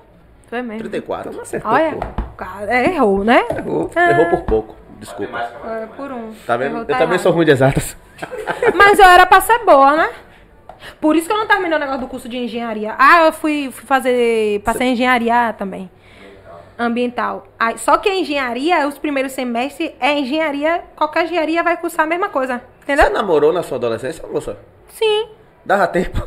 [0.48, 0.80] Foi mesmo.
[0.80, 1.40] 34.
[1.40, 1.98] Acertou, Olha,
[2.68, 3.44] é, errou, né?
[3.56, 3.90] Errou.
[3.94, 4.76] Ah, Errou por pouco.
[4.98, 5.38] Desculpa.
[5.38, 6.32] é, por um.
[6.46, 6.68] Tá vendo?
[6.70, 7.22] Errou, Eu tá também errado.
[7.22, 7.96] sou ruim de exatas.
[8.74, 10.10] Mas eu era pra ser boa, né?
[11.00, 12.94] Por isso que eu não terminei o negócio do curso de engenharia.
[12.98, 14.60] Ah, eu fui, fui fazer.
[14.62, 15.90] Passei em engenharia também.
[16.78, 17.46] Ambiental.
[17.58, 20.82] Aí, só que a engenharia, os primeiros semestres, é engenharia.
[20.96, 22.60] Qualquer engenharia vai cursar a mesma coisa.
[22.84, 23.12] Você Entendeu?
[23.12, 24.58] namorou na sua adolescência, moça?
[24.88, 25.28] Sim.
[25.64, 26.26] Dava tempo.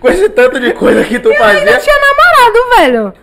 [0.00, 1.80] Com esse tanto de coisa que tu Eu ainda fazia.
[1.80, 3.14] tinha namorado, velho.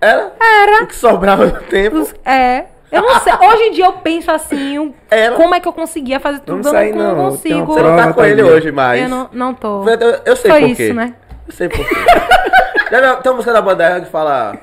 [0.00, 0.32] Era?
[0.40, 0.84] Era.
[0.84, 1.98] O que sobrava do tempo.
[1.98, 2.64] Os- É.
[2.90, 3.32] Eu não sei.
[3.34, 5.34] Hoje em dia eu penso assim, Era.
[5.34, 6.66] como é que eu conseguia fazer tudo?
[6.66, 7.66] Eu sair, não, não, consigo.
[7.74, 9.02] Você não tá com ele hoje mais.
[9.02, 9.86] Eu não, não tô.
[9.86, 10.92] Eu, eu sei Foi por isso, quê.
[10.94, 11.14] né?
[11.46, 11.94] Eu sei por quê.
[12.90, 14.56] Já tem uma música da banda R que fala.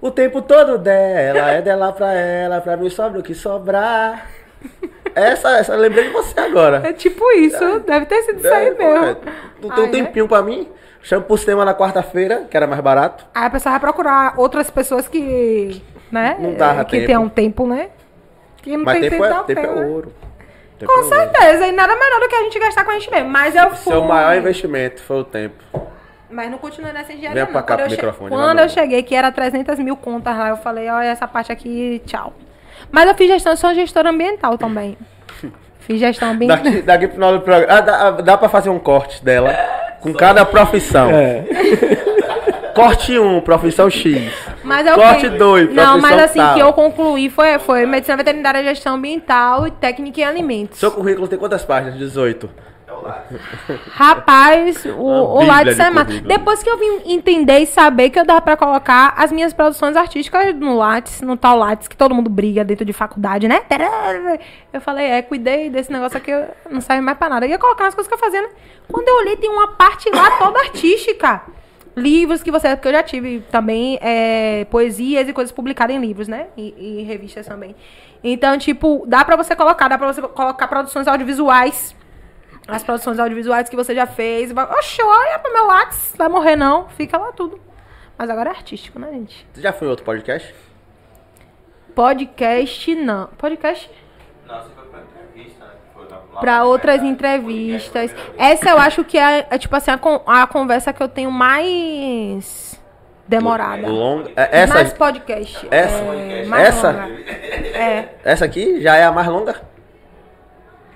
[0.00, 4.26] O tempo todo dela, é dela pra ela, pra mim sobra o que sobrar.
[5.18, 6.82] Essa, essa, eu lembrei de você agora.
[6.88, 7.80] É tipo isso.
[7.80, 9.16] Deve ter sido isso aí É, mesmo.
[9.60, 10.68] Tu tem um Ai, tempinho pra mim?
[11.02, 13.24] Chama pro cinema na quarta-feira, que era mais barato.
[13.34, 15.82] Aí a pessoa vai procurar outras pessoas que.
[16.10, 16.36] Né?
[16.38, 17.06] Não dava que tempo.
[17.06, 17.88] tem um tempo, né?
[18.62, 19.86] Que não Mas tem tempo, tempo, é, tempo é né?
[19.86, 20.12] ouro.
[20.78, 21.14] Tempo Com é ouro.
[21.16, 21.66] certeza.
[21.66, 23.28] E nada melhor do que a gente gastar com a gente mesmo.
[23.28, 23.92] Mas eu fui.
[23.92, 25.62] Seu maior investimento foi o tempo.
[26.30, 27.32] Mas não continua nessa engenharia.
[27.34, 27.52] Venha não.
[27.52, 30.36] pra cá Quando pro eu che- microfone, Quando eu cheguei, que era 300 mil contas
[30.36, 32.32] lá, eu falei, olha, essa parte aqui, tchau.
[32.90, 34.96] Mas eu fiz gestão, eu sou gestora ambiental também.
[35.80, 36.58] Fiz gestão ambiental.
[36.62, 37.72] Daqui, daqui pro final do programa.
[37.72, 39.50] Ah, dá, dá pra fazer um corte dela.
[40.00, 41.08] Com cada profissão.
[41.10, 41.44] É.
[42.74, 44.32] Corte 1, profissão X.
[44.62, 46.54] Mas eu Corte fui- dois, Não, mas profissão assim, tal.
[46.54, 50.78] que eu concluí foi, foi medicina veterinária, gestão ambiental e técnica em alimentos.
[50.78, 51.98] Seu currículo tem quantas páginas?
[51.98, 52.48] 18.
[53.90, 56.20] Rapaz, o, o Lattes de é.
[56.20, 59.96] Depois que eu vim entender e saber que eu dava pra colocar as minhas produções
[59.96, 63.62] artísticas no Lattes, no tal Lattes, que todo mundo briga dentro de faculdade, né?
[64.72, 67.46] Eu falei, é, cuidei desse negócio aqui, eu não serve mais pra nada.
[67.46, 68.48] Eu ia colocar as coisas que eu fazia, né?
[68.90, 71.42] Quando eu olhei, tem uma parte lá toda artística.
[71.96, 72.76] Livros que você.
[72.76, 76.46] Porque eu já tive também é, poesias e coisas publicadas em livros, né?
[76.56, 77.74] E, e revistas também.
[78.22, 81.94] Então, tipo, dá pra você colocar, dá pra você colocar produções audiovisuais
[82.68, 84.52] as produções audiovisuais que você já fez.
[84.52, 87.60] Vai, Oxe, olha pro meu Lattes, vai morrer não, fica lá tudo.
[88.16, 89.46] Mas agora é artístico, né, gente?
[89.52, 90.54] Você já foi em outro podcast?
[91.94, 93.26] Podcast, não.
[93.38, 93.90] Podcast
[94.46, 95.70] Não, você foi pra entrevista, né?
[96.40, 98.14] Pra outras entrevistas.
[98.36, 101.30] Essa eu acho que é, é, tipo assim, a, con- a conversa que eu tenho
[101.30, 102.80] mais
[103.26, 103.88] demorada.
[103.88, 104.30] Longa.
[104.36, 105.66] é- Essa, mais podcast.
[105.70, 106.90] essa- é, mais essa?
[106.92, 107.20] longa.
[107.20, 108.14] É.
[108.24, 109.60] essa aqui já é a mais longa?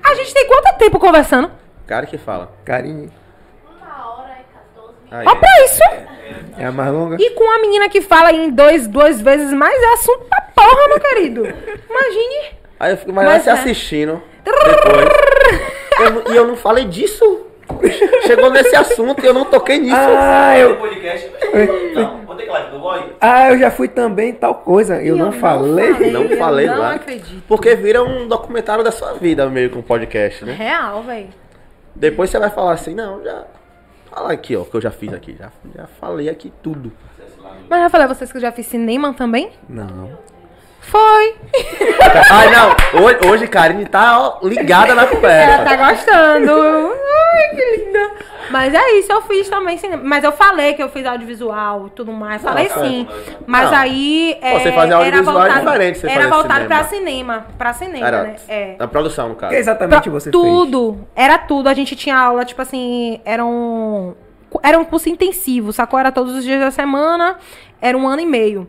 [0.05, 1.51] A gente tem quanto tempo conversando?
[1.93, 2.51] Cara que fala.
[2.65, 3.11] Carinho.
[3.69, 4.45] Uma hora e
[4.75, 5.13] 14 minutos.
[5.13, 5.27] Aí.
[5.29, 5.83] Ó pra isso!
[6.57, 7.17] É a mais longa?
[7.21, 10.89] E com a menina que fala em dois, duas vezes mais, é assunto pra porra,
[10.89, 11.43] meu querido.
[11.45, 12.57] Imagine.
[12.81, 13.53] Aí eu fico imaginando Mas você é.
[13.53, 15.09] assistindo depois.
[16.01, 17.47] Eu não- e eu não falei disso.
[18.27, 19.95] Chegou nesse assunto e eu não toquei nisso.
[19.95, 20.71] Ah, eu.
[21.95, 23.11] Não, vou não?
[23.21, 24.97] Ah, eu já fui também tal coisa.
[25.03, 26.11] Eu, E não, falei.
[26.11, 26.95] Não eu falei não lá.
[26.95, 27.43] acredito.
[27.47, 30.53] Porque vira um documentário da sua vida, meio com um podcast, né?
[30.55, 31.42] Real, velho.
[31.95, 33.45] Depois você vai falar assim, não, já.
[34.11, 35.37] Fala aqui, ó, o que eu já fiz aqui.
[35.39, 36.93] Já, já falei aqui tudo.
[37.69, 39.51] Mas eu já falei a vocês que eu já fiz cinema também?
[39.69, 40.19] Não.
[40.83, 41.35] Foi.
[42.31, 43.03] Ai, não.
[43.03, 45.65] Hoje, hoje Karine tá ó, ligada na Ela conversa.
[45.65, 46.53] tá gostando.
[46.53, 48.11] Ai, que linda.
[48.51, 50.03] Mas é isso, eu fiz também cinema.
[50.05, 52.43] Mas eu falei que eu fiz audiovisual e tudo mais.
[52.43, 52.85] Falei cara.
[52.87, 53.09] sim.
[53.47, 53.79] Mas Não.
[53.79, 54.37] aí.
[54.43, 56.67] É, você fazer audiovisual é era voltado, diferente de você Era voltado cinema.
[56.69, 57.47] pra cinema.
[57.57, 58.37] Pra cinema, Era né?
[58.49, 58.77] É.
[58.79, 59.53] na produção, no caso.
[59.53, 61.69] que exatamente Pra- você tudo, era tudo.
[61.69, 64.15] A gente tinha aula, tipo assim, era um,
[64.63, 65.99] era um curso intensivo, sacou?
[65.99, 67.37] Era todos os dias da semana,
[67.81, 68.69] era um ano e meio.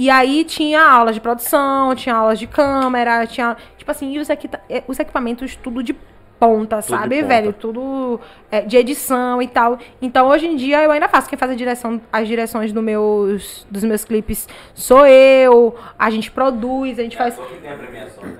[0.00, 4.30] E aí tinha aulas de produção, tinha aulas de câmera, tinha, tipo assim, e os,
[4.30, 5.92] equita- eh, os equipamentos tudo de
[6.38, 7.26] ponta, de sabe, ponta.
[7.26, 7.52] velho?
[7.52, 9.76] Tudo eh, de edição e tal.
[10.00, 11.28] Então, hoje em dia, eu ainda faço.
[11.28, 15.74] Quem faz a direção, as direções do meus, dos meus clipes sou eu.
[15.98, 17.34] A gente produz, a gente faz...
[17.34, 18.38] Só que tem a premiação, né?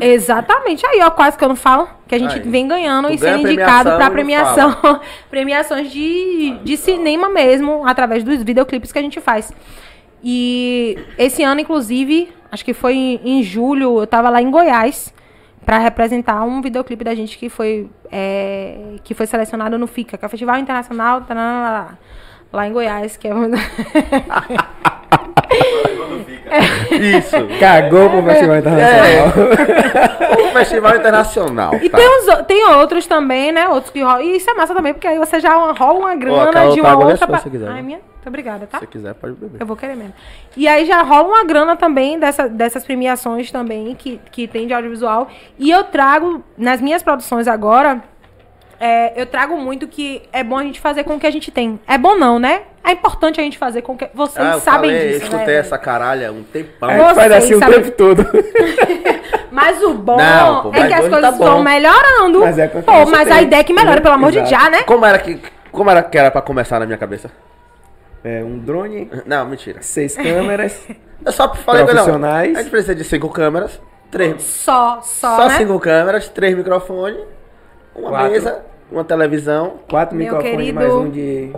[0.00, 0.86] Exatamente.
[0.86, 1.88] Aí, ó, quase que eu não falo.
[2.08, 2.40] Que a gente Aí.
[2.40, 5.00] vem ganhando Tu e ganha sendo indicado pra premiação.
[5.28, 9.52] premiações de, de cinema mesmo, através dos videoclipes que a gente faz.
[10.22, 15.14] E esse ano, inclusive, acho que foi em, em julho, eu tava lá em Goiás
[15.64, 20.24] pra representar um videoclipe da gente que foi, é, que foi selecionado no FICA, que
[20.24, 21.24] é o Festival Internacional
[22.52, 23.32] lá em Goiás, que é.
[27.18, 27.36] Isso.
[27.60, 29.28] Cagou pro Festival Internacional.
[30.38, 31.74] O Festival Internacional.
[31.74, 32.02] E cara.
[32.02, 33.68] tem, tem outros também, né?
[33.68, 34.22] Outros que rolam.
[34.22, 37.02] E isso é massa também, porque aí você já rola uma grana de tá, uma
[37.02, 37.50] é outra.
[37.50, 37.82] quiser, Ai, né?
[37.82, 38.00] minha?
[38.26, 38.80] Muito obrigada, tá?
[38.80, 39.60] Se quiser, pode beber.
[39.60, 40.12] Eu vou querer mesmo.
[40.56, 44.74] E aí já rola uma grana também dessa, dessas premiações também que, que tem de
[44.74, 45.28] audiovisual.
[45.56, 48.02] E eu trago, nas minhas produções agora,
[48.80, 51.52] é, eu trago muito que é bom a gente fazer com o que a gente
[51.52, 51.78] tem.
[51.86, 52.62] É bom não, né?
[52.82, 54.08] É importante a gente fazer com o que.
[54.12, 55.60] Vocês Ah, eu sabem falei, disso, escutei né?
[55.60, 56.90] essa caralha um tempão.
[56.90, 58.26] Gente faz assim o sabem- tempo todo.
[59.52, 61.44] Mas o bom Não, pô, é que as coisas tá bom.
[61.44, 62.40] vão melhorando.
[62.40, 64.50] Mas é com pô, mas a ideia é que melhore, pelo amor de Exato.
[64.64, 64.82] já, né?
[64.82, 65.40] Como era que.
[65.72, 67.30] Como era que era pra começar na minha cabeça?
[68.28, 69.82] É um drone, Não, mentira.
[69.82, 70.84] seis câmeras.
[71.24, 72.02] Eu só falei que não.
[72.04, 72.56] Profissionais.
[72.56, 73.80] A gente precisa de cinco câmeras,
[74.10, 74.42] três.
[74.42, 75.58] Só, só, Só né?
[75.58, 77.20] cinco câmeras, três microfones,
[77.94, 78.30] uma Quatro.
[78.32, 79.74] mesa, uma televisão.
[79.88, 80.74] Quatro Meu microfones querido.
[80.74, 81.52] mais um de.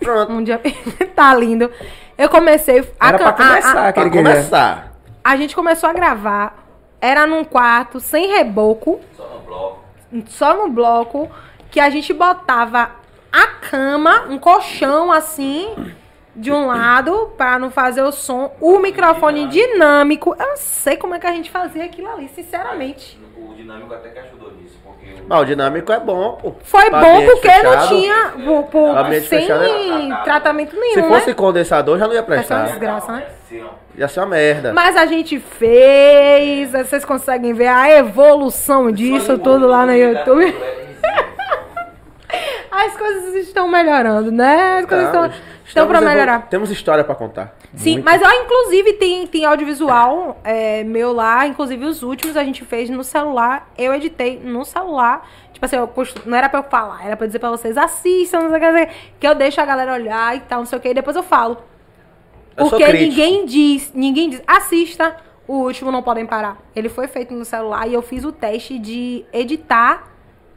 [0.00, 0.32] Pronto.
[0.32, 0.60] Um dia...
[1.14, 1.70] tá lindo.
[2.16, 2.80] Eu comecei...
[2.98, 4.10] a Era pra can- a- a- começar, Pra é.
[4.10, 4.92] começar.
[5.22, 6.64] A gente começou a gravar,
[7.00, 9.84] era num quarto, sem reboco, Só no bloco.
[10.28, 11.30] só no bloco,
[11.70, 12.90] que a gente botava
[13.42, 15.68] a cama, um colchão assim,
[16.36, 20.34] de um lado, pra não fazer o som, o microfone dinâmico.
[20.38, 23.18] Eu não sei como é que a gente fazia aquilo ali, sinceramente.
[23.36, 26.54] O dinâmico até que ajudou nisso, porque o Mas o dinâmico é bom, pô.
[26.64, 27.88] Foi Pra bom porque não fechado.
[27.88, 31.34] tinha, por, por- Ambiente sem fechado é- tratamento nenhum, Se fosse né?
[31.34, 32.66] condensador, já não ia Essa é uma prestar.
[32.66, 33.26] desgraça, né?
[33.62, 33.68] ó.
[33.96, 34.72] Ia ser uma merda.
[34.72, 40.52] Mas a gente fez, vocês conseguem ver a evolução disso tudo lá no YouTube.
[42.76, 44.78] As coisas estão melhorando, né?
[44.80, 46.46] As coisas Tá, estão, estão evolu- melhorar.
[46.48, 47.54] Temos história pra contar.
[47.74, 52.64] Sim, mas ó, inclusive tem, tem audiovisual é, meu lá, inclusive os últimos a gente
[52.64, 55.28] fez no celular, eu editei no celular.
[55.52, 55.88] Tipo assim, eu
[56.26, 58.60] não era pra eu falar, era pra eu dizer pra vocês, assistam, não sei o
[58.86, 61.16] que, que, eu deixo a galera olhar e tal, não sei o que, e depois
[61.16, 61.58] eu falo.
[62.56, 66.56] Eu Porque ninguém diz, ninguém diz, assista, o último não podem parar.
[66.74, 70.04] Ele foi feito no celular e eu fiz o teste de editar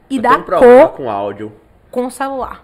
[0.10, 1.52] e Eu dar tenho um cor com áudio.
[1.92, 2.64] Com o celular.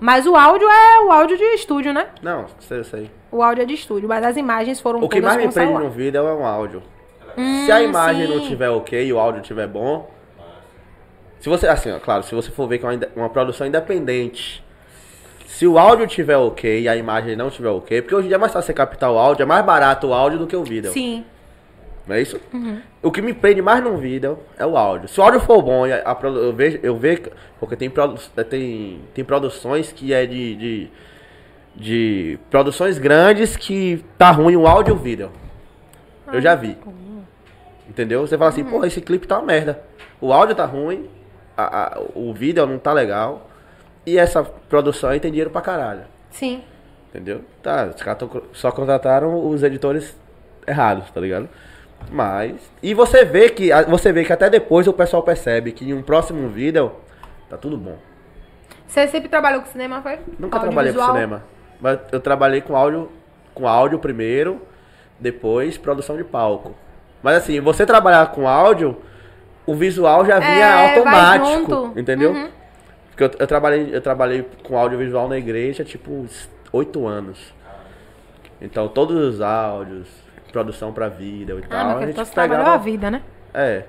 [0.00, 2.08] Mas o áudio é o áudio de estúdio, né?
[2.22, 3.10] Não, sei, sei.
[3.30, 5.90] O áudio é de estúdio, mas as imagens foram O que mais me prende no
[5.90, 6.82] vídeo é um áudio.
[7.36, 8.34] Hum, Se a imagem sim.
[8.34, 10.10] não tiver ok e o áudio tiver bom.
[11.40, 14.64] Se você, assim, ó, claro, se você for ver que é uma, uma produção independente.
[15.46, 18.36] Se o áudio tiver ok e a imagem não tiver ok, porque hoje em dia
[18.36, 20.64] é mais fácil você captar o áudio, é mais barato o áudio do que o
[20.64, 20.92] vídeo.
[20.92, 21.24] Sim.
[22.06, 22.38] Não é isso?
[22.52, 22.80] Uhum.
[23.02, 25.08] O que me prende mais num vídeo é o áudio.
[25.08, 27.22] Se o áudio for bom, a- a eu vejo, eu vejo
[27.58, 30.90] porque tem, produ- tem, tem produções que é de, de,
[31.74, 35.30] de produções grandes que tá ruim o áudio e o vídeo.
[36.32, 36.76] Eu já vi.
[37.88, 38.26] Entendeu?
[38.26, 38.70] Você fala assim, Uhum.
[38.70, 39.82] porra, esse clipe tá uma merda.
[40.20, 41.08] O áudio tá ruim,
[41.56, 43.48] a- o vídeo não tá legal.
[44.06, 46.02] E essa produção aí tem dinheiro pra caralho.
[46.30, 46.62] Sim.
[47.08, 47.42] Entendeu?
[47.62, 50.14] Tá, os caras só contrataram os editores
[50.66, 51.48] errados, tá ligado?
[52.10, 52.56] Mas.
[52.82, 53.70] E você vê que.
[53.88, 56.92] Você vê que até depois o pessoal percebe que em um próximo vídeo
[57.48, 57.96] tá tudo bom.
[58.86, 60.18] Você sempre trabalhou com cinema, foi?
[60.38, 61.44] Nunca trabalhei com cinema.
[61.80, 63.10] Mas eu trabalhei com áudio.
[63.52, 64.60] Com áudio primeiro,
[65.18, 66.74] depois produção de palco.
[67.22, 68.96] Mas assim, você trabalhar com áudio,
[69.64, 71.92] o visual já vinha É, automático.
[71.96, 72.32] Entendeu?
[72.32, 72.48] Uhum.
[73.10, 76.26] Porque eu, eu trabalhei, eu trabalhei com audiovisual na igreja, tipo,
[76.72, 77.54] oito anos.
[78.60, 80.08] Então todos os áudios,
[80.54, 82.84] produção pra vídeo e Ah, tal, mas a gente você trabalhou a pegava.
[82.84, 83.22] vida, né?
[83.52, 83.82] É.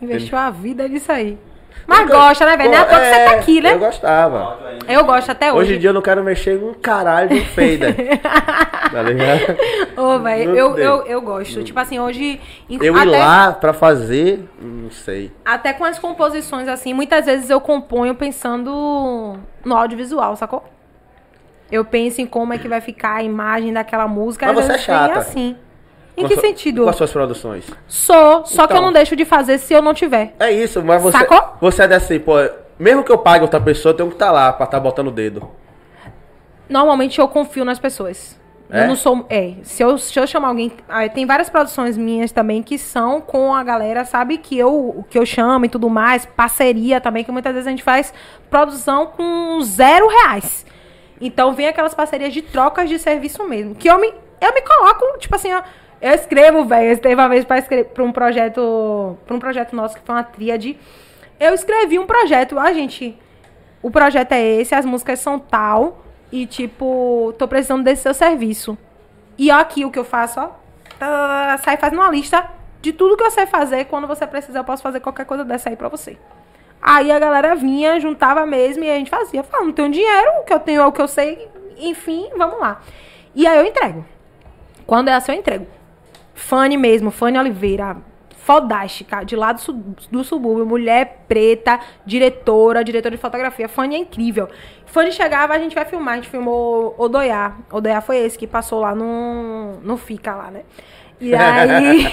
[0.00, 1.36] Investiu a vida nisso aí.
[1.86, 2.70] Mas Nunca- gosta, né, velho?
[2.70, 3.72] Não é à toa que você tá aqui, né?
[3.74, 4.58] Eu gostava.
[4.88, 5.60] Eu gosto até hoje.
[5.60, 7.94] Hoje em dia eu não quero mexer um caralho de fader.
[8.90, 9.56] tá ligado?
[9.96, 11.62] Ô, velho, eu, eu, eu gosto.
[11.64, 12.40] Tipo assim, hoje.
[12.70, 15.30] Eu ir até, lá pra fazer, não sei.
[15.44, 20.64] até com as composições, assim, muitas vezes eu componho pensando no audiovisual, sacou?
[21.70, 24.46] Eu penso em como é que vai ficar a imagem daquela música.
[24.46, 25.18] Mas você é chata.
[25.18, 25.56] assim.
[26.16, 26.84] Em Com que sentido?
[26.84, 27.64] Com as suas produções.
[27.86, 28.86] Sou, só que eu Então.
[28.86, 30.34] não deixo de fazer se eu não tiver.
[30.38, 31.18] É isso, mas você.
[31.18, 31.56] Sacou?
[31.60, 32.34] Você é desse, pô.
[32.78, 35.10] Mesmo que eu pague outra pessoa, eu tenho que estar lá pra estar botando o
[35.10, 35.48] dedo.
[36.68, 38.38] Normalmente eu confio nas pessoas.
[38.68, 38.82] É?
[38.82, 39.24] Eu não sou.
[39.30, 39.54] É.
[39.62, 40.72] Se eu, se eu chamar alguém.
[40.88, 44.38] ah, tem várias produções minhas também que são com a galera, sabe?
[44.38, 46.26] Que eu, que eu chamo e tudo mais.
[46.26, 48.12] Parceria também, que muitas vezes a gente faz
[48.50, 50.66] produção com zero reais.
[51.20, 53.74] Então vem aquelas parcerias de trocas de serviço mesmo.
[53.74, 54.08] Que eu me,
[54.40, 55.62] eu me coloco, tipo assim, ó.
[56.00, 56.98] Eu escrevo, velho.
[56.98, 59.16] Teve uma vez pra, escrever, pra um projeto.
[59.26, 60.78] Pra um projeto nosso que foi uma tríade.
[61.38, 63.18] Eu escrevi um projeto, a gente
[63.86, 68.76] o projeto é esse, as músicas são tal, e tipo, tô precisando desse seu serviço.
[69.38, 70.48] E ó, aqui o que eu faço, ó,
[70.98, 72.50] tá, sai fazendo uma lista
[72.82, 75.68] de tudo que eu sei fazer, quando você precisar eu posso fazer qualquer coisa dessa
[75.68, 76.18] aí pra você.
[76.82, 79.44] Aí a galera vinha, juntava mesmo e a gente fazia.
[79.44, 81.48] Falava, não tenho dinheiro, o que eu tenho é o que eu sei,
[81.78, 82.80] enfim, vamos lá.
[83.36, 84.04] E aí eu entrego.
[84.84, 85.66] Quando é assim, eu entrego.
[86.36, 87.96] Fanny mesmo, Fanny Oliveira,
[88.36, 89.72] fodástica, de lá do,
[90.10, 93.68] do subúrbio, mulher preta, diretora, diretora de fotografia.
[93.68, 94.48] Fanny é incrível.
[94.84, 97.56] Fanny chegava, a gente vai filmar, a gente filmou Odoiá.
[97.72, 100.62] Odoiá foi esse que passou lá no, no Fica lá, né?
[101.18, 102.06] E aí,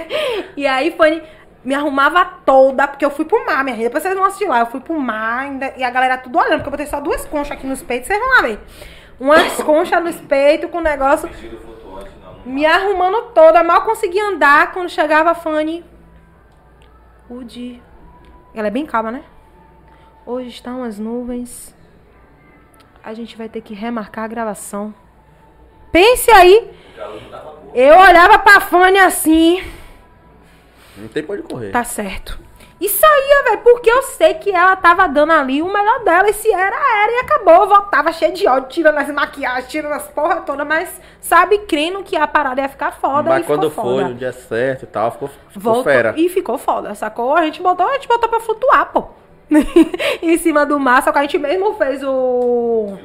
[0.56, 1.22] e aí Fanny
[1.62, 3.84] me arrumava toda, porque eu fui pro mar, minha gente.
[3.84, 4.60] Depois vocês vão assistir lá.
[4.60, 7.24] Eu fui pro mar ainda, e a galera tudo olhando, porque eu botei só duas
[7.26, 8.58] conchas aqui nos peitos, vocês vão lá ver.
[9.20, 12.32] Umas conchas nos peitos com o negócio Vestido flutuante, não.
[12.32, 15.84] não me arrumando toda, mal conseguia andar quando chegava a Fanny.
[17.28, 17.82] Udi.
[18.54, 19.24] Ela é bem calma, né?
[20.24, 21.74] Hoje estão as nuvens.
[23.02, 24.94] A gente vai ter que remarcar a gravação.
[25.92, 26.70] Pense aí.
[27.74, 29.62] Eu olhava pra Fanny assim.
[30.96, 31.70] Não tem pra onde correr.
[31.72, 32.45] Tá certo.
[32.78, 36.28] E saía, velho, porque eu sei que ela tava dando ali o melhor dela.
[36.28, 37.12] E se era, era.
[37.12, 37.54] E acabou.
[37.54, 40.62] Eu voltava cheia de ódio, tirando as maquiagens, tirando as porra toda.
[40.62, 43.30] Mas, sabe, crendo que a parada ia ficar foda.
[43.30, 46.14] Mas e quando ficou foi no dia certo e tal, ficou, ficou Voltou fera.
[46.18, 47.34] E ficou foda, sacou?
[47.34, 49.06] A gente botou, a gente botou pra flutuar, pô.
[50.20, 52.98] em cima do mar, só que a gente mesmo fez o.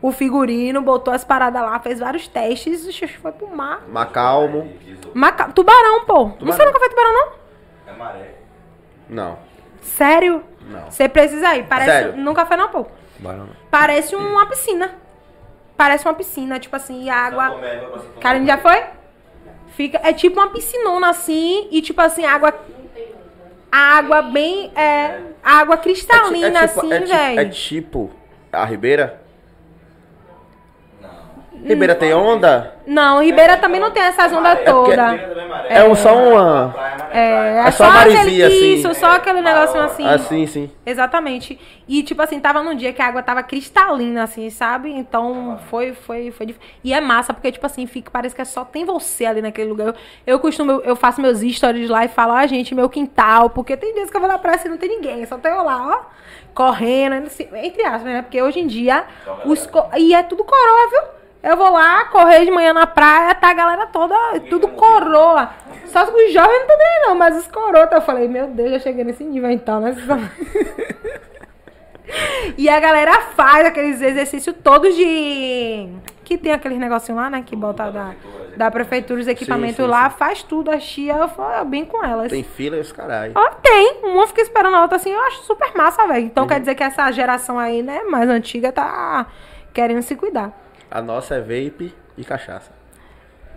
[0.00, 3.82] O figurino, botou as paradas lá, fez vários testes e foi pro mar.
[3.88, 4.72] Macalmo.
[5.12, 5.50] Maca...
[5.50, 6.26] Tubarão, pô.
[6.26, 6.66] Você Tubarão.
[6.66, 7.32] nunca foi tubarão, não?
[7.92, 8.37] É maré.
[9.08, 9.38] Não.
[9.80, 10.44] Sério?
[10.68, 10.90] Não.
[10.90, 11.66] Você precisa ir.
[11.66, 11.90] Parece.
[11.90, 12.16] Sério?
[12.16, 12.86] Nunca foi, pô.
[13.16, 13.48] Tubarão.
[13.70, 14.94] Parece uma piscina.
[15.76, 17.50] Parece uma piscina, tipo assim, e a água.
[17.50, 18.82] Santo Karen já foi?
[19.68, 22.52] Fica, é tipo uma piscinona assim, e tipo assim, água.
[23.70, 24.72] A água bem.
[24.74, 27.40] É, água cristalina, é tipo, assim, é, tipo, velho.
[27.40, 28.10] é tipo
[28.52, 29.27] a Ribeira?
[31.64, 32.74] Ribeira tem onda?
[32.86, 34.98] Não, Ribeira também não tem essas ondas porque- todas.
[35.68, 35.78] é.
[35.80, 36.74] É, um, só uma.
[37.12, 38.42] É, é É só só, a aquele.
[38.42, 38.74] assim.
[38.74, 40.06] Isso, só aquele negocinho assim.
[40.06, 40.70] Assim, sim.
[40.86, 41.58] Exatamente.
[41.86, 44.90] E, tipo assim, tava num dia que a água tava cristalina, assim, sabe?
[44.90, 48.84] Então, foi, foi, foi E é massa, porque, tipo assim, fica, parece que só tem
[48.84, 49.88] você ali naquele lugar.
[49.88, 49.94] Eu,
[50.26, 53.92] eu costumo, eu faço meus stories lá e falo, ah, gente, meu quintal, porque tem
[53.94, 56.00] dias que eu vou na praia e não tem ninguém, só tem eu lá, ó,
[56.54, 58.22] correndo, assim, entre aspas, né?
[58.22, 59.04] Porque hoje em dia,
[59.44, 59.68] os
[59.98, 61.17] e é tudo coroa, viu?
[61.42, 64.14] Eu vou lá, correr de manhã na praia, tá a galera toda,
[64.50, 65.50] tudo coroa.
[65.86, 68.48] Só que os jovens não estão nem aí, não, mas os coroas, eu falei, meu
[68.48, 69.96] Deus, já cheguei nesse nível então, né?
[72.56, 75.88] E a galera faz aqueles exercícios todos de.
[76.24, 77.42] Que tem aqueles negocinho lá, né?
[77.44, 78.14] Que bota da,
[78.56, 80.70] da prefeitura, os equipamentos sim, lá, faz tudo.
[80.70, 82.30] A chia, eu falo bem com elas.
[82.30, 83.32] Tem fila e os caralho.
[83.34, 84.00] Ó, tem.
[84.04, 86.24] Uma fica esperando a outra assim, eu acho super massa, velho.
[86.26, 86.48] Então Uhum.
[86.48, 89.26] quer dizer que essa geração aí, né, mais antiga, tá
[89.72, 90.52] querendo se cuidar.
[90.90, 92.70] A nossa é vape e cachaça.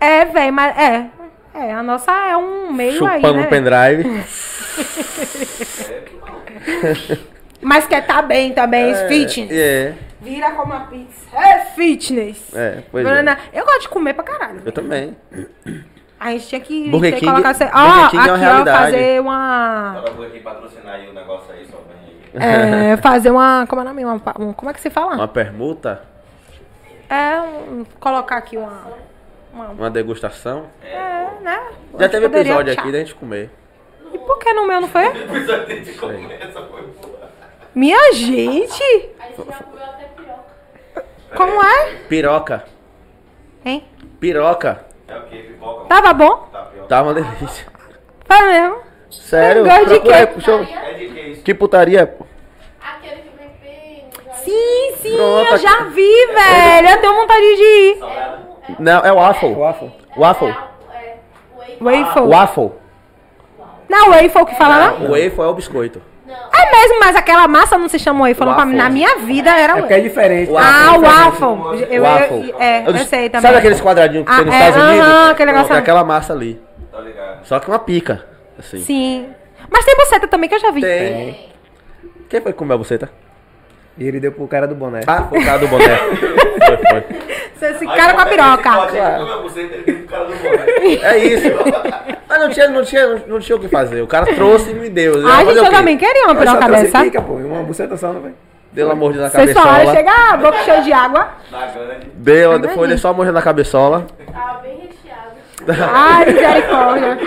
[0.00, 1.06] É, velho, mas é.
[1.54, 3.46] É, a nossa é um meio aí, Chupando né?
[3.46, 4.04] um pendrive.
[7.60, 9.50] Mas quer tá bem também, fitness.
[9.52, 11.26] É, Vira como a pizza.
[11.36, 12.52] É fitness.
[12.54, 13.60] é, pois Bruna, é.
[13.60, 14.62] Eu gosto de comer pra caralho.
[14.64, 15.16] Eu também.
[16.18, 17.70] A gente tinha que, Burger ter que King- colocar...
[17.72, 19.94] Ó, Burger King é uma aqui, ó, fazer uma...
[19.96, 22.90] Ela foi aqui patrocinar aí o negócio aí, só vem aí.
[22.92, 23.66] É, fazer uma...
[23.68, 24.04] Como é o nome?
[24.04, 25.14] Uma, um- como é que se fala?
[25.14, 26.02] Uma permuta,
[27.14, 28.82] É, um, colocar aqui uma...
[29.52, 30.66] uma uma degustação.
[30.82, 31.60] é, né?
[31.98, 32.82] Já teve episódio achar.
[32.82, 33.50] aqui da gente comer.
[34.12, 35.10] E por que no meu não foi?
[35.10, 37.30] Depois a gente começa, foi boa.
[37.74, 38.82] Minha gente!
[39.18, 41.04] Aí você já comeu até piroca.
[41.36, 41.94] Como é?
[42.08, 42.64] Piroca.
[43.64, 43.84] Hein?
[44.20, 44.84] Piroca.
[45.08, 45.36] É o que?
[45.42, 45.84] Pipoca?
[45.88, 46.48] Tava bom?
[46.88, 47.66] Tava uma delícia.
[48.26, 48.78] Foi mesmo.
[49.10, 49.64] Sério?
[49.64, 50.12] gosto de quê?
[50.12, 51.42] É de que isso?
[51.42, 52.24] Que putaria, pô.
[52.80, 54.06] Aquele que vem bem.
[54.14, 56.88] já- Sim, sim, Pronto, eu já vi, velho.
[56.88, 57.98] Eu tenho vontade de ir.
[58.02, 59.54] É é Não, é waffle.
[59.54, 59.92] Waffle.
[60.16, 60.48] Waffle.
[60.94, 61.16] É.
[61.80, 62.22] Waffle.
[62.28, 62.72] Waffle.
[63.88, 65.06] Não, waffle que fala, não?
[65.06, 66.02] O waffle é o biscoito.
[66.28, 68.36] É mesmo, mas aquela massa não se chama waffle.
[68.36, 68.72] pra mim.
[68.72, 68.76] Waffle.
[68.76, 70.08] Na minha vida era É porque é waffle.
[70.08, 70.50] diferente.
[70.56, 71.82] Ah, Waffle é waffle.
[71.82, 72.54] Eu, eu, Waffle.
[72.58, 73.42] é, eu sei também.
[73.42, 75.06] Sabe aqueles quadradinhos que Ah, tem nos é, Estados Unidos?
[75.08, 76.60] aham, aquele negócio- é aquela massa ali.
[76.90, 77.44] Tá ligado?
[77.44, 78.24] Só que uma pica.
[78.58, 78.78] Assim.
[78.78, 79.28] Sim.
[79.70, 80.80] Mas tem buceta também que eu já vi.
[80.80, 81.48] Tem.
[82.28, 83.10] Quem foi que comeu a buceta?
[83.98, 85.00] E ele deu pro cara do boné.
[85.06, 85.96] Ah, foi o cara do boné.
[85.98, 87.70] foi, foi.
[87.70, 88.62] Esse cara com a piroca.
[88.62, 89.42] Claro.
[89.42, 90.94] Você boné.
[91.02, 91.48] É isso.
[92.28, 94.00] Mas não tinha, não, tinha, não tinha o que fazer.
[94.00, 95.14] O cara trouxe e me deu.
[95.14, 97.02] Eu ia Ai, fazer gente, eu também queria uma só piroca dessa.
[97.02, 97.34] pica, pô.
[97.34, 98.32] Uma buceta só, não vai?
[98.72, 99.96] Deu uma mordida na Vocês falaram, cabeçola.
[99.96, 101.28] chega a boca cheia de água.
[102.14, 104.06] Deu, Ai, depois deu só mordida na cabeçola.
[104.32, 105.92] Tava bem recheado.
[105.92, 107.18] Ai, misericórdia.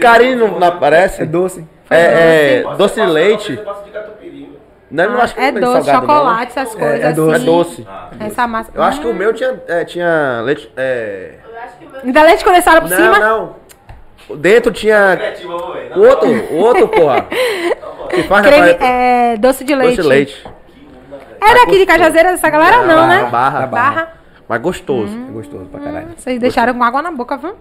[0.00, 1.22] Carinho não, não aparece?
[1.22, 1.64] É doce.
[1.88, 3.60] É, é doce de leite.
[4.90, 7.16] Não, eu não acho que É não doce, salgado, chocolate, essas coisas é doce.
[7.20, 7.32] Não.
[7.32, 7.44] É assim.
[7.46, 7.86] doce.
[8.20, 8.70] Essa massa.
[8.74, 10.70] Eu acho que o meu tinha, é, tinha leite.
[10.76, 11.34] É...
[11.44, 12.00] Eu acho que o meu.
[12.04, 13.18] Ainda leite condensado por Não, cima?
[13.18, 13.56] não.
[14.36, 15.18] Dentro tinha.
[15.44, 15.92] Vamos ver.
[15.96, 17.26] O outro, o outro, porra.
[18.08, 18.92] Que faz Creme, praia-
[19.32, 19.96] é, doce de leite.
[19.96, 20.48] Doce de leite.
[21.40, 22.82] É daqui de Cajazeira dessa galera?
[22.86, 23.24] Não, né?
[23.30, 23.66] Barra.
[23.66, 24.12] Barra.
[24.48, 25.12] Mas gostoso.
[25.28, 26.08] É gostoso pra caralho.
[26.16, 27.56] Vocês deixaram com água na boca, viu?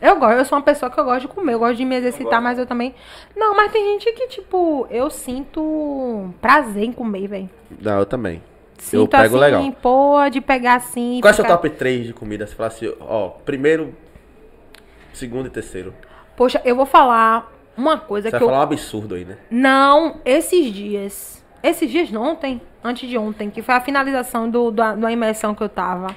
[0.00, 1.96] Eu gosto, eu sou uma pessoa que eu gosto de comer, eu gosto de me
[1.96, 2.94] exercitar, mas eu também.
[3.36, 7.50] Não, mas tem gente que, tipo, eu sinto prazer em comer, velho.
[7.80, 8.42] Não, eu também.
[8.78, 9.72] Sinto eu pego assim, legal.
[9.82, 11.18] pô, de pegar assim.
[11.20, 12.46] Qual é o seu top 3 de comida?
[12.46, 13.92] Você fala assim, ó, primeiro,
[15.12, 15.92] segundo e terceiro.
[16.36, 18.48] Poxa, eu vou falar uma coisa Você vai que eu.
[18.48, 19.36] falar um absurdo aí, né?
[19.50, 21.44] Não, esses dias.
[21.62, 22.60] Esses dias não, ontem.
[22.82, 26.14] Antes de ontem, que foi a finalização do, da, da imersão que eu tava.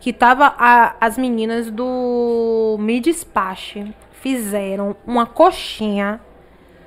[0.00, 6.20] Que tava a- as meninas do Me Despache fizeram uma coxinha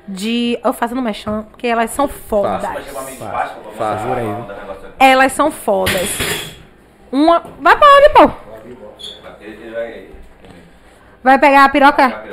[0.07, 0.57] de.
[0.63, 2.61] Eu fazendo mexão, porque elas são fodas.
[2.63, 2.77] Faz.
[2.77, 4.95] aí, negócio aqui.
[4.99, 6.55] Elas são fodas.
[7.11, 7.43] Uma.
[7.59, 8.27] Vai pra onde, pô?
[9.73, 10.07] Vai.
[11.23, 12.23] Vai pegar a piroca?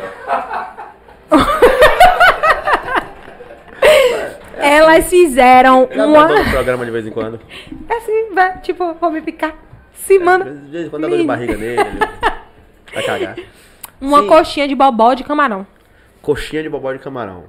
[4.57, 6.27] Elas fizeram uma.
[6.51, 7.41] programa de vez em quando.
[7.89, 9.55] Assim, vai, tipo, vou me picar.
[10.07, 10.45] Se manda.
[10.45, 11.81] De vez em quando dá dor de barriga nele.
[11.81, 11.99] ele
[12.95, 13.37] Vai cagar.
[14.01, 14.29] Uma Sim.
[14.29, 15.67] coxinha de bobó de camarão.
[16.23, 17.45] Coxinha de bobó de camarão.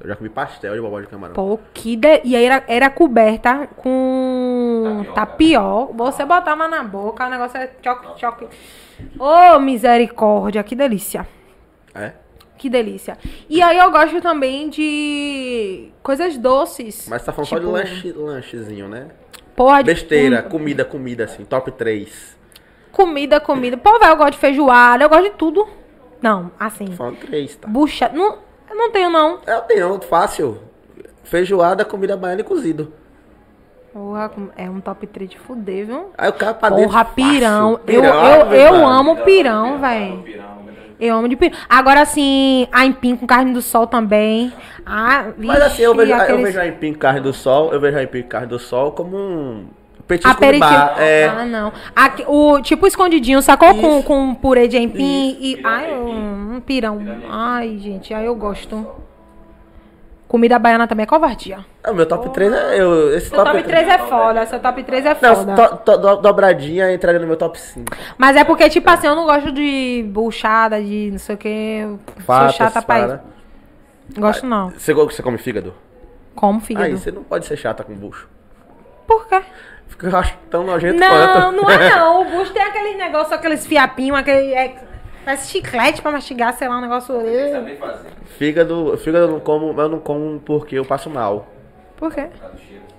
[0.00, 1.34] Eu já comi pastel de bobó de camarão.
[1.34, 2.22] Pô, que de...
[2.24, 5.92] E aí era, era coberta com tapioca.
[5.94, 8.48] Você botava na boca, o negócio é choque, choque.
[9.18, 11.26] Ô, misericórdia, que delícia.
[11.94, 12.12] É?
[12.58, 13.18] Que delícia.
[13.48, 17.06] E aí eu gosto também de coisas doces.
[17.08, 19.08] Mas tá falando só de Tipo, lanche, lanchezinho, né?
[19.62, 22.36] Porra de Besteira, com- comida, comida, assim, top 3.
[22.90, 23.76] Comida, comida.
[23.76, 25.68] Pô, velho, eu gosto de feijoada, eu gosto de tudo.
[26.20, 26.86] Não, assim.
[26.96, 27.68] Falando 3, tá?
[27.68, 28.10] Bucha.
[28.12, 29.38] Não, eu não tenho, não.
[29.46, 30.58] Eu tenho, fácil.
[31.24, 32.92] Feijoada, comida baiana e cozido.
[33.92, 36.10] Porra, é um top 3 de fuder, viu?
[36.18, 36.84] Aí o cara pra dentro.
[36.86, 37.14] Porra, fácil.
[37.14, 37.70] pirão.
[37.72, 38.86] Eu, Pirão, eu, Ave eu Maria.
[38.88, 40.24] amo pirão, velho.
[41.04, 41.56] Eu amo de pirão.
[41.68, 44.52] Agora, assim, aipim com carne do sol também.
[44.86, 47.80] Ah, Mas assim, eu vixe, vejo, eu aqueles- vejo a Empim Carne do Sol, eu
[47.80, 49.66] vejo a Empim Carne do Sol como um
[50.08, 50.68] petisco Aperitivo.
[50.70, 50.94] bar.
[50.98, 51.72] É, Ah, não.
[51.94, 53.74] Aqui, o tipo escondidinho, sacou?
[53.76, 54.06] Com, Isso.
[54.06, 55.60] com purê de aipim e.
[55.64, 56.98] Ai, eu- um pirão.
[57.30, 58.84] Ai, gente, aí eu gosto.
[60.32, 61.58] Comida baiana também é covardia.
[61.86, 62.80] o meu top 3 é.
[62.80, 65.54] Eu, esse Seu top 3 é foda, seu top 3 é Não, foda.
[65.68, 67.94] to- to- do- dobradinha entraria no meu top 5.
[68.16, 71.86] Mas é porque, tipo assim, eu não gosto de buchada, de não sei o que.
[72.24, 73.20] Sou chata pra isso.
[74.18, 74.70] Gosto não.
[74.70, 75.74] Você, você come fígado?
[76.34, 76.86] Como fígado.
[76.86, 78.26] Aí, você não pode ser chata com bucho.
[79.06, 79.42] Por quê?
[79.88, 81.56] Fica, eu acho tão nojento Não, quanto.
[81.62, 82.22] não é não.
[82.22, 84.54] O bucho tem aqueles negócios, aqueles fiapinhos, aquele.
[84.54, 84.74] É,
[85.24, 87.14] parece chiclete pra mastigar, sei lá, um negócio.
[88.38, 91.46] Fígado, fígado eu não como, eu não como porque eu passo mal.
[91.96, 92.28] Por quê?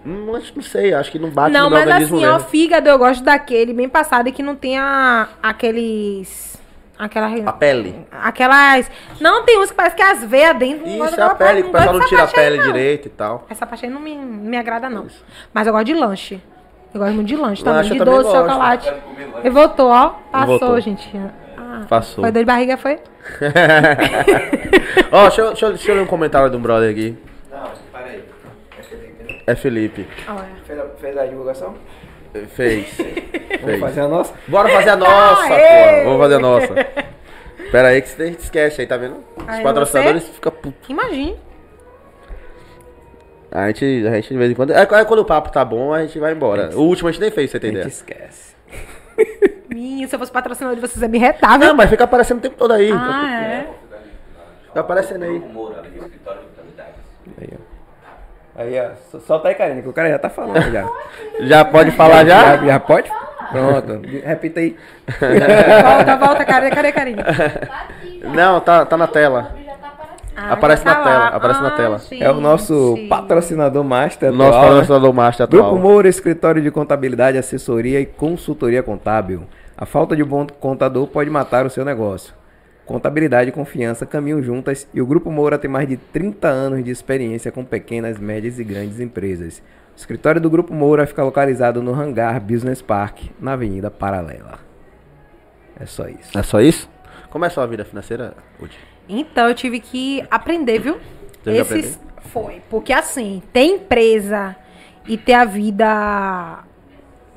[0.05, 2.39] Hum, mas não sei, acho que não bate Não, no meu mas organismo assim, ó,
[2.39, 6.53] fígado eu gosto daquele bem passado e que não tenha aqueles.
[6.97, 8.05] Aquela, A pele.
[8.11, 8.89] aquelas.
[9.19, 10.87] Não, tem uns que parece que as veias dentro.
[10.87, 12.65] não Isso é a pele, que o pessoal não tira a pele não.
[12.67, 13.45] direito e tal.
[13.49, 15.07] Essa parte aí não me, não me agrada, não.
[15.53, 16.39] Mas eu gosto de lanche.
[16.93, 17.77] Eu gosto muito de lanche também.
[17.79, 18.47] Lanche eu de também doce, gosto.
[18.47, 18.93] chocolate.
[19.43, 20.09] E voltou, ó.
[20.31, 20.79] Passou, Voltou.
[20.79, 21.09] gente.
[21.75, 22.23] Ah, Passou.
[22.23, 22.99] Foi dor de barriga, foi?
[25.11, 27.17] Ó, deixa, eu- deixa, eu- deixa eu ler um comentário de um brother aqui.
[27.51, 28.23] Não, peraí.
[29.47, 30.07] É Felipe.
[30.27, 30.45] Olha.
[30.67, 31.73] Fez a, fez a divulgação?
[32.49, 32.87] Fez.
[32.97, 33.79] Vamos Fez.
[33.79, 34.33] fazer a nossa?
[34.47, 35.59] Bora fazer a nossa, Aê!
[35.93, 36.03] porra.
[36.03, 36.73] Vamos fazer a nossa.
[37.71, 39.23] Pera aí que você esquece aí, tá vendo?
[39.37, 40.89] Os Aí patrocinadores ficam putos.
[40.89, 41.35] Imagine.
[43.51, 44.71] A gente, a gente de vez em quando.
[44.73, 46.69] É, é quando o papo tá bom, a gente vai embora.
[46.75, 47.87] O último a gente nem fez, você A gente entendeu?
[47.87, 48.55] esquece.
[49.73, 50.05] mim.
[50.07, 51.69] Se eu fosse patrocinador de vocês, ia me retar, viu?
[51.69, 52.91] Não, mas fica aparecendo o tempo todo aí.
[52.91, 53.67] Ah, é?
[54.67, 55.41] Fica aparecendo aí.
[57.39, 58.61] Aí, ó.
[58.61, 58.89] Aí, ó.
[59.11, 60.87] so- Solta aí, Karine, que o cara já tá falando já.
[61.41, 62.57] Já pode falar já?
[62.57, 63.11] Já, já pode?
[63.51, 64.01] Pronto.
[64.23, 64.77] Repita aí.
[65.83, 66.71] Volta, volta, Karine.
[66.75, 67.23] Cadê Karine?
[67.23, 67.87] Tá.
[68.33, 69.43] Não, tá, tá na tela.
[69.43, 69.63] Tá.
[70.35, 72.01] Ah, Aparece na tá tela, aparece na tela.
[72.19, 73.07] É o nosso gente.
[73.07, 74.69] patrocinador master Nosso atual, né?
[74.71, 75.63] patrocinador master atual.
[75.63, 79.43] Grupo Moura, escritório de contabilidade, assessoria e consultoria contábil.
[79.77, 82.33] A falta de um bom contador pode matar o seu negócio.
[82.85, 86.91] Contabilidade e confiança caminham juntas e o Grupo Moura tem mais de 30 anos de
[86.91, 89.63] experiência com pequenas, médias e grandes empresas.
[89.95, 94.59] O escritório do Grupo Moura fica localizado no Hangar Business Park, na Avenida Paralela.
[95.79, 96.37] É só isso.
[96.37, 96.89] É só isso?
[97.29, 98.77] Como é a sua vida financeira, Udi?
[99.07, 100.99] Então, eu tive que aprender, viu?
[101.43, 101.99] Teve que Esses
[102.31, 102.61] foi.
[102.69, 104.55] Porque assim, ter empresa
[105.07, 106.63] e ter a vida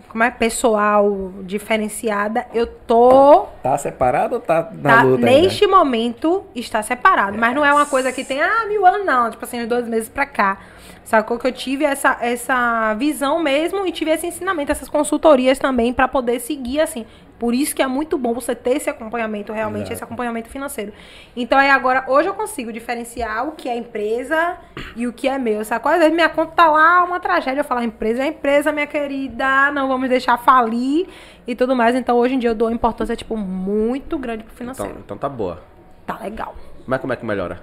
[0.09, 5.41] como é pessoal diferenciada, eu tô Tá separado ou tá na tá, luta ainda?
[5.43, 9.31] neste momento está separado, mas não é uma coisa que tem ah, mil anos não,
[9.31, 10.59] tipo assim, uns dois meses pra cá.
[11.05, 15.93] Sacou que eu tive essa, essa visão mesmo e tive esse ensinamento, essas consultorias também
[15.93, 17.07] pra poder seguir assim.
[17.38, 19.92] Por isso que é muito bom você ter esse acompanhamento realmente, Exato.
[19.94, 20.92] esse acompanhamento financeiro.
[21.36, 24.56] Então aí agora, hoje eu consigo diferenciar o que é empresa
[24.94, 25.64] e o que é meu.
[25.64, 25.92] Sacou?
[25.92, 27.60] Às vezes minha conta tá lá, uma tragédia.
[27.60, 31.06] Eu falo, empresa é empresa, minha querida, não vamos deixar falir
[31.46, 31.94] e tudo mais.
[31.94, 34.92] Então hoje em dia eu dou importância, tipo, muito grande pro financeiro.
[34.92, 35.62] Então, então tá boa.
[36.06, 36.54] Tá legal.
[36.86, 37.60] Mas como é que melhora?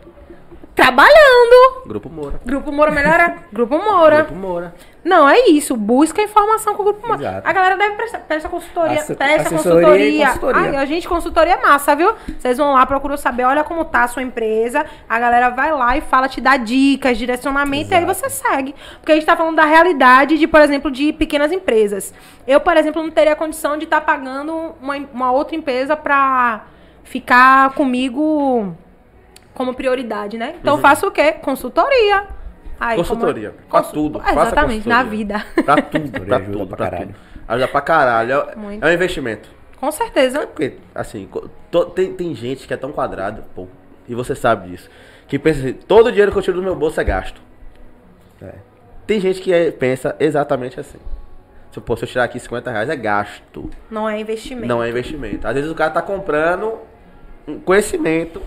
[0.76, 1.84] Trabalhando!
[1.86, 2.42] Grupo Moura.
[2.44, 3.36] Grupo Moura melhora?
[3.52, 4.24] Grupo Moura.
[4.24, 4.74] Grupo Moura.
[5.04, 5.76] Não, é isso.
[5.78, 7.22] Busca informação com o Grupo Moura.
[7.22, 7.48] Exato.
[7.48, 9.00] A galera deve prestar, prestar consultoria.
[9.00, 10.28] Asse- presta consultoria.
[10.30, 10.62] consultoria.
[10.62, 12.14] Ai, a gente, consultoria é massa, viu?
[12.40, 14.84] Vocês vão lá, procuram saber, olha como tá a sua empresa.
[15.08, 18.20] A galera vai lá e fala, te dá dicas, direcionamento, e aí Exato.
[18.20, 18.74] você segue.
[19.00, 22.14] Porque a gente tá falando da realidade de, por exemplo, de pequenas empresas.
[22.48, 26.66] Eu, por exemplo, não teria condição de estar pagando uma, uma outra empresa pra
[27.04, 28.76] ficar comigo
[29.54, 30.56] como prioridade, né?
[30.60, 31.34] Então eu faço o quê?
[31.34, 32.28] Consultoria.
[32.80, 33.04] Aí, Uhum.
[33.04, 33.50] Consultoria.
[33.52, 34.20] como- Pra Consu- tudo.
[34.20, 35.46] Faça Exatamente, na vida.
[35.64, 37.08] Pra tudo, pra ajuda tudo, pra pra caralho.
[37.08, 37.20] tudo.
[37.48, 38.34] Ajuda pra caralho.
[38.50, 38.84] É, Muito.
[38.84, 39.50] é um investimento.
[39.80, 40.48] Com certeza.
[40.48, 41.30] Porque, assim,
[41.70, 43.68] to- tem, tem gente que é tão quadrado, pô,
[44.08, 44.90] e você sabe disso,
[45.28, 47.42] que pensa assim, todo o dinheiro que eu tiro do meu bolso é gasto.
[48.42, 48.54] É.
[49.06, 51.00] Tem gente que é- pensa exatamente assim.
[51.72, 54.68] Se, pô, se eu tirar aqui 50 reais é gasto, Não é investimento.
[54.68, 55.48] não é investimento.
[55.48, 56.78] Às vezes o cara tá comprando
[57.48, 58.42] um conhecimento,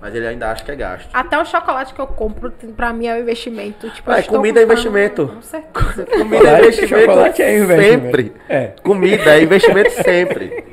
[0.00, 1.08] mas ele ainda acha que é gasto.
[1.12, 3.88] Até o chocolate que eu compro, pra mim, é um investimento.
[3.90, 5.28] Tipo, É, comida é investimento.
[5.28, 6.06] Com certeza.
[6.18, 8.04] Comida é investimento chocolate é investimento.
[8.04, 8.32] sempre.
[8.48, 8.66] É.
[8.82, 10.64] Comida é investimento sempre.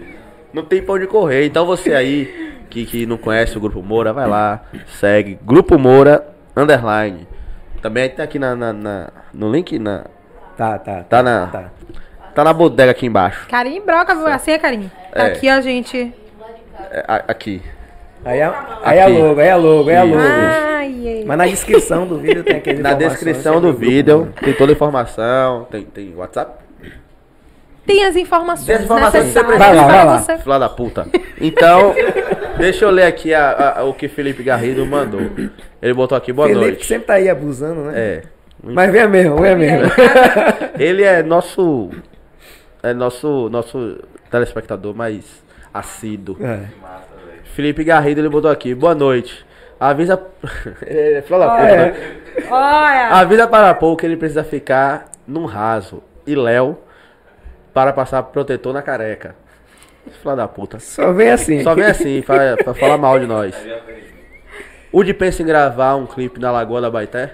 [0.54, 1.45] Não tem pão de correr.
[1.45, 4.64] Então você aí que, que não conhece o Grupo Moura, vai lá,
[4.99, 5.38] segue.
[5.44, 6.26] Grupo Moura,
[6.56, 7.28] underline.
[7.82, 10.06] Também tá aqui na, na- na- no link, na,
[10.58, 11.04] Tá, tá.
[11.04, 11.70] Tá na- Tá.
[12.34, 13.48] tá na bodega aqui embaixo.
[13.48, 14.91] Carinho broca, assim é carinho.
[15.14, 15.22] É.
[15.24, 16.12] Aqui a gente.
[16.90, 17.62] É, aqui.
[18.28, 19.12] Aí a, aí Aqui.
[19.18, 20.16] logo, aí a logo, aí a Isso.
[20.16, 20.28] logo.
[20.28, 21.24] Ai.
[21.26, 25.66] Mas na descrição do vídeo tem aquele Na descrição do vídeo tem toda a informação.
[25.72, 26.66] Tem, tem WhatsApp?
[27.86, 29.66] Tem as informações, Tem as informações que você precisa.
[29.66, 30.18] Vai lá, vai lá.
[30.20, 30.38] você.
[30.40, 31.08] Filha da puta.
[31.40, 31.95] Então,
[32.58, 35.22] deixa eu ler aqui a- a- o que Felipe Garrido mandou.
[35.82, 36.86] Ele botou aqui, boa Felipe noite.
[36.86, 37.94] sempre tá aí abusando, né?
[37.95, 38.22] É.
[38.62, 39.90] Mas venha mesmo, venha mesmo.
[40.78, 41.90] Ele é nosso.
[42.84, 43.99] É nosso, nosso
[44.30, 45.24] telespectador mais
[45.74, 46.36] assíduo.
[46.41, 46.66] É.
[47.57, 49.43] Felipe Garrido, ele botou aqui, boa noite.
[49.79, 50.21] Avisa.
[50.85, 51.63] É, filha da puta.
[51.63, 51.95] É.
[52.51, 53.07] Olha.
[53.15, 56.03] Avisa para pouco que ele precisa ficar num raso.
[56.27, 56.77] E Léo
[57.73, 59.35] para passar protetor na careca.
[60.21, 60.79] Filha da puta.
[60.79, 61.63] Só vem assim.
[61.63, 63.55] Só vem assim, pra, pra falar mal de nós.
[64.91, 67.34] O de pensa em gravar um clipe na Lagoa da Baité?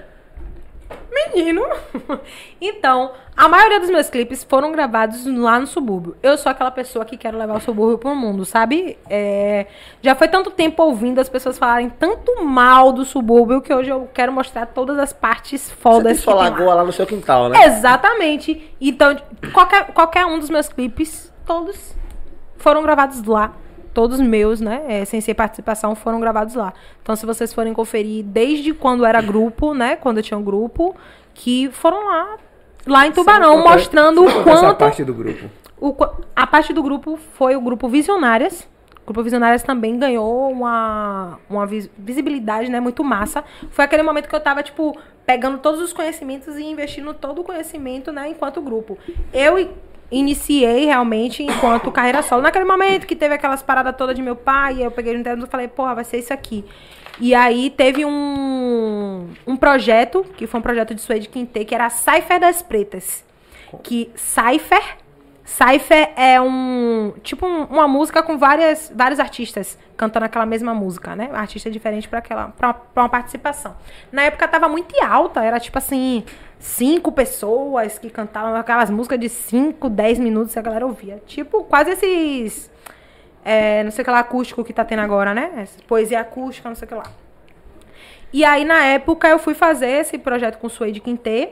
[1.14, 1.62] Menino.
[2.60, 6.16] Então, a maioria dos meus clipes foram gravados lá no subúrbio.
[6.22, 8.96] Eu sou aquela pessoa que quero levar o subúrbio pro mundo, sabe?
[9.08, 9.66] É,
[10.00, 14.08] Já foi tanto tempo ouvindo as pessoas falarem tanto mal do subúrbio que hoje eu
[14.14, 16.48] quero mostrar todas as partes Você tem fodas sua tem lá.
[16.48, 17.64] lagoa lá no seu quintal, né?
[17.66, 18.74] Exatamente.
[18.80, 19.14] Então,
[19.52, 21.94] qualquer, qualquer um dos meus clipes, todos
[22.56, 23.52] foram gravados lá.
[23.94, 24.82] Todos meus, né?
[24.88, 26.74] é, sem ser participação, foram gravados lá.
[27.02, 29.94] Então, se vocês forem conferir desde quando era grupo, né?
[29.96, 30.94] Quando eu tinha um grupo,
[31.32, 32.36] que foram lá,
[32.86, 34.74] lá em Tubarão, mostrando o quanto.
[34.76, 35.48] parte do grupo.
[35.80, 35.94] o
[36.34, 38.68] a parte do grupo foi o grupo Visionárias.
[39.02, 43.44] O grupo Visionárias também ganhou uma, uma vis- visibilidade, né, muito massa.
[43.70, 44.96] Foi aquele momento que eu tava, tipo,
[45.26, 48.96] pegando todos os conhecimentos e investindo todo o conhecimento, né, enquanto grupo.
[49.32, 49.70] Eu i-
[50.14, 52.42] iniciei realmente enquanto carreira solo.
[52.42, 55.48] Naquele momento que teve aquelas paradas todas de meu pai, eu peguei no interno e
[55.50, 56.64] falei, porra, vai ser isso aqui.
[57.20, 61.86] E aí teve um, um projeto, que foi um projeto de Suede Quinte, que era
[61.86, 63.24] a Cypher das Pretas.
[63.82, 64.98] Que Cypher
[65.44, 67.12] Cypher é um.
[67.22, 71.28] Tipo um- uma música com várias, vários artistas cantando aquela mesma música, né?
[71.34, 73.76] Artista diferente para aquela pra, pra uma participação.
[74.10, 76.24] Na época tava muito alta, era tipo assim,
[76.64, 81.22] cinco pessoas que cantavam aquelas músicas de 5, 10 minutos e a galera ouvia.
[81.26, 82.70] Tipo, quase esses.
[83.44, 85.68] é, não sei o que lá, acústico que tá tendo agora, né?
[85.86, 87.04] Poesia acústica, não sei o que lá.
[88.32, 91.50] E aí, na época, eu fui fazer esse projeto com o Suede Quintê.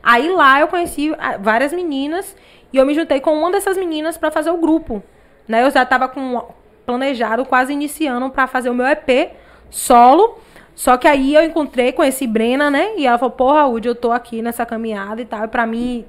[0.00, 2.36] Aí lá eu conheci ah, várias meninas
[2.72, 5.02] e eu me juntei com uma dessas meninas pra fazer o grupo.
[5.48, 5.64] Né?
[5.64, 6.54] Eu já tava com
[6.86, 9.32] planejado, quase iniciando pra fazer o meu EP
[9.70, 10.38] solo.
[10.74, 12.94] Só que aí eu encontrei, conheci Brena, né?
[12.96, 15.44] E ela falou, porra, Woody, eu tô aqui nessa caminhada e tal.
[15.44, 16.04] E pra mim,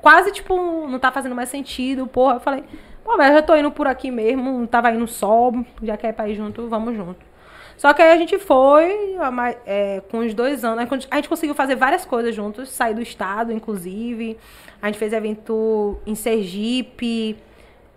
[0.00, 0.56] quase, tipo,
[0.86, 2.34] não tá fazendo mais sentido, porra.
[2.36, 2.64] Eu falei,
[3.04, 5.52] pô, eu já tô indo por aqui mesmo, não tava indo só,
[5.82, 7.28] já quer ir pra ir junto, vamos junto.
[7.76, 9.16] Só que aí a gente foi,
[9.64, 13.52] é, com os dois anos, a gente conseguiu fazer várias coisas juntos, sair do estado,
[13.52, 14.36] inclusive.
[14.82, 17.36] A gente fez evento em Sergipe,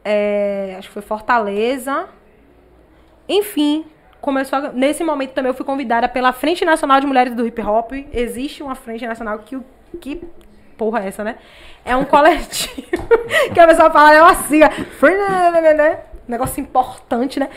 [0.06, 2.08] é, acho que foi Fortaleza.
[3.28, 3.86] Enfim,
[4.22, 7.62] começou a- nesse momento também eu fui convidada pela Frente Nacional de Mulheres do Hip
[7.62, 7.92] Hop.
[8.14, 9.60] Existe uma Frente Nacional que
[10.00, 10.22] que
[10.78, 11.36] porra é essa, né?
[11.84, 12.88] É um coletivo
[13.54, 14.70] que a pessoa fala é uma sigla,
[16.28, 17.50] negócio importante, né?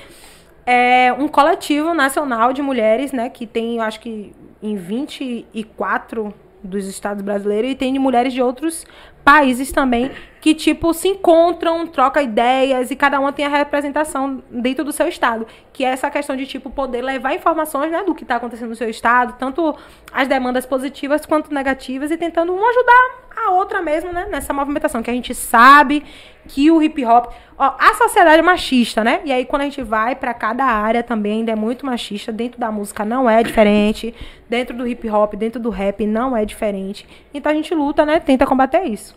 [0.66, 6.86] É um coletivo nacional de mulheres, né, que tem, eu acho que em 24 dos
[6.86, 8.86] estados brasileiros e tem de mulheres de outros
[9.23, 10.11] países também
[10.45, 15.09] que tipo se encontram, troca ideias e cada uma tem a representação dentro do seu
[15.09, 18.69] estado, que é essa questão de tipo poder levar informações, né, do que está acontecendo
[18.69, 19.75] no seu estado, tanto
[20.12, 25.03] as demandas positivas quanto negativas e tentando uma ajudar a outra mesmo, né, nessa movimentação
[25.03, 26.05] que a gente sabe
[26.47, 29.23] que o hip hop, ó, a sociedade é machista, né?
[29.25, 32.61] E aí quando a gente vai pra cada área também ainda é muito machista, dentro
[32.61, 34.15] da música não é diferente,
[34.47, 37.09] dentro do hip hop, dentro do rap não é diferente.
[37.33, 39.16] Então a gente luta, né, tenta combater isso.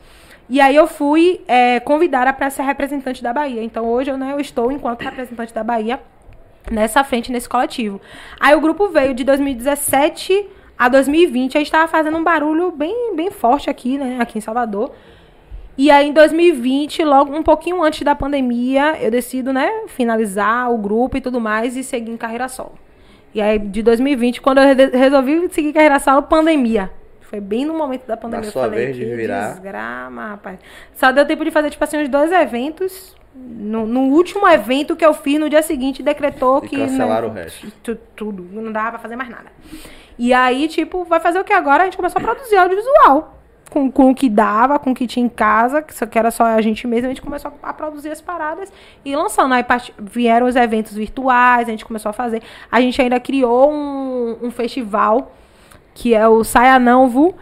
[0.49, 3.61] E aí eu fui é, convidada para ser representante da Bahia.
[3.63, 5.99] Então hoje eu, né, eu estou enquanto representante da Bahia
[6.71, 7.99] nessa frente, nesse coletivo.
[8.39, 10.45] Aí o grupo veio de 2017
[10.77, 11.55] a 2020.
[11.55, 14.17] A gente estava fazendo um barulho bem, bem forte aqui, né?
[14.19, 14.91] Aqui em Salvador.
[15.77, 20.77] E aí, em 2020, logo um pouquinho antes da pandemia, eu decido, né, finalizar o
[20.77, 22.73] grupo e tudo mais e seguir em carreira solo.
[23.31, 26.89] E aí, de 2020, quando eu re- resolvi seguir carreira solo, pandemia.
[27.29, 28.41] Foi bem no momento da pandemia.
[28.41, 29.49] Na eu sua falei, vez de virar.
[29.51, 30.59] desgrama, rapaz.
[30.93, 33.15] Só deu tempo de fazer, tipo assim, uns dois eventos.
[33.35, 36.77] No, no último evento que eu fiz, no dia seguinte, decretou E que...
[36.77, 37.71] cancelaram não- o resto.
[37.83, 38.47] tu- tudo.
[38.51, 39.51] Não dava pra fazer mais nada.
[40.17, 41.83] E aí, tipo, vai fazer o que agora?
[41.83, 43.35] A gente começou a produzir audiovisual.
[43.69, 46.31] Com, com o que dava, com o que tinha em casa, que, só, que era
[46.31, 48.71] só a gente mesmo, a gente começou a produzir as paradas
[49.03, 49.53] e lançando.
[49.53, 52.41] Aí part- vieram os eventos virtuais, a gente começou a fazer.
[52.71, 55.33] A gente ainda criou um, um festival,
[55.97, 57.33] que é o Saia Não Vu,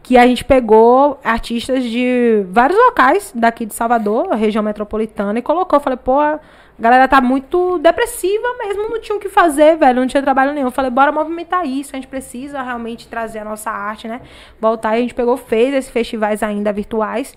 [0.00, 5.80] que a gente pegou artistas de vários locais daqui de Salvador, região metropolitana, e colocou.
[5.80, 6.38] Falei, pô, a
[6.78, 10.70] galera tá muito depressiva mesmo, não tinha o que fazer, velho, não tinha trabalho nenhum.
[10.70, 14.20] Falei, bora movimentar isso, a gente precisa realmente trazer a nossa arte, né?
[14.60, 17.36] Voltar, e a gente pegou, fez esses festivais ainda virtuais,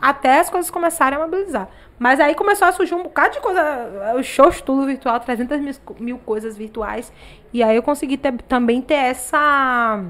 [0.00, 1.68] até as coisas começarem a mobilizar.
[1.98, 5.74] Mas aí começou a surgir um bocado de coisa, os shows tudo virtual, 300 mil,
[5.98, 7.12] mil coisas virtuais,
[7.52, 10.04] e aí eu consegui ter- também ter essa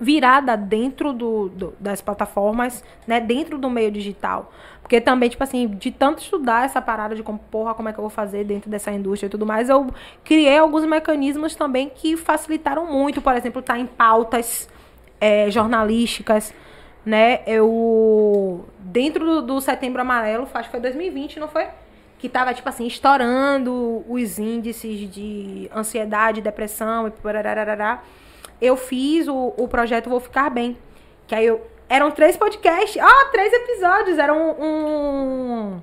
[0.00, 4.52] virada dentro do, do- das plataformas, né, dentro do meio digital.
[4.82, 7.98] Porque também, tipo assim, de tanto estudar essa parada de como, porra, como é que
[7.98, 9.86] eu vou fazer dentro dessa indústria e tudo mais, eu
[10.24, 14.68] criei alguns mecanismos também que facilitaram muito, por exemplo, estar em pautas
[15.20, 16.52] eh, jornalísticas,
[17.04, 21.66] né, eu, dentro do, do Setembro Amarelo, acho que foi 2020, não foi?
[22.24, 28.02] que tava, tipo assim, estourando os índices de ansiedade, depressão e parararará.
[28.58, 30.74] Eu fiz o, o projeto Vou Ficar Bem.
[31.26, 31.60] Que aí eu.
[31.86, 32.96] Eram três podcasts.
[32.98, 34.18] Ah, três episódios.
[34.18, 34.50] Era um.
[34.58, 35.80] um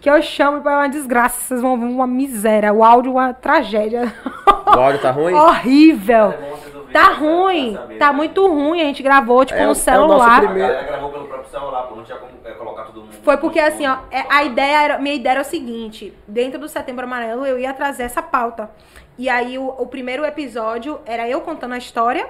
[0.00, 1.40] que eu chamo de uma desgraça.
[1.40, 2.72] Vocês vão ver uma miséria.
[2.72, 4.14] O áudio, uma tragédia.
[4.46, 5.34] O áudio tá ruim?
[5.34, 6.30] Horrível.
[6.30, 7.74] É Tá pra- ruim.
[7.98, 8.12] Tá né?
[8.16, 8.80] muito ruim.
[8.80, 10.36] A gente gravou, tipo, É o- é no o nosso celular.
[10.36, 13.12] A primeiro- galera gravou pelo próprio celular, pô, não tinha como é, colocar todo mundo.
[13.22, 16.68] Foi porque assim, ó, é, a ideia era, minha ideia era o seguinte, dentro do
[16.68, 18.70] Setembro Amarelo eu ia trazer essa pauta.
[19.18, 22.26] E aí o, o primeiro episódio era eu contando a história,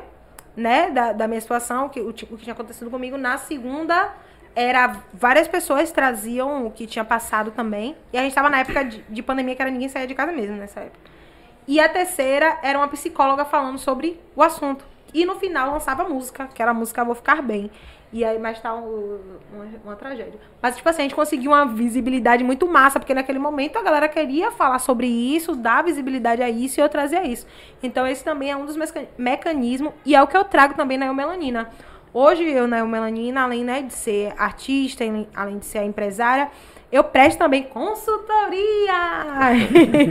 [0.56, 3.16] né, da, da minha situação, que, o, o que tinha acontecido comigo.
[3.16, 4.10] Na segunda
[4.54, 7.96] era várias pessoas traziam o que tinha passado também.
[8.12, 10.30] E a gente tava na época de, de pandemia que era ninguém saía de casa
[10.32, 11.10] mesmo nessa época.
[11.72, 14.84] E a terceira era uma psicóloga falando sobre o assunto.
[15.14, 17.70] E no final lançava música, que era a música Vou Ficar Bem.
[18.12, 19.18] E aí, mas tá um-
[19.50, 20.38] uma, uma tragédia.
[20.60, 24.06] Mas, tipo assim, a gente conseguiu uma visibilidade muito massa, porque naquele momento a galera
[24.06, 27.46] queria falar sobre isso, dar visibilidade a isso e eu trazia isso.
[27.82, 30.98] Então, esse também é um dos meca- mecanismos, e é o que eu trago também
[30.98, 31.70] na Eu Melanina.
[32.12, 35.02] Hoje, eu, né, o Melanina, além né, de ser artista,
[35.34, 36.50] além de ser empresária,
[36.92, 38.92] eu presto também consultoria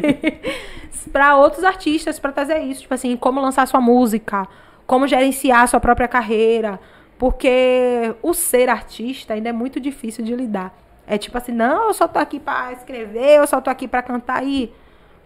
[1.14, 4.48] para outros artistas para trazer isso, tipo assim, como lançar sua música,
[4.88, 6.80] como gerenciar sua própria carreira,
[7.18, 10.76] porque o ser artista ainda é muito difícil de lidar.
[11.08, 14.02] É tipo assim, não, eu só tô aqui pra escrever, eu só tô aqui pra
[14.02, 14.74] cantar e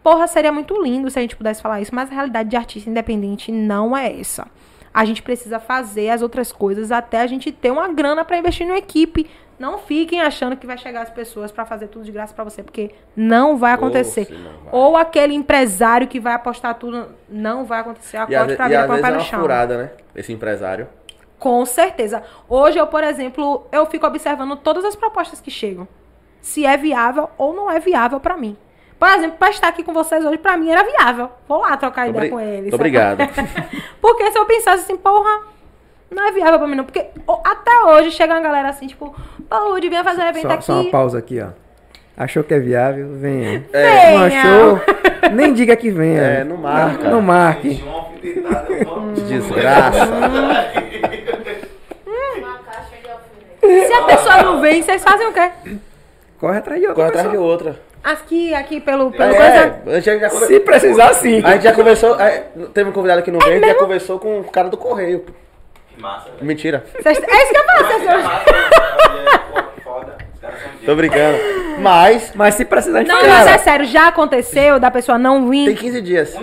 [0.06, 2.88] Porra, seria muito lindo se a gente pudesse falar isso, mas a realidade de artista
[2.88, 4.46] independente não é essa.
[4.94, 8.68] A gente precisa fazer as outras coisas até a gente ter uma grana pra investir
[8.68, 9.28] numa equipe.
[9.58, 12.62] Não fiquem achando que vai chegar as pessoas pra fazer tudo de graça pra você,
[12.62, 14.26] porque não vai acontecer.
[14.26, 14.70] se não vai.
[14.72, 18.18] Ou aquele empresário que vai apostar tudo, não vai acontecer.
[18.18, 19.40] Acorde pra vezes pé é no uma chão.
[19.40, 19.92] furada, né?
[20.16, 20.90] Esse empresário.
[21.40, 22.24] Com certeza.
[22.50, 25.88] Hoje eu, por exemplo, eu fico observando todas as propostas que chegam.
[26.42, 28.58] Se é viável ou não é viável pra mim.
[29.00, 31.30] Por exemplo, pra estar aqui com vocês hoje, pra mim era viável.
[31.48, 32.74] Vou lá trocar ideia com eles.
[32.74, 33.20] Obrigado.
[34.02, 35.42] Porque se eu pensasse assim, porra,
[36.10, 36.86] não é viável pra mim não.
[36.86, 37.08] Porque
[37.44, 39.14] até hoje chega uma galera assim, tipo,
[39.50, 40.64] pô, devia fazer um evento Só, aqui.
[40.66, 41.48] só uma pausa aqui, ó.
[42.18, 43.10] Achou que é viável?
[43.14, 43.64] Venha.
[43.74, 44.12] É.
[44.18, 44.82] Não achou?
[45.34, 46.22] Nem diga que venha.
[46.22, 47.10] É, não marca.
[47.10, 47.84] Não marque.
[49.28, 50.06] Desgraça.
[52.06, 53.88] Uma caixa de alfinete.
[53.88, 55.52] Se a pessoa não vem, vocês fazem o quê?
[56.40, 57.80] Corre atrás de outra Corre atrás de outra.
[58.04, 59.98] Aqui, aqui, pelo, pelo É, coisa.
[59.98, 61.42] a gente já, Se precisar, sim.
[61.44, 62.20] a gente já conversou.
[62.22, 62.44] é,
[62.74, 65.26] teve um convidado que não veio, a gente já conversou com o cara do correio.
[65.96, 66.46] Que massa, velho.
[66.46, 66.84] Mentira.
[67.04, 68.20] É isso que eu velho.
[68.20, 70.18] É, foda.
[70.34, 71.38] Os caras são Tô brincando.
[71.80, 73.32] Mas Mas se precisar, gente Não, faz.
[73.32, 75.66] mas é sério, já aconteceu da pessoa não vir?
[75.68, 76.36] tem 15 dias.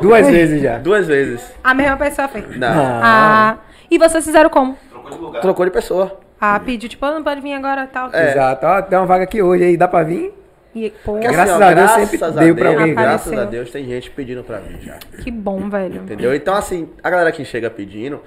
[0.00, 0.78] Duas vezes já.
[0.78, 1.52] Duas vezes.
[1.62, 2.56] A mesma pessoa fez.
[2.56, 3.00] Não.
[3.02, 3.58] Ah,
[3.90, 4.76] e vocês fizeram como?
[4.90, 5.40] Trocou de lugar.
[5.42, 6.20] Trocou de pessoa.
[6.40, 8.10] Ah, pediu, tipo, não pode vir agora e tal.
[8.12, 8.30] É.
[8.30, 8.64] Exato.
[8.64, 10.32] Ó, tem uma vaga aqui hoje aí, dá pra vir?
[10.74, 12.94] E, pô, Porque, Graças assim, ó, a Deus sempre a deu pra alguém.
[12.94, 13.44] Graças a.
[13.44, 14.98] Deus tem gente pedindo pra mim já.
[15.22, 16.02] que bom, velho.
[16.02, 16.34] Entendeu?
[16.34, 18.22] Então, assim, a galera que chega pedindo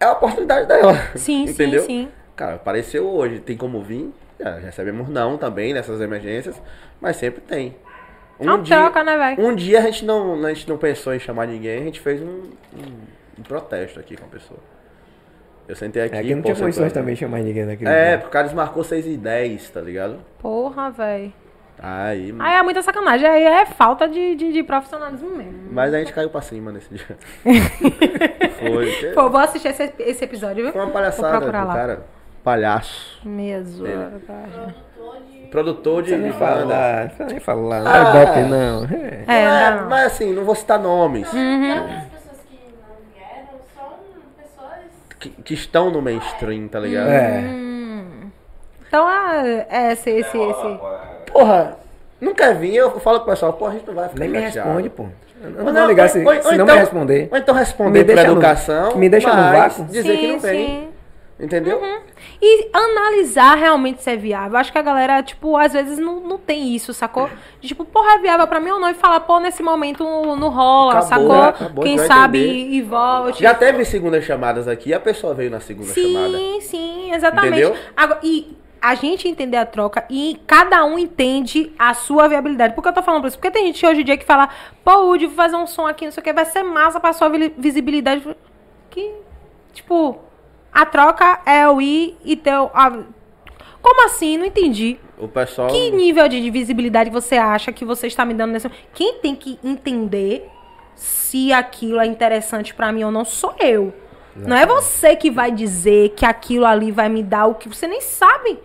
[0.00, 0.94] é a oportunidade dela.
[1.16, 1.80] Sim, Entendeu?
[1.82, 2.08] sim, sim.
[2.36, 4.12] Cara, apareceu hoje, tem como vir?
[4.38, 6.60] Já recebemos não também nessas emergências,
[7.00, 7.74] mas sempre tem.
[8.38, 9.44] É uma troca, né, velho?
[9.48, 12.22] Um dia a gente, não, a gente não pensou em chamar ninguém, a gente fez
[12.22, 12.26] um,
[12.76, 13.00] um-
[13.38, 14.60] um protesto aqui com a pessoa.
[15.66, 16.16] Eu sentei aqui.
[16.16, 18.18] É que não tinha condições também de chamar ninguém naquele É, dia.
[18.18, 20.18] porque o cara desmarcou 6 e 10, tá ligado?
[20.38, 21.32] Porra, velho.
[21.80, 23.28] Aí, Aí é muita sacanagem.
[23.28, 25.68] Aí é falta de, de, de profissionalismo mesmo.
[25.72, 27.06] mas a gente caiu pra cima nesse dia.
[28.72, 29.10] Foi.
[29.14, 30.72] Pô, vou assistir esse, esse episódio, viu?
[30.72, 31.74] Foi uma Vou palhaçada do procurar lá.
[31.74, 32.00] cara.
[32.44, 33.20] Palhaço.
[33.24, 33.84] Mesmo.
[33.86, 35.48] Produtor de.
[35.48, 36.10] Produtor de.
[36.10, 37.80] Você nem fala, da- você nem fala.
[37.80, 37.96] Não Ah.
[37.96, 38.84] é Ibope, não.
[38.84, 39.24] É.
[39.26, 39.88] É, É, não.
[39.88, 41.30] mas assim, não vou citar nomes.
[41.32, 41.74] Uhum.
[41.78, 43.98] Todas as pessoas que não vieram são
[44.36, 45.42] pessoas.
[45.44, 47.08] Que, estão no mainstream, tá ligado?
[47.10, 47.42] É.
[48.86, 50.78] Então, ah, é esse, esse, esse.
[51.30, 51.76] Porra,
[52.20, 54.38] não quer vir, eu falo pro pessoal, pô, a gente não vai ficar Nem me
[54.40, 55.06] responde, pô.
[55.42, 57.28] Não Ou vou ligar se, ou- ou se não então- me responder.
[57.30, 58.96] Ou então responder Me por deixa no- educação.
[58.96, 59.84] me deixa no vácuo.
[59.84, 60.66] Dizer que Sim, não vem.
[60.66, 60.88] sim.
[61.40, 61.80] Entendeu?
[62.42, 64.58] E analisar realmente se é viável.
[64.58, 67.30] Acho que a galera, tipo, às vezes não, não tem isso, sacou?
[67.60, 68.90] De, tipo, porra, é viável pra mim ou não?
[68.90, 71.28] E falar, pô, nesse momento não rola, Acabou, sacou?
[71.42, 71.48] né?
[71.50, 72.74] Acabou, Quem sabe entender.
[72.74, 73.40] e volte.
[73.40, 76.36] Já teve segundas chamadas aqui, a pessoa veio na segunda chamada.
[76.36, 77.52] Sim, sim, exatamente.
[77.60, 77.76] Entendeu?
[77.96, 82.74] Agora, e a gente entender a troca e cada um entende a sua viabilidade.
[82.74, 83.36] Por que eu tô falando isso?
[83.38, 84.48] Porque tem gente hoje em dia que fala,
[84.84, 87.12] pô, Woody, vou fazer um som aqui, não sei o que, vai ser massa pra
[87.12, 88.22] sua vi- visibilidade.
[88.90, 89.12] Que,
[89.72, 90.18] tipo,
[90.72, 92.54] a troca é eu ir e ter.
[92.58, 93.02] o- a-
[93.80, 94.36] Como assim?
[94.36, 94.98] Não entendi.
[95.18, 95.68] O pessoal.
[95.68, 98.68] Que nível de visibilidade você acha que você está me dando nesse.
[98.92, 100.48] Quem tem que entender
[100.94, 103.92] se aquilo é interessante pra mim ou não sou eu.
[104.36, 107.86] Não é você que vai dizer que aquilo ali vai me dar o que você
[107.86, 108.60] nem sabe.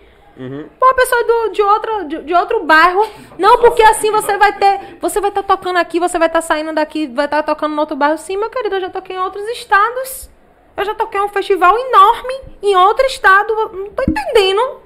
[0.80, 3.08] Pô, a pessoa do, de, outro, de, de outro bairro.
[3.38, 4.98] Não, porque assim você vai ter.
[5.00, 7.96] Você vai estar tocando aqui, você vai estar saindo daqui, vai estar tocando no outro
[7.96, 8.18] bairro.
[8.18, 10.32] Sim, meu querido, eu já toquei em outros estados.
[10.76, 12.34] Eu já toquei em um festival enorme
[12.64, 13.54] em outro estado.
[13.74, 14.82] Não tô entendendo.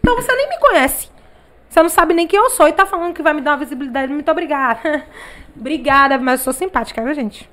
[0.00, 1.10] Então você nem me conhece.
[1.68, 3.58] Você não sabe nem quem eu sou e tá falando que vai me dar uma
[3.58, 4.12] visibilidade.
[4.12, 5.04] Muito obrigada.
[5.56, 7.48] obrigada, mas eu sou simpática, viu, gente?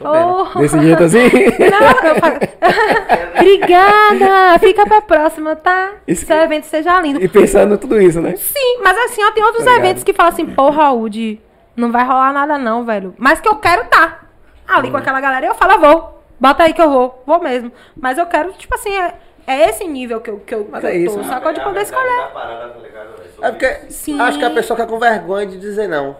[0.00, 0.58] Oh.
[0.58, 1.18] Desse jeito assim.
[1.70, 2.36] Não, eu falo...
[3.36, 4.58] Obrigada!
[4.58, 5.92] Fica pra próxima, tá?
[6.06, 7.22] Isso- Seu evento seja lindo.
[7.22, 8.34] e pensando em tudo isso, né?
[8.36, 9.84] Sim, mas assim, ó, tem outros Tá ligado.
[9.84, 11.40] eventos que falam assim, porra, Woody,
[11.76, 13.14] não vai rolar nada não, velho.
[13.18, 14.20] Mas que eu quero tá.
[14.66, 14.92] Ali Uhum.
[14.92, 16.22] com aquela galera, eu falo, eu vou.
[16.40, 17.22] Bota aí que eu vou.
[17.26, 17.70] Vou mesmo.
[17.96, 19.14] Mas eu quero, tipo assim, é,
[19.46, 21.18] é esse nível que eu, que eu, Mas que é eu isso.
[21.18, 21.52] tô, sacou?
[21.52, 22.16] De poder escolher.
[22.16, 23.30] Da parada, tá ligado, velho?
[23.34, 24.20] Sobre É porque Sim.
[24.20, 26.16] acho que a pessoa fica com vergonha de dizer não.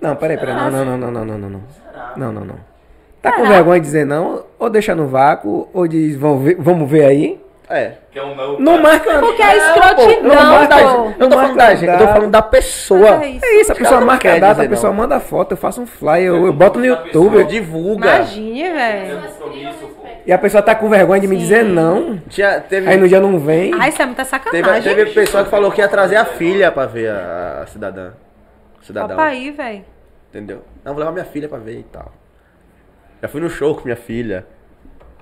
[0.00, 0.54] Não, peraí, peraí.
[0.54, 1.62] Não, não, não, não, não, não, não, não.
[2.16, 2.67] Não, não, não.
[3.30, 6.90] Tá com vergonha de dizer não, ou deixa no vácuo, ou diz, vamos ver, vamos
[6.90, 7.40] ver aí.
[7.70, 7.92] É.
[8.10, 8.58] Que é um não.
[8.58, 9.18] Não marca.
[9.18, 11.04] Porque é Não, escrotidão, não marca a pô.
[11.08, 11.20] gente.
[11.20, 13.24] Eu tô falando da gente, eu tô falando da pessoa.
[13.24, 13.44] É isso.
[13.44, 14.96] É isso, a pessoa não marca a data, a pessoa não.
[14.96, 17.44] manda foto, eu faço um flyer, eu, eu boto no Eu YouTube.
[17.44, 18.16] divulga.
[18.16, 19.20] Imagine, velho.
[20.24, 22.18] E a pessoa tá com vergonha de me dizer não.
[22.28, 23.72] Tinha, teve, Aí no dia não vem.
[23.78, 24.94] Ai, isso é muita teve, sacanagem.
[24.94, 28.12] teve pessoa que falou que ia trazer a filha pra ver a, a cidadã.
[28.82, 29.14] Cidadão.
[29.16, 29.84] Opa aí, velho.
[30.30, 30.62] Entendeu?
[30.84, 32.12] Não, vou levar minha filha pra ver e tal.
[33.22, 34.46] Já fui no show com minha filha.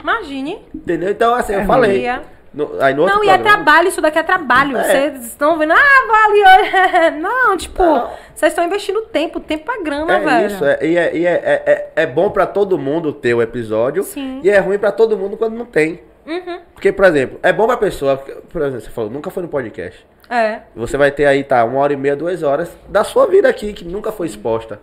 [0.01, 0.59] Imagine.
[0.74, 1.10] Entendeu?
[1.10, 2.06] Então, assim, eu É falei.
[2.52, 4.77] No, aí no Não, e é trabalho, isso daqui é trabalho.
[4.78, 4.82] É.
[4.85, 7.20] Vocês estão vendo, ah, vale.
[7.20, 8.10] Não, tipo, Não.
[8.35, 10.47] vocês estão investindo tempo, tempo é grana, É velho.
[10.47, 11.62] isso, é, e, é, e é, é,
[11.97, 14.40] é- é bom pra todo mundo ter o episódio Sim.
[14.43, 16.01] e é ruim pra todo mundo quando não tem.
[16.27, 16.60] Uhum.
[16.73, 20.06] Porque, por exemplo, é bom pra pessoa, por exemplo, você falou, nunca foi no podcast.
[20.31, 20.60] É.
[20.74, 23.73] Você vai ter aí, tá, uma hora e meia, duas horas da sua vida aqui,
[23.74, 24.81] que nunca foi exposta.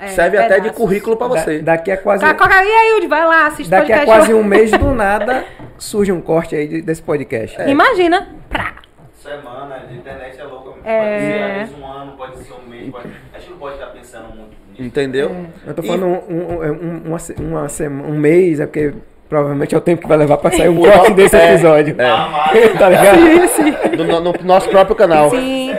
[0.00, 0.76] É Serve até de pedaços.
[0.76, 1.58] currículo pra Da- você.
[1.60, 2.64] daqui a quase, qualquer...
[2.64, 5.44] E aí, Udi, vai lá, assiste daqui a quase um mês do nada
[5.78, 7.60] surge um corte aí de- desse podcast.
[7.68, 8.28] Imagina.
[8.48, 8.74] Prá.
[9.22, 10.70] Semana, a internet é louca.
[10.70, 11.18] Pode É.
[11.20, 12.90] ser às vezes um ano, pode ser um mês.
[12.90, 13.08] Pode...
[13.34, 14.82] A gente não pode estar pensando muito nisso.
[14.82, 15.46] Entendeu?
[15.66, 18.94] Eu tô E- falando um, um, um, uma, se- uma sema- um mês, é porque
[19.28, 21.94] provavelmente é o tempo que vai levar pra sair um corte desse É, episódio.
[22.00, 22.72] Ah, mas...
[22.78, 23.96] tá ligado?
[23.96, 25.30] No, no- no nosso próprio canal.
[25.30, 25.72] Sim.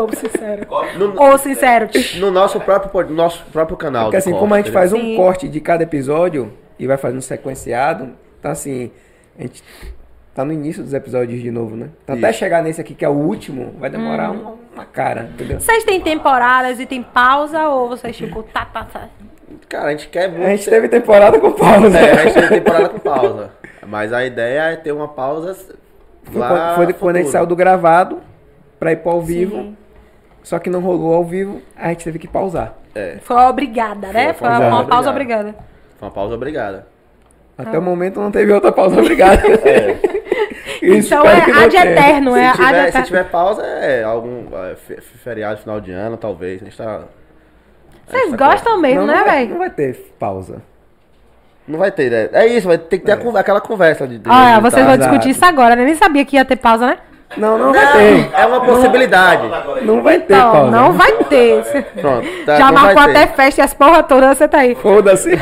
[0.00, 0.66] Povo sincero.
[0.98, 1.88] No, Ou sincero.
[2.18, 4.04] no nosso próprio, nosso próprio canal.
[4.04, 5.16] Porque assim, corte, como a gente faz um Sim.
[5.16, 8.90] corte de cada episódio e vai fazendo sequenciado, então assim,
[9.38, 9.62] a gente
[10.34, 11.88] tá no início dos episódios de novo, né?
[12.04, 13.92] Então até chegar nesse aqui que é o último, vai Hum.
[13.92, 15.60] demorar uma, uma cara, entendeu?
[15.60, 19.08] Vocês têm temporadas e tem pausa ou vocês, tipo, tá, tá, tá?
[19.68, 20.44] Cara, a gente quer muito.
[20.46, 21.98] A gente teve temporada com pausa.
[21.98, 23.50] É, a gente teve temporada com pausa.
[23.86, 25.54] Mas a ideia é ter uma pausa
[26.24, 28.20] Foi, lá quando, foi quando a gente saiu do gravado
[28.78, 29.56] pra ir pro ao vivo.
[29.56, 29.76] Sim.
[30.42, 32.74] Só que não rolou ao vivo, a gente teve que pausar.
[33.22, 34.32] Foi obrigada, né?
[34.32, 35.48] Foi Foi, uma uma, pausa obrigada.
[35.50, 35.64] obrigada.
[35.98, 36.86] Foi uma pausa obrigada.
[37.58, 39.40] Até o momento não teve outra pausa, obrigado.
[40.82, 44.02] Isso, Então é que não ad eterno, é Se ad tiver, se tiver pausa, é
[44.02, 46.62] algum é, fe- feriado, final de ano, talvez.
[46.62, 47.02] A gente tá.
[47.02, 49.50] a Vocês tá gostam mesmo, Não, né, não, vai, velho?
[49.50, 50.62] não vai ter pausa.
[51.68, 52.30] Não vai ter, né?
[52.32, 54.18] É isso, vai ter que ter a con- aquela conversa de.
[54.18, 55.84] de de- vocês vão discutir isso agora, né?
[55.84, 56.98] Nem sabia que ia ter pausa, né?
[57.36, 58.30] Não, não vai ter.
[58.34, 59.48] É uma possibilidade.
[59.82, 60.70] Não vai ter pausa.
[60.70, 61.62] não vai ter.
[62.00, 62.26] Pronto.
[62.44, 63.10] tá, Já não marcou ter.
[63.10, 64.74] até festa e as porra toda, você tá aí.
[64.74, 65.30] Foda-se.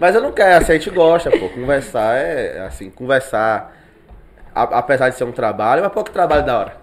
[0.00, 1.48] Mas eu não quero, assim, a gente gosta, pô.
[1.48, 3.72] Conversar é, assim, conversar.
[4.54, 6.76] a- apesar de ser um trabalho, mas pouco trabalho da hora.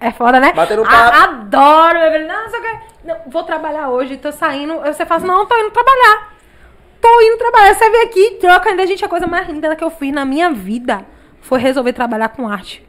[0.00, 0.52] É foda, né?
[0.54, 1.16] Batendo A- papo.
[1.16, 2.28] adoro, meu velho.
[2.28, 2.78] Não, só que.
[3.04, 4.78] Não, vou trabalhar hoje, tô saindo.
[4.80, 6.28] Você fala assim, não, tô indo trabalhar.
[7.00, 7.74] Tô indo trabalhar.
[7.74, 9.04] Você vem aqui, troca ainda, gente.
[9.04, 11.04] A coisa mais linda que eu fiz na minha vida
[11.42, 12.82] foi resolver trabalhar com arte.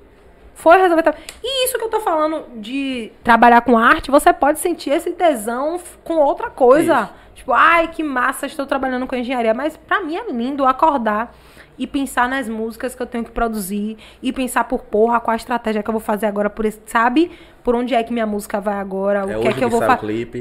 [0.55, 1.25] Foi resolver trabalhar.
[1.43, 5.77] E isso que eu tô falando de trabalhar com arte, você pode sentir esse tesão
[6.05, 7.09] com outra coisa.
[7.35, 9.53] Tipo, ai, que massa, estou trabalhando com engenharia.
[9.53, 11.35] Mas pra mim é lindo acordar
[11.77, 15.35] e pensar nas músicas que eu tenho que produzir e pensar por porra qual a
[15.35, 17.31] estratégia que eu vou fazer agora por esse, sabe?
[17.63, 19.79] Por onde é que minha música vai agora, o É que é que eu vou
[19.79, 19.95] fazer.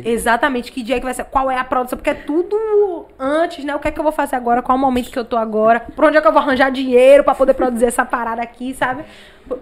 [0.05, 3.75] Exatamente, que dia que vai ser, qual é a produção, porque é tudo antes, né?
[3.75, 5.37] O que é que eu vou fazer agora, qual é o momento que eu tô
[5.37, 8.75] agora, por onde é que eu vou arranjar dinheiro pra poder produzir essa parada aqui,
[8.75, 9.05] sabe?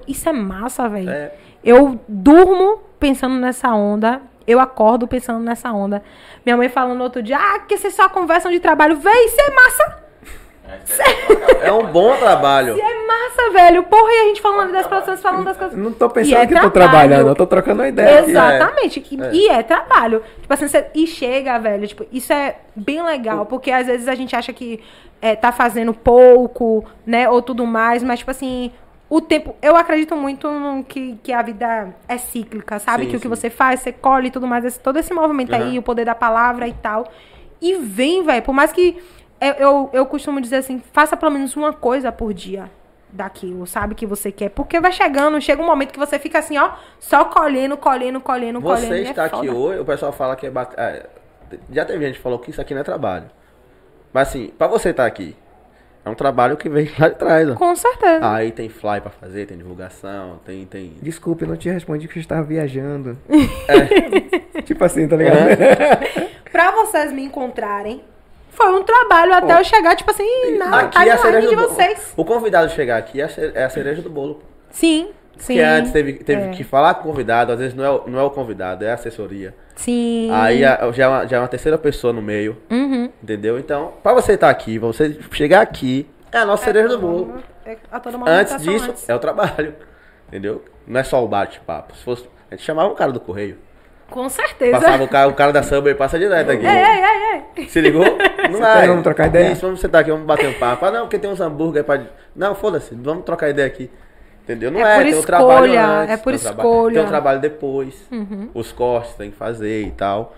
[0.08, 1.10] Isso é massa, velho.
[1.10, 1.32] É.
[1.62, 6.02] Eu durmo pensando nessa onda, eu acordo pensando nessa onda.
[6.44, 9.50] Minha mãe falando outro dia, ah, que vocês só conversam de trabalho, véi, isso é
[9.54, 10.09] massa!
[11.62, 12.74] É um bom trabalho.
[12.76, 13.82] Isso é massa, velho.
[13.84, 15.76] Porra, e a gente falando das produções, falando das coisas.
[15.76, 16.98] Eu Não tô E pensando é que eu tô trabalho.
[17.08, 18.20] trabalhando, eu tô trocando uma ideia.
[18.20, 18.30] aqui.
[18.30, 19.06] Exatamente.
[19.10, 19.34] E- É.
[19.34, 20.22] E é trabalho.
[20.40, 21.86] Tipo assim, você- e chega, velho.
[21.86, 24.82] Tipo, isso é bem legal, porque às vezes a gente acha que
[25.22, 27.28] é, tá fazendo pouco, né?
[27.28, 28.72] Ou tudo mais, mas, tipo assim,
[29.08, 29.54] o tempo.
[29.60, 33.04] Eu acredito muito no que, que a vida é cíclica, sabe?
[33.04, 33.28] Sim, que o que sim.
[33.28, 35.78] você faz, você colhe e tudo mais, esse- todo esse movimento aí, Aham.
[35.78, 37.06] o poder da palavra e tal.
[37.60, 38.40] E vem, velho.
[38.42, 38.96] Por mais que.
[39.40, 42.70] Eu, eu, eu costumo dizer assim, faça pelo menos uma coisa por dia
[43.12, 43.94] daquilo, sabe?
[43.94, 44.50] Que você quer.
[44.50, 48.60] Porque vai chegando, chega um momento que você fica assim, ó, só colhendo, colhendo, colhendo,
[48.60, 48.86] colhendo.
[48.86, 49.54] Você é está aqui foda.
[49.54, 51.06] hoje, o pessoal fala que é, bate- é,
[51.70, 53.26] Já teve gente que falou que isso aqui não é trabalho.
[54.12, 55.34] Mas assim, pra você estar aqui,
[56.04, 57.54] é um trabalho que vem lá de trás, ó.
[57.54, 58.32] Com certeza.
[58.32, 60.64] Aí tem fly pra fazer, tem divulgação, tem.
[60.66, 60.94] tem...
[61.02, 63.18] Desculpe, eu não te respondi que eu estava viajando.
[63.68, 64.60] É.
[64.62, 65.36] tipo assim, tá ligado?
[66.52, 68.02] Pra vocês me encontrarem,
[68.50, 72.12] foi um trabalho até eu chegar, tipo assim, na Aqui é a cereja de vocês.
[72.16, 74.42] O convidado chegar aqui é a é cereja do bolo.
[74.70, 75.54] Sim, sim.
[75.54, 76.48] Porque antes teve, teve é.
[76.50, 78.90] que falar com o convidado, às vezes não é, o- não é o convidado, é
[78.90, 79.54] a assessoria.
[79.76, 80.28] Sim.
[80.32, 83.10] Aí já, é uma, já é uma terceira pessoa no meio, Uhum.
[83.22, 83.58] entendeu?
[83.58, 87.34] Então, pra você estar aqui, pra você chegar aqui, é a nossa cereja do bolo.
[87.64, 89.08] É a toda uma Antes movimentação disso, antes.
[89.08, 89.74] é o trabalho,
[90.28, 90.64] entendeu?
[90.86, 91.94] Não é só o bate-papo.
[91.96, 93.58] Se fosse, a gente chamava o cara do correio.
[94.10, 94.78] Com certeza.
[94.80, 96.66] Passava o cara, o cara da Subway passa direto aqui.
[96.66, 97.68] Ei, ei, ei.
[97.68, 98.04] Se ligou?
[98.50, 98.86] Não vai.
[98.88, 99.52] vamos trocar ideia?
[99.52, 100.84] Isso, vamos sentar aqui, vamos bater um papo.
[100.84, 102.00] Ah, não, porque tem uns hambúrguer pra...
[102.34, 103.90] Não, foda-se, vamos trocar ideia aqui.
[104.42, 104.70] Entendeu?
[104.70, 106.86] Não É é, por tem o escolha, trabalho antes, é por tem o traba- escolha.
[106.86, 106.92] Uhum.
[106.94, 108.08] Tem o trabalho depois.
[108.54, 110.34] Os cortes tem que fazer e tal.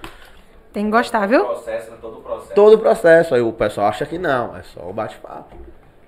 [0.72, 1.44] Tem que gostar, viu?
[1.44, 1.96] Processo, né?
[2.00, 2.54] todo o processo.
[2.54, 3.34] Todo o processo.
[3.34, 5.54] Aí o pessoal acha que não, é só o bate-papo.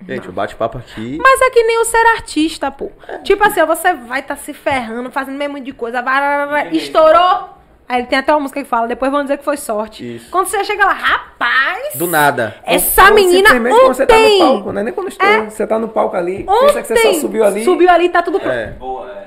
[0.06, 1.18] Gente, o bate-papo aqui.
[1.22, 2.90] Mas é que nem o ser artista, pô.
[3.22, 7.54] Tipo assim, ó, você vai estar se ferrando, fazendo meio monte de coisa, vai, estourou.
[7.86, 10.16] Aí ele tem até uma música que fala, depois vão dizer que foi sorte.
[10.16, 10.30] Isso.
[10.30, 12.56] Quando você chega lá, rapaz, Do nada.
[12.64, 14.82] essa Ou menina simplesmente quando você tá no ontem, palco, né?
[14.82, 15.50] Nem quando estoura.
[15.50, 17.64] Você tá no palco ali, pensa ontem, que você só subiu ali.
[17.64, 18.54] subiu ali, tá tudo pronto.
[18.54, 18.68] É.
[18.68, 19.26] Boa, é.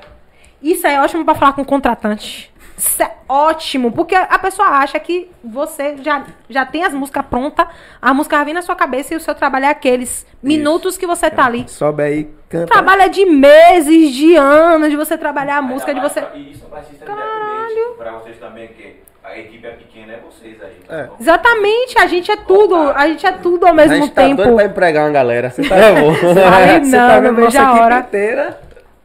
[0.60, 2.52] Isso é ótimo pra falar com o contratante.
[2.78, 7.66] Isso é ótimo, porque a pessoa acha que você já, já tem as músicas prontas,
[8.00, 11.06] a música vai vir na sua cabeça e o seu trabalho é aqueles minutos que
[11.06, 11.64] você tá ali.
[11.68, 12.66] Sobe aí, canta.
[12.72, 16.22] Trabalho é de meses, de anos, de você trabalhar a música, de você.
[16.34, 17.96] E isso pra artista independente.
[17.98, 20.76] Pra vocês também, que a equipe é pequena, é vocês aí.
[20.86, 21.02] tá É.
[21.08, 21.16] bom?
[21.20, 24.36] Exatamente, a gente é tudo, a gente é tudo ao A mesmo gente tá tempo.
[24.36, 25.50] doido pra empregar uma galera.
[25.50, 25.74] Você tá
[26.54, 27.98] Ai, Você não, tá não vendo nossa a equipe hora.
[27.98, 28.60] inteira,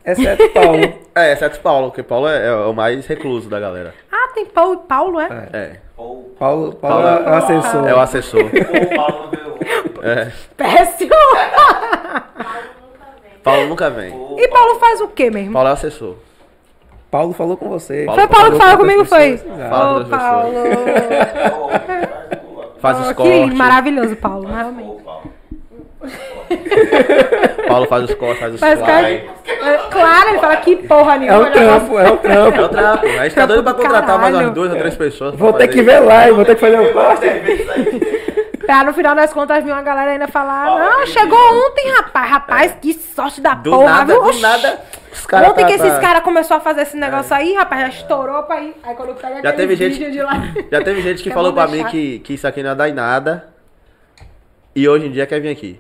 [0.05, 1.02] exceto Paulo.
[1.15, 3.93] É, exceto o Paulo, porque Paulo é, é o mais recluso da galera.
[4.11, 5.27] Ah, tem Paulo e Paulo, é?
[5.53, 5.75] É.
[5.95, 7.87] Ou Paulo, Paulo, Paulo é o assessor.
[7.87, 8.43] É o assessor.
[8.95, 9.29] Paulo.
[10.01, 10.31] É.
[10.57, 11.13] Péssimo!
[13.43, 14.11] Paulo nunca vem.
[14.37, 15.53] E Paulo faz o quê mesmo?
[15.53, 16.15] Paulo é o assessor.
[17.11, 18.05] Paulo falou com você.
[18.05, 19.37] Paulo Foi Paulo que falou com comigo, foi?
[19.37, 20.53] Fala Ô, com as Paulo.
[22.79, 23.53] Faz Oh, os que cortes.
[23.53, 25.03] maravilhoso, Paulo, realmente.
[27.67, 27.87] Paulo.
[27.87, 29.23] Faz os cortes, faz os Faz cara de...
[29.89, 31.39] Claro, ele fala que porra É nenhuma.
[31.47, 32.57] o trampo, é o trampo.
[32.57, 33.05] É o trampo.
[33.07, 34.47] A gente tá doido pra contratar mais Caralho.
[34.47, 35.35] umas duas ou três pessoas.
[35.35, 37.25] Vou ter que ver lá, vou ter que fazer um corte.
[38.65, 42.29] Pra no final das contas vir uma galera ainda falar, não, chegou ontem, rapaz.
[42.31, 44.23] Rapaz, que sorte da Do porra, nada, viu?
[44.31, 44.79] do nada,
[45.11, 47.81] os caras Ontem tá- que esses tá- caras começaram a fazer esse negócio aí, rapaz,
[47.81, 48.73] já estourou pra ir.
[48.81, 50.31] Aí quando eu pego Já teve gente- de lá...
[50.71, 52.87] Já teve gente que Eu falou pra mim que, que isso aqui não ia dar
[52.87, 53.49] em nada.
[54.73, 55.77] E hoje em dia quer vir aqui.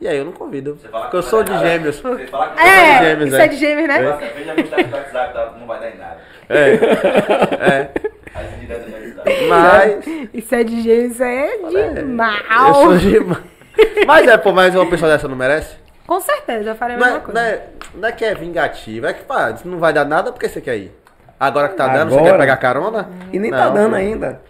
[0.00, 0.16] E aí?
[0.16, 0.78] Eu não convido.
[0.80, 1.68] Você fala Porque eu sou de nada.
[1.68, 2.00] gêmeos.
[2.00, 3.44] Você fala que É, de gêmeos, isso é.
[3.44, 4.02] é de gêmeos, né?
[4.12, 5.54] Você Veja a mensagem do WhatsApp, tá?
[5.58, 6.18] não vai dar em nada.
[6.48, 7.90] É.
[9.20, 9.48] É.
[9.48, 10.06] Mas.
[10.32, 12.74] Isso é de gêmeos, é de Eu mal.
[12.74, 13.18] sou de.
[14.06, 15.76] Mas é, pô, mas uma pessoa dessa não merece?
[16.06, 17.40] Com certeza, eu faria a Não mesma é, coisa.
[17.40, 17.62] não, é,
[17.94, 20.60] não é que é vingativo, é que, pá, não vai dar nada, por que você
[20.60, 20.92] quer ir?
[21.38, 22.32] Agora que tá dando, você Agora?
[22.32, 23.08] quer pegar carona?
[23.32, 23.96] E nem tá Não, dando pô.
[23.96, 24.40] ainda.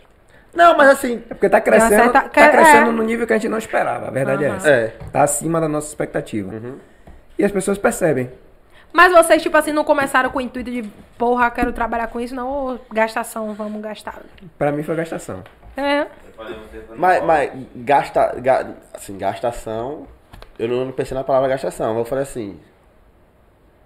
[0.53, 2.93] Não, mas assim, É porque tá crescendo, certa- tá crescendo é.
[2.93, 4.09] no nível que a gente não esperava.
[4.09, 4.57] A verdade é Aham.
[4.57, 4.69] essa.
[4.71, 4.89] é.
[5.13, 6.53] Tá acima da nossa expectativa.
[7.39, 8.31] E as pessoas percebem.
[8.93, 10.83] Mas vocês, tipo assim, não começaram com o intuito de,
[11.17, 14.19] porra, quero trabalhar com isso, não, ô, gastação, vamos gastar.
[14.59, 15.45] Pra mim foi gastação.
[15.77, 16.07] É.
[16.97, 20.09] Mas, mas gasta, ga- assim, gastação,
[20.59, 22.59] eu não, não pensei na palavra gastação, eu falei assim,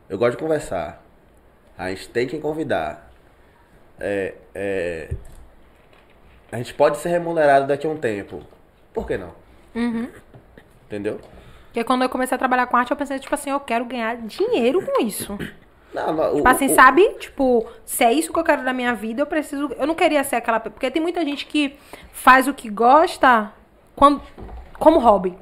[0.08, 1.02] eu gosto de conversar,
[1.76, 3.10] a gente tem que convidar,
[4.00, 5.10] é, é,
[6.54, 8.40] a gente pode ser remunerado daqui a um tempo,
[8.92, 9.32] por que não?
[10.86, 11.20] Entendeu?
[11.66, 14.16] Porque quando eu comecei a trabalhar com arte, eu pensei, tipo assim, eu quero ganhar
[14.18, 15.36] dinheiro com isso.
[15.94, 17.08] Não, não, o- Tipo assim, o- sabe?
[17.20, 19.70] Tipo, se é isso que eu quero da minha vida, eu preciso.
[19.78, 20.58] Eu não queria ser aquela.
[20.58, 21.76] Porque tem muita gente que
[22.12, 23.52] faz o que gosta
[23.94, 24.20] quando,
[24.76, 25.38] como hobby.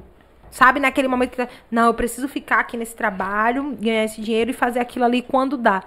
[0.51, 0.79] Sabe?
[0.79, 1.47] Naquele momento que.
[1.71, 5.57] Não, eu preciso ficar aqui nesse trabalho, ganhar esse dinheiro e fazer aquilo ali quando
[5.57, 5.81] dá.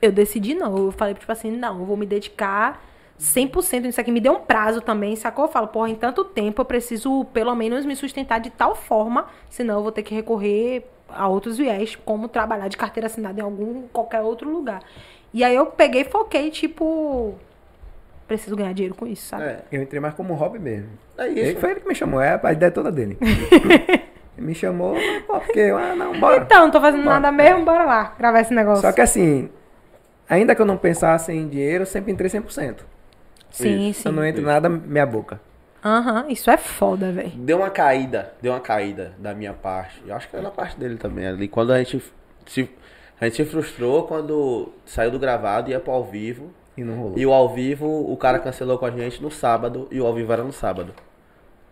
[0.00, 0.76] Eu decidi não.
[0.86, 2.80] Eu falei, tipo assim, não, eu vou me dedicar
[3.20, 4.10] 100% nisso aqui.
[4.10, 5.44] Me deu um prazo também, sacou?
[5.44, 9.26] Eu falo, porra, em tanto tempo eu preciso pelo menos me sustentar de tal forma,
[9.48, 13.42] senão eu vou ter que recorrer a outros viés, como trabalhar de carteira assinada em
[13.42, 14.80] algum, qualquer outro lugar.
[15.34, 17.34] E aí eu peguei e foquei, tipo,
[18.26, 19.44] preciso ganhar dinheiro com isso, sabe?
[19.44, 20.88] É, Eu entrei mais como hobby mesmo.
[21.18, 23.18] é Ele, foi ele que me chamou, é a ideia toda dele.
[24.38, 24.94] Ele me chamou,
[25.26, 26.36] pô, porque, ah, não, bora.
[26.38, 27.20] Então, não tô fazendo Bora.
[27.20, 28.80] nada mesmo, bora lá, gravar esse negócio.
[28.80, 29.50] Só que assim,
[30.28, 32.76] ainda que eu não pensasse em dinheiro, eu sempre entrei 100%.
[33.50, 34.02] Sim, Isso.
[34.02, 34.08] sim.
[34.08, 35.40] Eu não entro nada meia boca.
[35.82, 37.30] Aham, isso é foda, velho.
[37.36, 40.02] Deu uma caída, deu uma caída da minha parte.
[40.06, 41.26] Eu acho que era da parte dele também.
[41.26, 42.02] Ali, quando a gente
[42.46, 42.68] se,
[43.18, 46.50] a gente se frustrou quando saiu do gravado, ia pro ao vivo.
[46.76, 47.18] E não rolou.
[47.18, 49.88] E o ao vivo, o cara cancelou com a gente no sábado.
[49.90, 50.92] E o ao vivo era no sábado.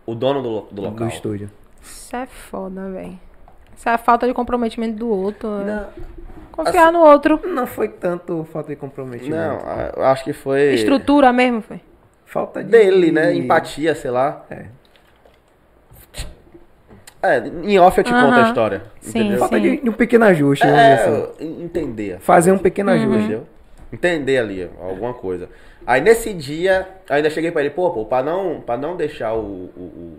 [0.07, 1.07] O dono do, do do local.
[1.07, 1.51] estúdio.
[1.81, 3.19] Isso é foda, velho.
[3.79, 5.49] Isso é a falta de comprometimento do outro.
[5.59, 5.87] né?
[5.95, 6.03] Não,
[6.51, 7.39] Confiar assim- no outro.
[7.47, 9.33] Não foi tanto falta de comprometimento.
[9.33, 10.73] não, acho que foi.
[10.73, 11.79] Estrutura mesmo, foi.
[12.25, 12.69] Falta de...
[12.69, 13.33] Dele, né?
[13.33, 14.45] Empatia, sei lá.
[14.51, 14.65] É.
[17.21, 18.81] É, em off eu te conto a história.
[18.99, 19.39] Sim, entendeu?
[19.39, 19.61] Falta sim.
[19.61, 21.27] de, de um pequeno ajuste, dizer assim.
[21.39, 22.19] É, entender.
[22.19, 23.17] Fazer um pequeno ajuste.
[23.19, 23.47] Entendeu?
[23.93, 25.47] Entender ali alguma coisa.
[25.87, 29.39] Aí nesse dia, ainda cheguei pra ele, pô, pô, pra não, pra não deixar o,
[29.39, 30.17] o, o,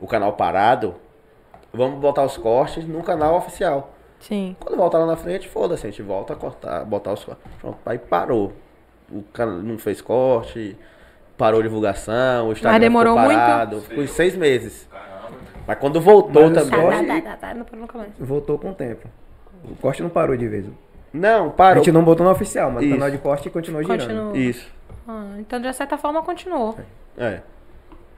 [0.00, 0.96] o canal parado,
[1.72, 3.92] vamos botar os cortes no canal oficial.
[4.20, 4.54] Sim.
[4.60, 7.44] Quando voltar lá na frente, foda-se, a gente volta a cortar, botar os cortes.
[7.60, 8.52] Pronto, aí parou.
[9.10, 10.76] O canal não fez corte,
[11.36, 13.38] parou a divulgação, o Instagram demorou ficou muito?
[13.40, 13.80] parado.
[13.80, 14.88] Ficou seis meses.
[15.66, 17.06] Mas quando voltou Mas também.
[17.06, 18.10] Tá, tá, tá, não parou nunca mais.
[18.18, 19.08] Voltou com o tempo.
[19.64, 20.66] O corte não parou de vez.
[21.12, 21.82] Não, A parou.
[21.82, 24.00] gente não botou no oficial, mas o canal de corte continuou girando.
[24.26, 24.36] Continua.
[24.38, 24.70] Isso.
[25.08, 26.76] Ah, então, de certa forma, continuou.
[27.18, 27.40] É.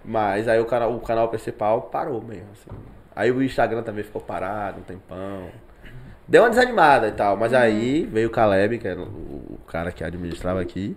[0.04, 2.70] Mas aí o canal, o canal principal parou mesmo, assim.
[3.14, 5.48] Aí o Instagram também ficou parado um tempão.
[6.26, 10.02] Deu uma desanimada e tal, mas aí veio o Caleb, que era o, cara que
[10.02, 10.97] administrava aqui,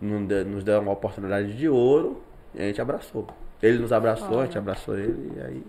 [0.00, 2.22] nos deu, uma oportunidade de ouro
[2.54, 3.26] e a gente abraçou.
[3.62, 5.64] Ele nos abraçou, a gente abraçou ele e aí.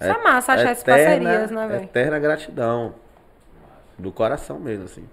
[0.00, 1.84] Isso é massa achar essas parcerias, né, velho?
[1.84, 2.94] Eterna gratidão.
[3.98, 5.08] Do coração mesmo, assim.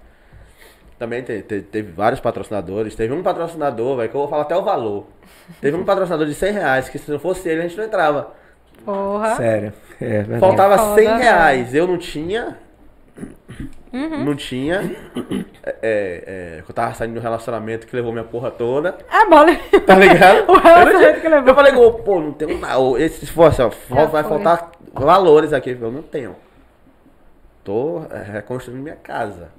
[1.00, 2.96] Também te- te- teve vários patrocinadores.
[2.96, 5.08] Teve um patrocinador, velho, que eu vou falar até o valor.
[5.62, 8.34] Teve um patrocinador de 100 reais, que se não fosse ele, a gente não entrava.
[8.86, 9.36] Porra.
[9.36, 9.74] Sério.
[10.02, 10.24] É.
[10.40, 11.20] Faltava foda, 100 velho.
[11.20, 11.74] reais.
[11.76, 12.58] Eu não tinha.
[13.94, 14.24] Uhum.
[14.26, 14.96] Não tinha.
[15.64, 18.98] É, é, eu tava saindo de um relacionamento que levou minha porra toda.
[19.12, 19.56] É bola.
[19.86, 20.46] Tá ligado?
[20.52, 21.48] O relacionamento que levou.
[21.50, 22.80] Eu falei, "Ô, pô, não tenho nada.
[23.00, 24.32] Esse, se fosse, ó, Já vai foi.
[24.32, 25.78] faltar valores aqui.
[25.80, 26.36] Eu não tenho.
[27.64, 29.50] Tô é, reconstruindo minha casa.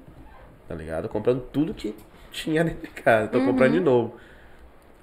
[0.68, 1.08] Tá ligado?
[1.08, 1.94] Comprando tudo que
[2.32, 3.28] tinha dentro de casa.
[3.28, 4.16] Tô comprando de novo.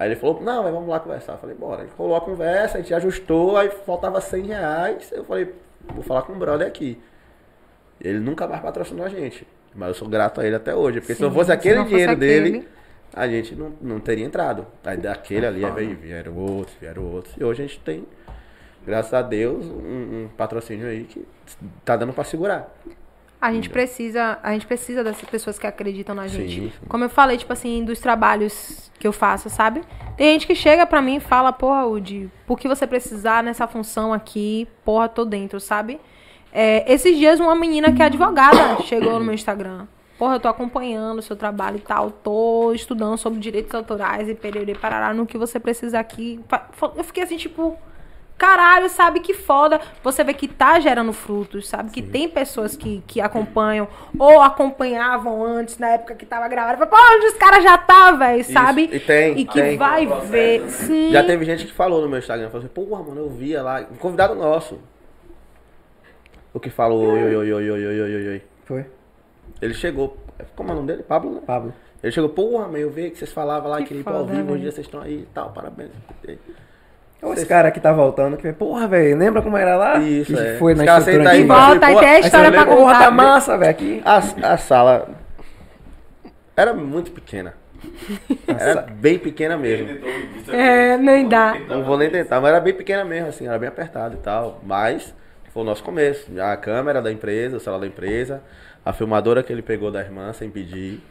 [0.01, 1.33] Aí ele falou, não, mas vamos lá conversar.
[1.33, 1.83] Eu falei, bora.
[1.83, 5.11] Ele rolou a conversa, a gente ajustou, aí faltava 100 reais.
[5.11, 5.53] Eu falei,
[5.93, 6.99] vou falar com o brother aqui.
[8.03, 9.47] Ele nunca mais patrocinou a gente.
[9.75, 11.01] Mas eu sou grato a ele até hoje.
[11.01, 12.67] Porque se Sim, não fosse se aquele não fosse dinheiro dele, aquele.
[13.13, 14.65] a gente não, não teria entrado.
[14.83, 17.35] Aí daquele ali, aí vieram outros, vieram outros.
[17.37, 18.03] E hoje a gente tem,
[18.83, 21.27] graças a Deus, um, um patrocínio aí que
[21.85, 22.75] tá dando pra segurar.
[23.41, 26.61] A gente precisa, a gente precisa dessas pessoas que acreditam na gente.
[26.61, 26.87] Sim, sim.
[26.87, 29.81] Como eu falei, tipo assim, dos trabalhos que eu faço, sabe?
[30.15, 33.67] Tem gente que chega pra mim e fala, porra, Udi, por que você precisar nessa
[33.67, 34.67] função aqui?
[34.85, 35.99] Porra, tô dentro, sabe?
[36.53, 39.87] É, esses dias uma menina que é advogada chegou no meu Instagram.
[40.19, 44.35] Porra, eu tô acompanhando o seu trabalho e tal, tô estudando sobre direitos autorais e
[44.35, 46.39] perere parará no que você precisa aqui.
[46.95, 47.75] Eu fiquei assim, tipo,
[48.41, 49.79] caralho, sabe que foda.
[50.01, 51.89] Você vê que tá gerando frutos, sabe?
[51.89, 51.93] Sim.
[51.93, 53.87] Que tem pessoas que, que acompanham
[54.17, 56.79] ou acompanhavam antes, na época que tava gravando.
[56.79, 58.89] Fala, Pô, onde os caras já tá, velho, sabe?
[58.91, 59.37] E tem.
[59.37, 59.77] E que tem.
[59.77, 60.63] vai ver.
[60.63, 60.67] É.
[60.69, 61.11] Sim.
[61.11, 63.85] Já teve gente que falou no meu Instagram, falou assim, porra, mano, eu via lá.
[63.91, 64.79] Um convidado nosso.
[66.51, 68.41] O que falou, oi, oi, oi, oi, oi, oi, oi.
[68.65, 68.85] Foi.
[69.61, 70.17] Ele chegou.
[70.55, 71.03] Como é o nome dele?
[71.03, 71.41] Pablo, né?
[71.45, 71.71] Pablo.
[72.01, 74.53] Ele chegou, porra, mãe, eu vi que vocês falavam lá que, que ele ao vivo,
[74.53, 74.71] hoje né?
[74.71, 75.91] vocês estão aí e tal, parabéns.
[77.21, 79.97] Ou esse cara que tá voltando, que porra, velho, lembra como era lá?
[79.99, 80.57] Isso, que é.
[80.57, 83.11] foi na estrutura aí, E volta, Pô, tem a história pra lembra- Porra, tá contar.
[83.11, 84.01] massa, velho, aqui.
[84.03, 84.17] A,
[84.53, 85.09] a sala
[86.55, 87.53] era muito pequena.
[88.47, 89.87] Era bem pequena mesmo.
[90.51, 91.55] É, nem dá.
[91.67, 94.59] Não vou nem tentar, mas era bem pequena mesmo, assim, era bem apertado e tal.
[94.63, 95.13] Mas
[95.53, 96.27] foi o nosso começo.
[96.39, 98.41] A câmera da empresa, o celular da empresa,
[98.85, 101.01] a filmadora que ele pegou da irmã sem pedir.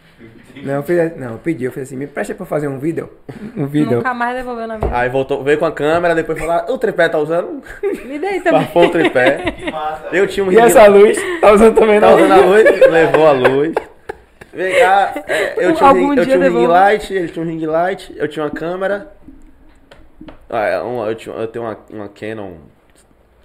[0.62, 3.08] Não, eu fiz, não, eu pedi, eu fiz assim, me presta pra fazer um vídeo.
[3.56, 3.96] Um vídeo.
[3.98, 4.90] Nunca mais devolveu na vida.
[4.96, 7.62] Aí voltou, veio com a câmera, depois falou, ah, o tripé tá usando?
[7.82, 8.60] Me dei também.
[8.62, 9.52] Bafou o tripé.
[9.52, 10.08] Que massa.
[10.12, 11.18] Eu tinha um E essa luz?
[11.40, 12.16] Tá usando também Tá não?
[12.16, 13.74] usando a luz, levou a luz.
[14.52, 17.66] Vem cá, é, eu tinha, um, eu tinha um ring light, ele tinha um ring
[17.66, 19.12] light, eu tinha uma câmera.
[20.48, 22.54] Ah, é, uma- eu, tinha- eu tenho uma, uma Canon,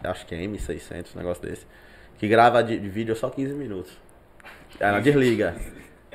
[0.03, 1.65] acho que é M600, um negócio desse,
[2.17, 3.91] que grava de, de vídeo só 15 minutos.
[4.79, 5.55] Ela desliga.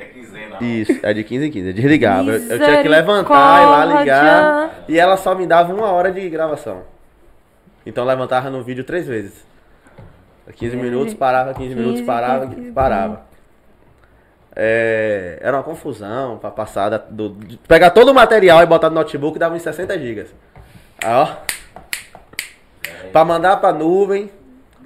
[0.00, 0.56] É quinzena.
[0.60, 2.30] Isso, é de 15 em 15, desligava.
[2.30, 4.84] Eu, eu tinha que levantar e lá ligar.
[4.88, 6.82] E ela só me dava uma hora de gravação.
[7.84, 9.44] Então eu levantava no vídeo três vezes.
[10.56, 13.22] 15 minutos, parava, 15 minutos, 15, parava, 15, parava.
[14.54, 18.88] É, era uma confusão pra passar da- do, de pegar todo o material e botar
[18.90, 20.34] no notebook dava uns 60 gigas.
[21.04, 21.28] Aí, ó.
[23.12, 24.28] Pra mandar pra nuvem,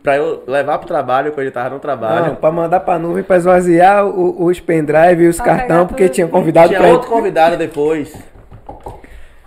[0.04, 2.26] pra eu levar pro trabalho, quando ele tava no trabalho.
[2.26, 6.04] Não, pra mandar pra nuvem pra esvaziar o- os pendrive e os Pra cartão, porque
[6.04, 6.14] tudo.
[6.14, 8.14] tinha convidado Tinha pra outro convidado depois.
[8.68, 8.92] O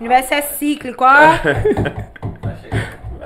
[0.02, 1.08] universo é cíclico, ó.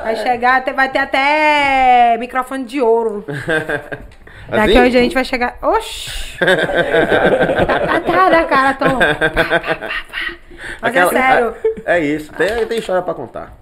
[0.04, 3.24] Vai chegar, até- vai ter até microfone de ouro.
[4.50, 4.82] Daqui Assim?
[4.88, 5.56] hoje a gente vai chegar.
[5.62, 6.38] Oxi!
[6.40, 8.86] tá, tá, da cara, tô.
[10.82, 11.56] Mas Aquela- é sério.
[11.86, 13.54] É isso, tem, tem história pra contar.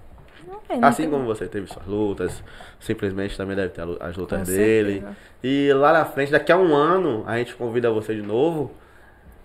[0.70, 2.42] É, não Assim como você teve suas lutas,
[2.78, 4.92] simplesmente também deve ter as lutas Com dele.
[5.00, 5.16] certeza.
[5.42, 8.70] E lá na frente, daqui a um ano, a gente convida você de novo.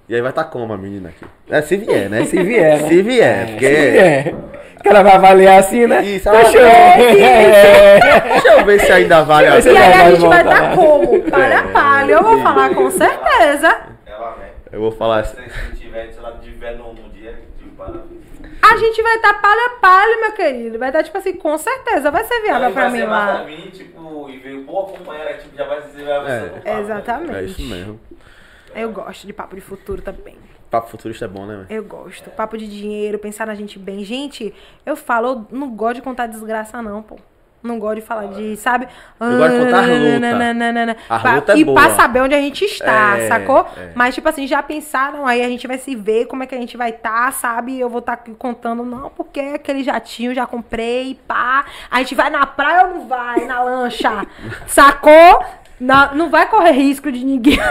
[0.08, 1.26] E aí vai estar como a menina aqui?
[1.50, 2.26] É, se vier, né?
[2.26, 2.88] Se vier, né?
[2.90, 3.66] Se vier, porque...
[3.66, 4.36] É.
[4.84, 6.04] Que ela vai avaliar assim, né?
[6.06, 9.86] Isso, Deixa eu- ela- Deixa eu ver se ainda vale a ser E pena.
[9.86, 11.22] aí a gente vai dar como?
[11.24, 12.12] Palha a palha.
[12.12, 13.78] Eu vou falar com certeza.
[14.06, 14.50] Ela, né?
[14.72, 15.38] Eu vou falar assim.
[15.72, 17.94] Se tiver, se ela tiver no, no dia, tipo, para.
[18.72, 20.80] A gente vai estar palha a palha, meu querido.
[20.80, 22.10] Vai estar, tipo assim, com certeza.
[22.12, 23.46] Vai ser viável vai mim ser massa pra lá.
[23.46, 26.40] mim, tipo, e veio, pô, companheira, tipo, já vai dizer, vai É.
[26.42, 26.80] ser papo, né?
[26.80, 27.36] Exatamente.
[27.36, 28.00] É isso mesmo.
[28.74, 30.36] Eu gosto de papo de futuro também.
[30.70, 31.56] Papo futurista é bom, né?
[31.56, 31.68] velho?
[31.70, 32.30] Eu gosto.
[32.32, 34.04] Papo de dinheiro, pensar na gente bem.
[34.04, 34.54] Gente,
[34.86, 37.18] eu falo, eu não gosto de contar desgraça, não, pô.
[37.66, 38.88] Não gosto de falar de, sabe?
[39.20, 40.20] Eu gosto de contar a luta.
[40.20, 40.98] Nananana.
[41.10, 41.82] A Pra- luta é E boa.
[41.82, 43.66] pra saber onde a gente está, É, sacou?
[43.76, 43.90] é.
[43.96, 46.58] Mas, tipo assim, já pensaram, aí a gente vai se ver, como é que a
[46.60, 47.80] gente vai estar, sabe?
[47.80, 51.66] Eu vou estar aqui contando, não, porque aquele jatinho já comprei, pá.
[51.90, 53.46] A gente vai na praia ou não vai?
[53.46, 54.26] Na lancha?
[54.68, 55.44] Sacou?
[55.80, 57.58] Na- não vai correr risco de ninguém.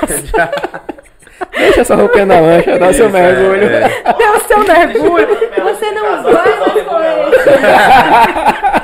[1.50, 3.64] Deixa essa roupinha na lancha, dá seu mergulho.
[3.64, 5.28] É, Dê o seu mergulho.
[5.64, 8.84] Você não vai correr esse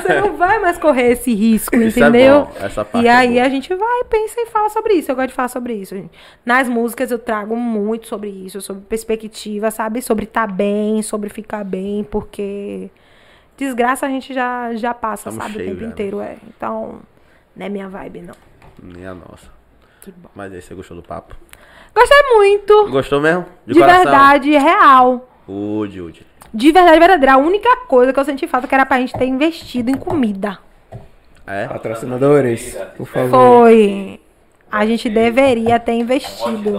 [0.00, 2.44] Você não vai mais correr esse risco, Isso é entendeu?
[2.46, 3.42] bom, essa parte e é aí boa.
[3.44, 5.10] a gente vai, pensa e fala sobre isso.
[5.10, 6.10] Eu gosto de falar sobre isso, gente.
[6.44, 10.02] Nas músicas eu trago muito sobre isso, sobre perspectiva, sabe?
[10.02, 12.90] Sobre estar bem, sobre ficar bem, porque
[13.56, 15.54] desgraça a gente já, já passa, Tamo sabe?
[15.54, 15.92] cheio o tempo já, né?
[15.92, 16.36] inteiro, é.
[16.48, 17.00] Então,
[17.56, 18.34] não é minha vibe, não.
[18.82, 19.52] Nem a nossa.
[20.02, 20.28] Que bom.
[20.34, 21.34] Mas aí, você gostou do papo?
[21.94, 22.90] Gostei muito.
[22.90, 23.46] Gostou mesmo?
[23.64, 25.28] De, verdade, real.
[25.46, 26.26] Ude, Ude.
[26.54, 27.32] De verdade, verdadeira.
[27.34, 30.58] A única coisa que eu senti falta que era pra gente ter investido em comida.
[31.46, 31.66] É?
[31.66, 33.30] Patrocinadores, por favor.
[33.30, 34.20] Foi.
[34.70, 36.70] A gente deveria ter investido.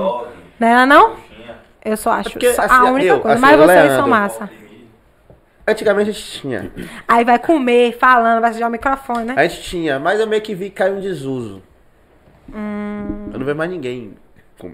[0.60, 1.16] Não era não?
[1.84, 2.32] Eu só acho.
[2.32, 3.34] porque, só- assim, a única eu, coisa.
[3.34, 4.50] assim, Mas vocês Leandro- são massa.
[5.68, 6.72] Antigamente a gente tinha.
[7.08, 9.34] Aí vai comer, falando, vai sujar o microfone, né?
[9.38, 11.62] A gente tinha, mas eu meio que vi cair um desuso.
[12.52, 14.14] Eu não vejo mais ninguém.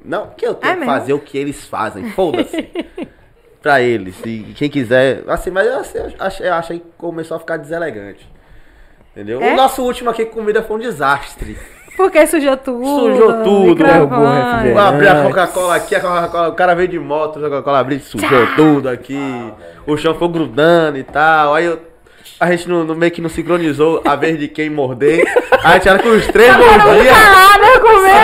[0.06, 0.76] Não, que eu tenho Hum.
[0.76, 0.94] É que mesmo?
[1.00, 2.10] fazer o que eles fazem.
[2.12, 2.70] Foda-se.
[3.62, 4.16] pra eles.
[4.26, 5.24] E quem quiser.
[5.28, 8.28] Assim, mas eu, assim, eu achei, eu achei que começou a ficar deselegante.
[9.12, 9.42] Entendeu?
[9.42, 9.54] É?
[9.54, 11.58] O nosso último aqui com comida foi um desastre.
[11.98, 12.86] Porque sujou tudo.
[12.86, 14.20] Sujou tudo, derrubou.
[14.66, 18.00] Eu abri a Coca-Cola aqui, a Coca-Cola, o cara veio de moto, a Coca-Cola abriu,
[18.00, 19.20] sujou tudo aqui.
[19.86, 21.54] O chão foi grudando e tal.
[21.54, 21.91] Aí eu-
[22.42, 25.24] a gente não, não- meio que não sincronizou a vez de quem morder.
[25.64, 27.16] A gente era com os três mordiam.
[27.16, 27.58] Ah,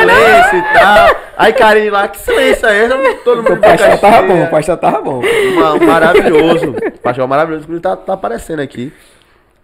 [0.05, 0.43] né?
[0.49, 1.15] Silêncio e tal.
[1.37, 3.13] Aí Karine lá, que silêncio é esse?
[3.23, 5.21] Todo mundo O pastel tava bom, o pastel tava bom.
[5.55, 6.73] Ma- maravilhoso.
[7.03, 7.63] Pastel maravilhoso.
[7.63, 8.91] Inclusive tá, tá aparecendo aqui.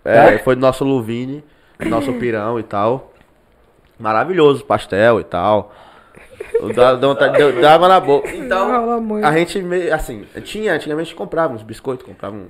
[0.06, 0.38] É, É?
[0.38, 1.44] Foi do nosso Luvine,
[1.80, 3.12] nosso pirão e tal.
[4.00, 5.74] Maravilhoso pastel e tal.
[6.76, 8.30] Dá, dá, vontade- deu- dá água na boca.
[8.30, 8.70] Então,
[9.24, 12.48] a gente meio, assim, tinha, antigamente comprava uns biscoitos, comprava um-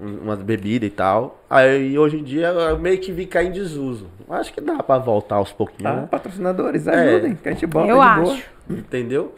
[0.00, 1.42] umas bebidas e tal.
[1.48, 4.06] Aí hoje em dia eu meio que vi cair em desuso.
[4.28, 6.00] Acho que dá pra voltar aos pouquinhos, Tá?
[6.02, 6.08] né?
[6.10, 6.94] Patrocinadores, É.
[6.94, 8.20] ajudem, que a gente bota Eu de acho.
[8.22, 8.38] boa.
[8.70, 9.34] Entendeu?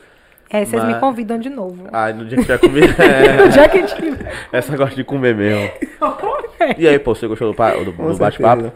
[0.50, 1.84] É, vocês me Mas- convidam de novo.
[1.92, 2.86] Aí no dia que tiver comido.
[3.00, 4.32] É, Já que tiver.
[4.52, 5.70] essa gosta de comer mesmo.
[6.78, 8.70] E aí, pô, você gostou do, do- do bate-papo?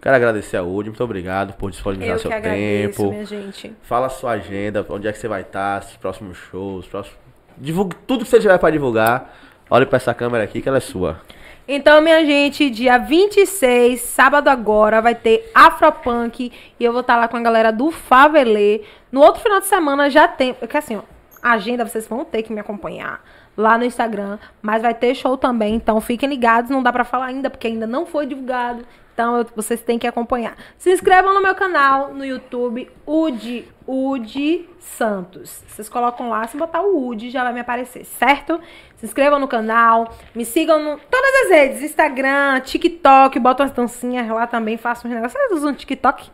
[0.00, 3.10] Quero agradecer a Udi, muito obrigado por disponibilizar Eu seu que agradeço, tempo.
[3.10, 3.74] minha gente.
[3.82, 7.18] Fala a sua agenda, onde é que você vai estar, os próximos shows, próximos...
[7.58, 9.34] Divulgue tudo que você tiver pra divulgar.
[9.68, 11.20] Olhe pra essa câmera aqui que ela é sua.
[11.68, 17.26] Então, minha gente, dia 26, sábado agora, vai ter Afropunk e eu vou estar lá
[17.26, 18.82] com a galera do Favelê.
[19.10, 20.54] No outro final de semana já tem.
[20.54, 21.02] Porque assim, ó,
[21.42, 23.20] agenda vocês vão ter que me acompanhar
[23.56, 27.26] lá no Instagram, mas vai ter show também, então fiquem ligados, não dá pra falar
[27.26, 28.86] ainda, porque ainda não foi divulgado.
[29.16, 30.54] Então eu- vocês têm que acompanhar.
[30.76, 35.64] Se inscrevam no meu canal no YouTube, Udi, Udi Santos.
[35.66, 38.60] Vocês colocam lá, se botar o Udi já vai me aparecer, certo?
[38.96, 44.28] Se inscrevam no canal, me sigam no todas as redes, Instagram, TikTok, botam as dancinhas
[44.28, 45.40] lá também, façam uns negócios.
[45.40, 46.30] Vocês usam TikTok?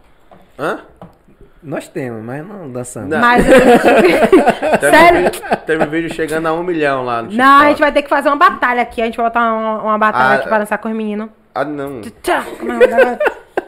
[0.59, 0.81] Hã?
[1.63, 3.09] Nós temos, mas não dançamos.
[3.11, 3.21] Não.
[3.21, 3.45] Mas
[4.81, 5.31] Sério?
[5.65, 7.81] Teve um vídeo chegando a um milhão lá no Não, a gente TikTok.
[7.81, 9.01] vai ter que fazer uma batalha aqui.
[9.01, 11.29] A gente vai botar uma, uma batalha Ah, aqui pra dançar com os meninos.
[11.55, 12.01] Ah, não.
[12.23, 13.19] Tchá, o?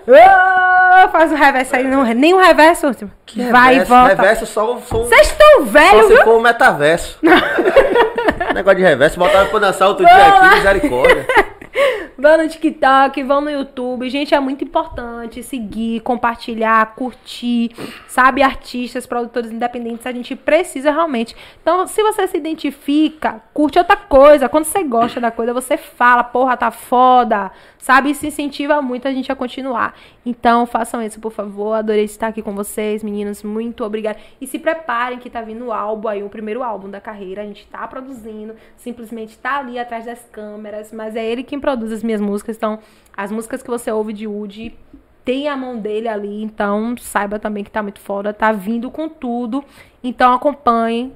[0.07, 2.93] Ô, Faz um reverso aí, não, nem um reverso.
[2.95, 3.11] tipo,
[3.51, 4.15] vai e reverso, volta.
[4.15, 6.25] Reverso só, só, um- Vocês estão só velhos, se viu?
[6.25, 7.19] for o metaverso.
[8.55, 11.27] Negócio de reverso, botava pra dançar outro dia aqui, misericórdia.
[12.17, 14.09] Vão no TikTok, vão no YouTube.
[14.09, 17.73] Gente, é muito importante seguir, compartilhar, curtir,
[18.07, 18.43] sabe?
[18.43, 21.35] Artistas, produtores independentes, a gente precisa realmente.
[21.61, 24.49] Então, se você se identifica, curte outra coisa.
[24.49, 28.11] Quando você gosta da coisa, você fala, porra, tá foda, sabe?
[28.11, 29.95] Isso incentiva muito a gente a continuar.
[30.25, 31.75] Então, façam isso, por favor.
[31.75, 33.43] Adorei estar aqui com vocês, meninos.
[33.43, 34.19] Muito obrigada.
[34.41, 37.43] E se preparem que tá vindo o álbum aí, o primeiro álbum da carreira.
[37.43, 41.91] A gente tá produzindo, simplesmente tá ali atrás das câmeras, mas é ele quem produz
[41.91, 42.57] as minhas músicas.
[42.59, 42.79] Então,
[43.17, 44.77] as músicas que você ouve de Woody
[45.25, 49.09] tem a mão dele ali, então saiba também que tá muito foda, tá vindo com
[49.09, 49.65] tudo.
[50.03, 51.15] Então acompanhem.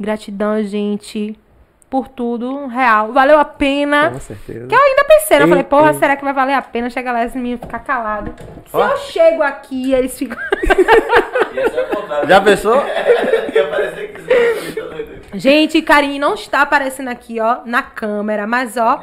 [0.00, 1.38] Gratidão, gente,
[1.90, 3.12] por tudo, real.
[3.12, 4.12] Valeu a pena.
[4.12, 4.66] Com certeza.
[4.66, 5.42] Que eu ainda pensei, né?
[5.42, 5.98] eu Ei, falei, porra, ei.
[5.98, 8.32] será que vai valer a pena chegar lá e esse menino ficar calado?
[8.70, 8.88] Se Ó.
[8.88, 10.38] eu chego aqui e eles ficam.
[12.26, 12.76] Já pensou?
[13.54, 19.02] Ia parecer que você Gente, Karine não está aparecendo aqui, ó, na câmera, mas ó,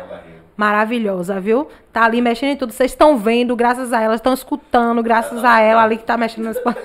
[0.58, 1.70] maravilhosa, viu?
[1.94, 2.74] Tá ali mexendo em tudo.
[2.74, 6.46] Vocês estão vendo, graças a ela, estão escutando, graças a ela ali que tá mexendo
[6.46, 6.78] nas porra.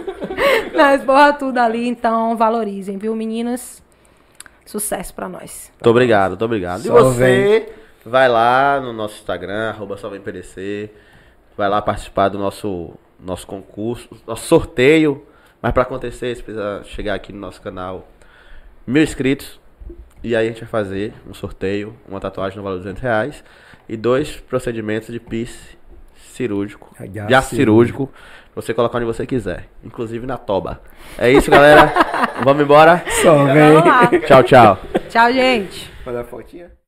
[0.74, 1.86] nas porra tudo ali.
[1.86, 3.82] Então, valorizem, viu, meninas?
[4.64, 5.70] Sucesso pra nós.
[5.74, 6.80] Muito obrigado, muito obrigado.
[6.80, 7.70] E Só você
[8.04, 10.90] vai lá no nosso Instagram, arroba só vem PDC.
[11.56, 15.26] Vai lá participar do nosso, nosso concurso, nosso sorteio.
[15.60, 18.08] Mas pra acontecer, você precisa chegar aqui no nosso canal.
[18.86, 19.61] Mil inscritos.
[20.22, 23.44] E aí a gente vai fazer um sorteio, uma tatuagem no valor de 200 reais.
[23.88, 25.76] E dois procedimentos de piercing
[26.32, 26.94] cirúrgico.
[27.00, 28.06] De De aço cirúrgico.
[28.54, 29.68] pra Você colocar onde você quiser.
[29.84, 30.80] Inclusive na toba.
[31.18, 31.92] É isso, galera.
[32.44, 33.04] Vamos embora.
[33.22, 34.20] Só vem.
[34.26, 34.78] Tchau, tchau.
[35.08, 35.90] Tchau, gente.
[36.06, 36.81] Manda a fotinha.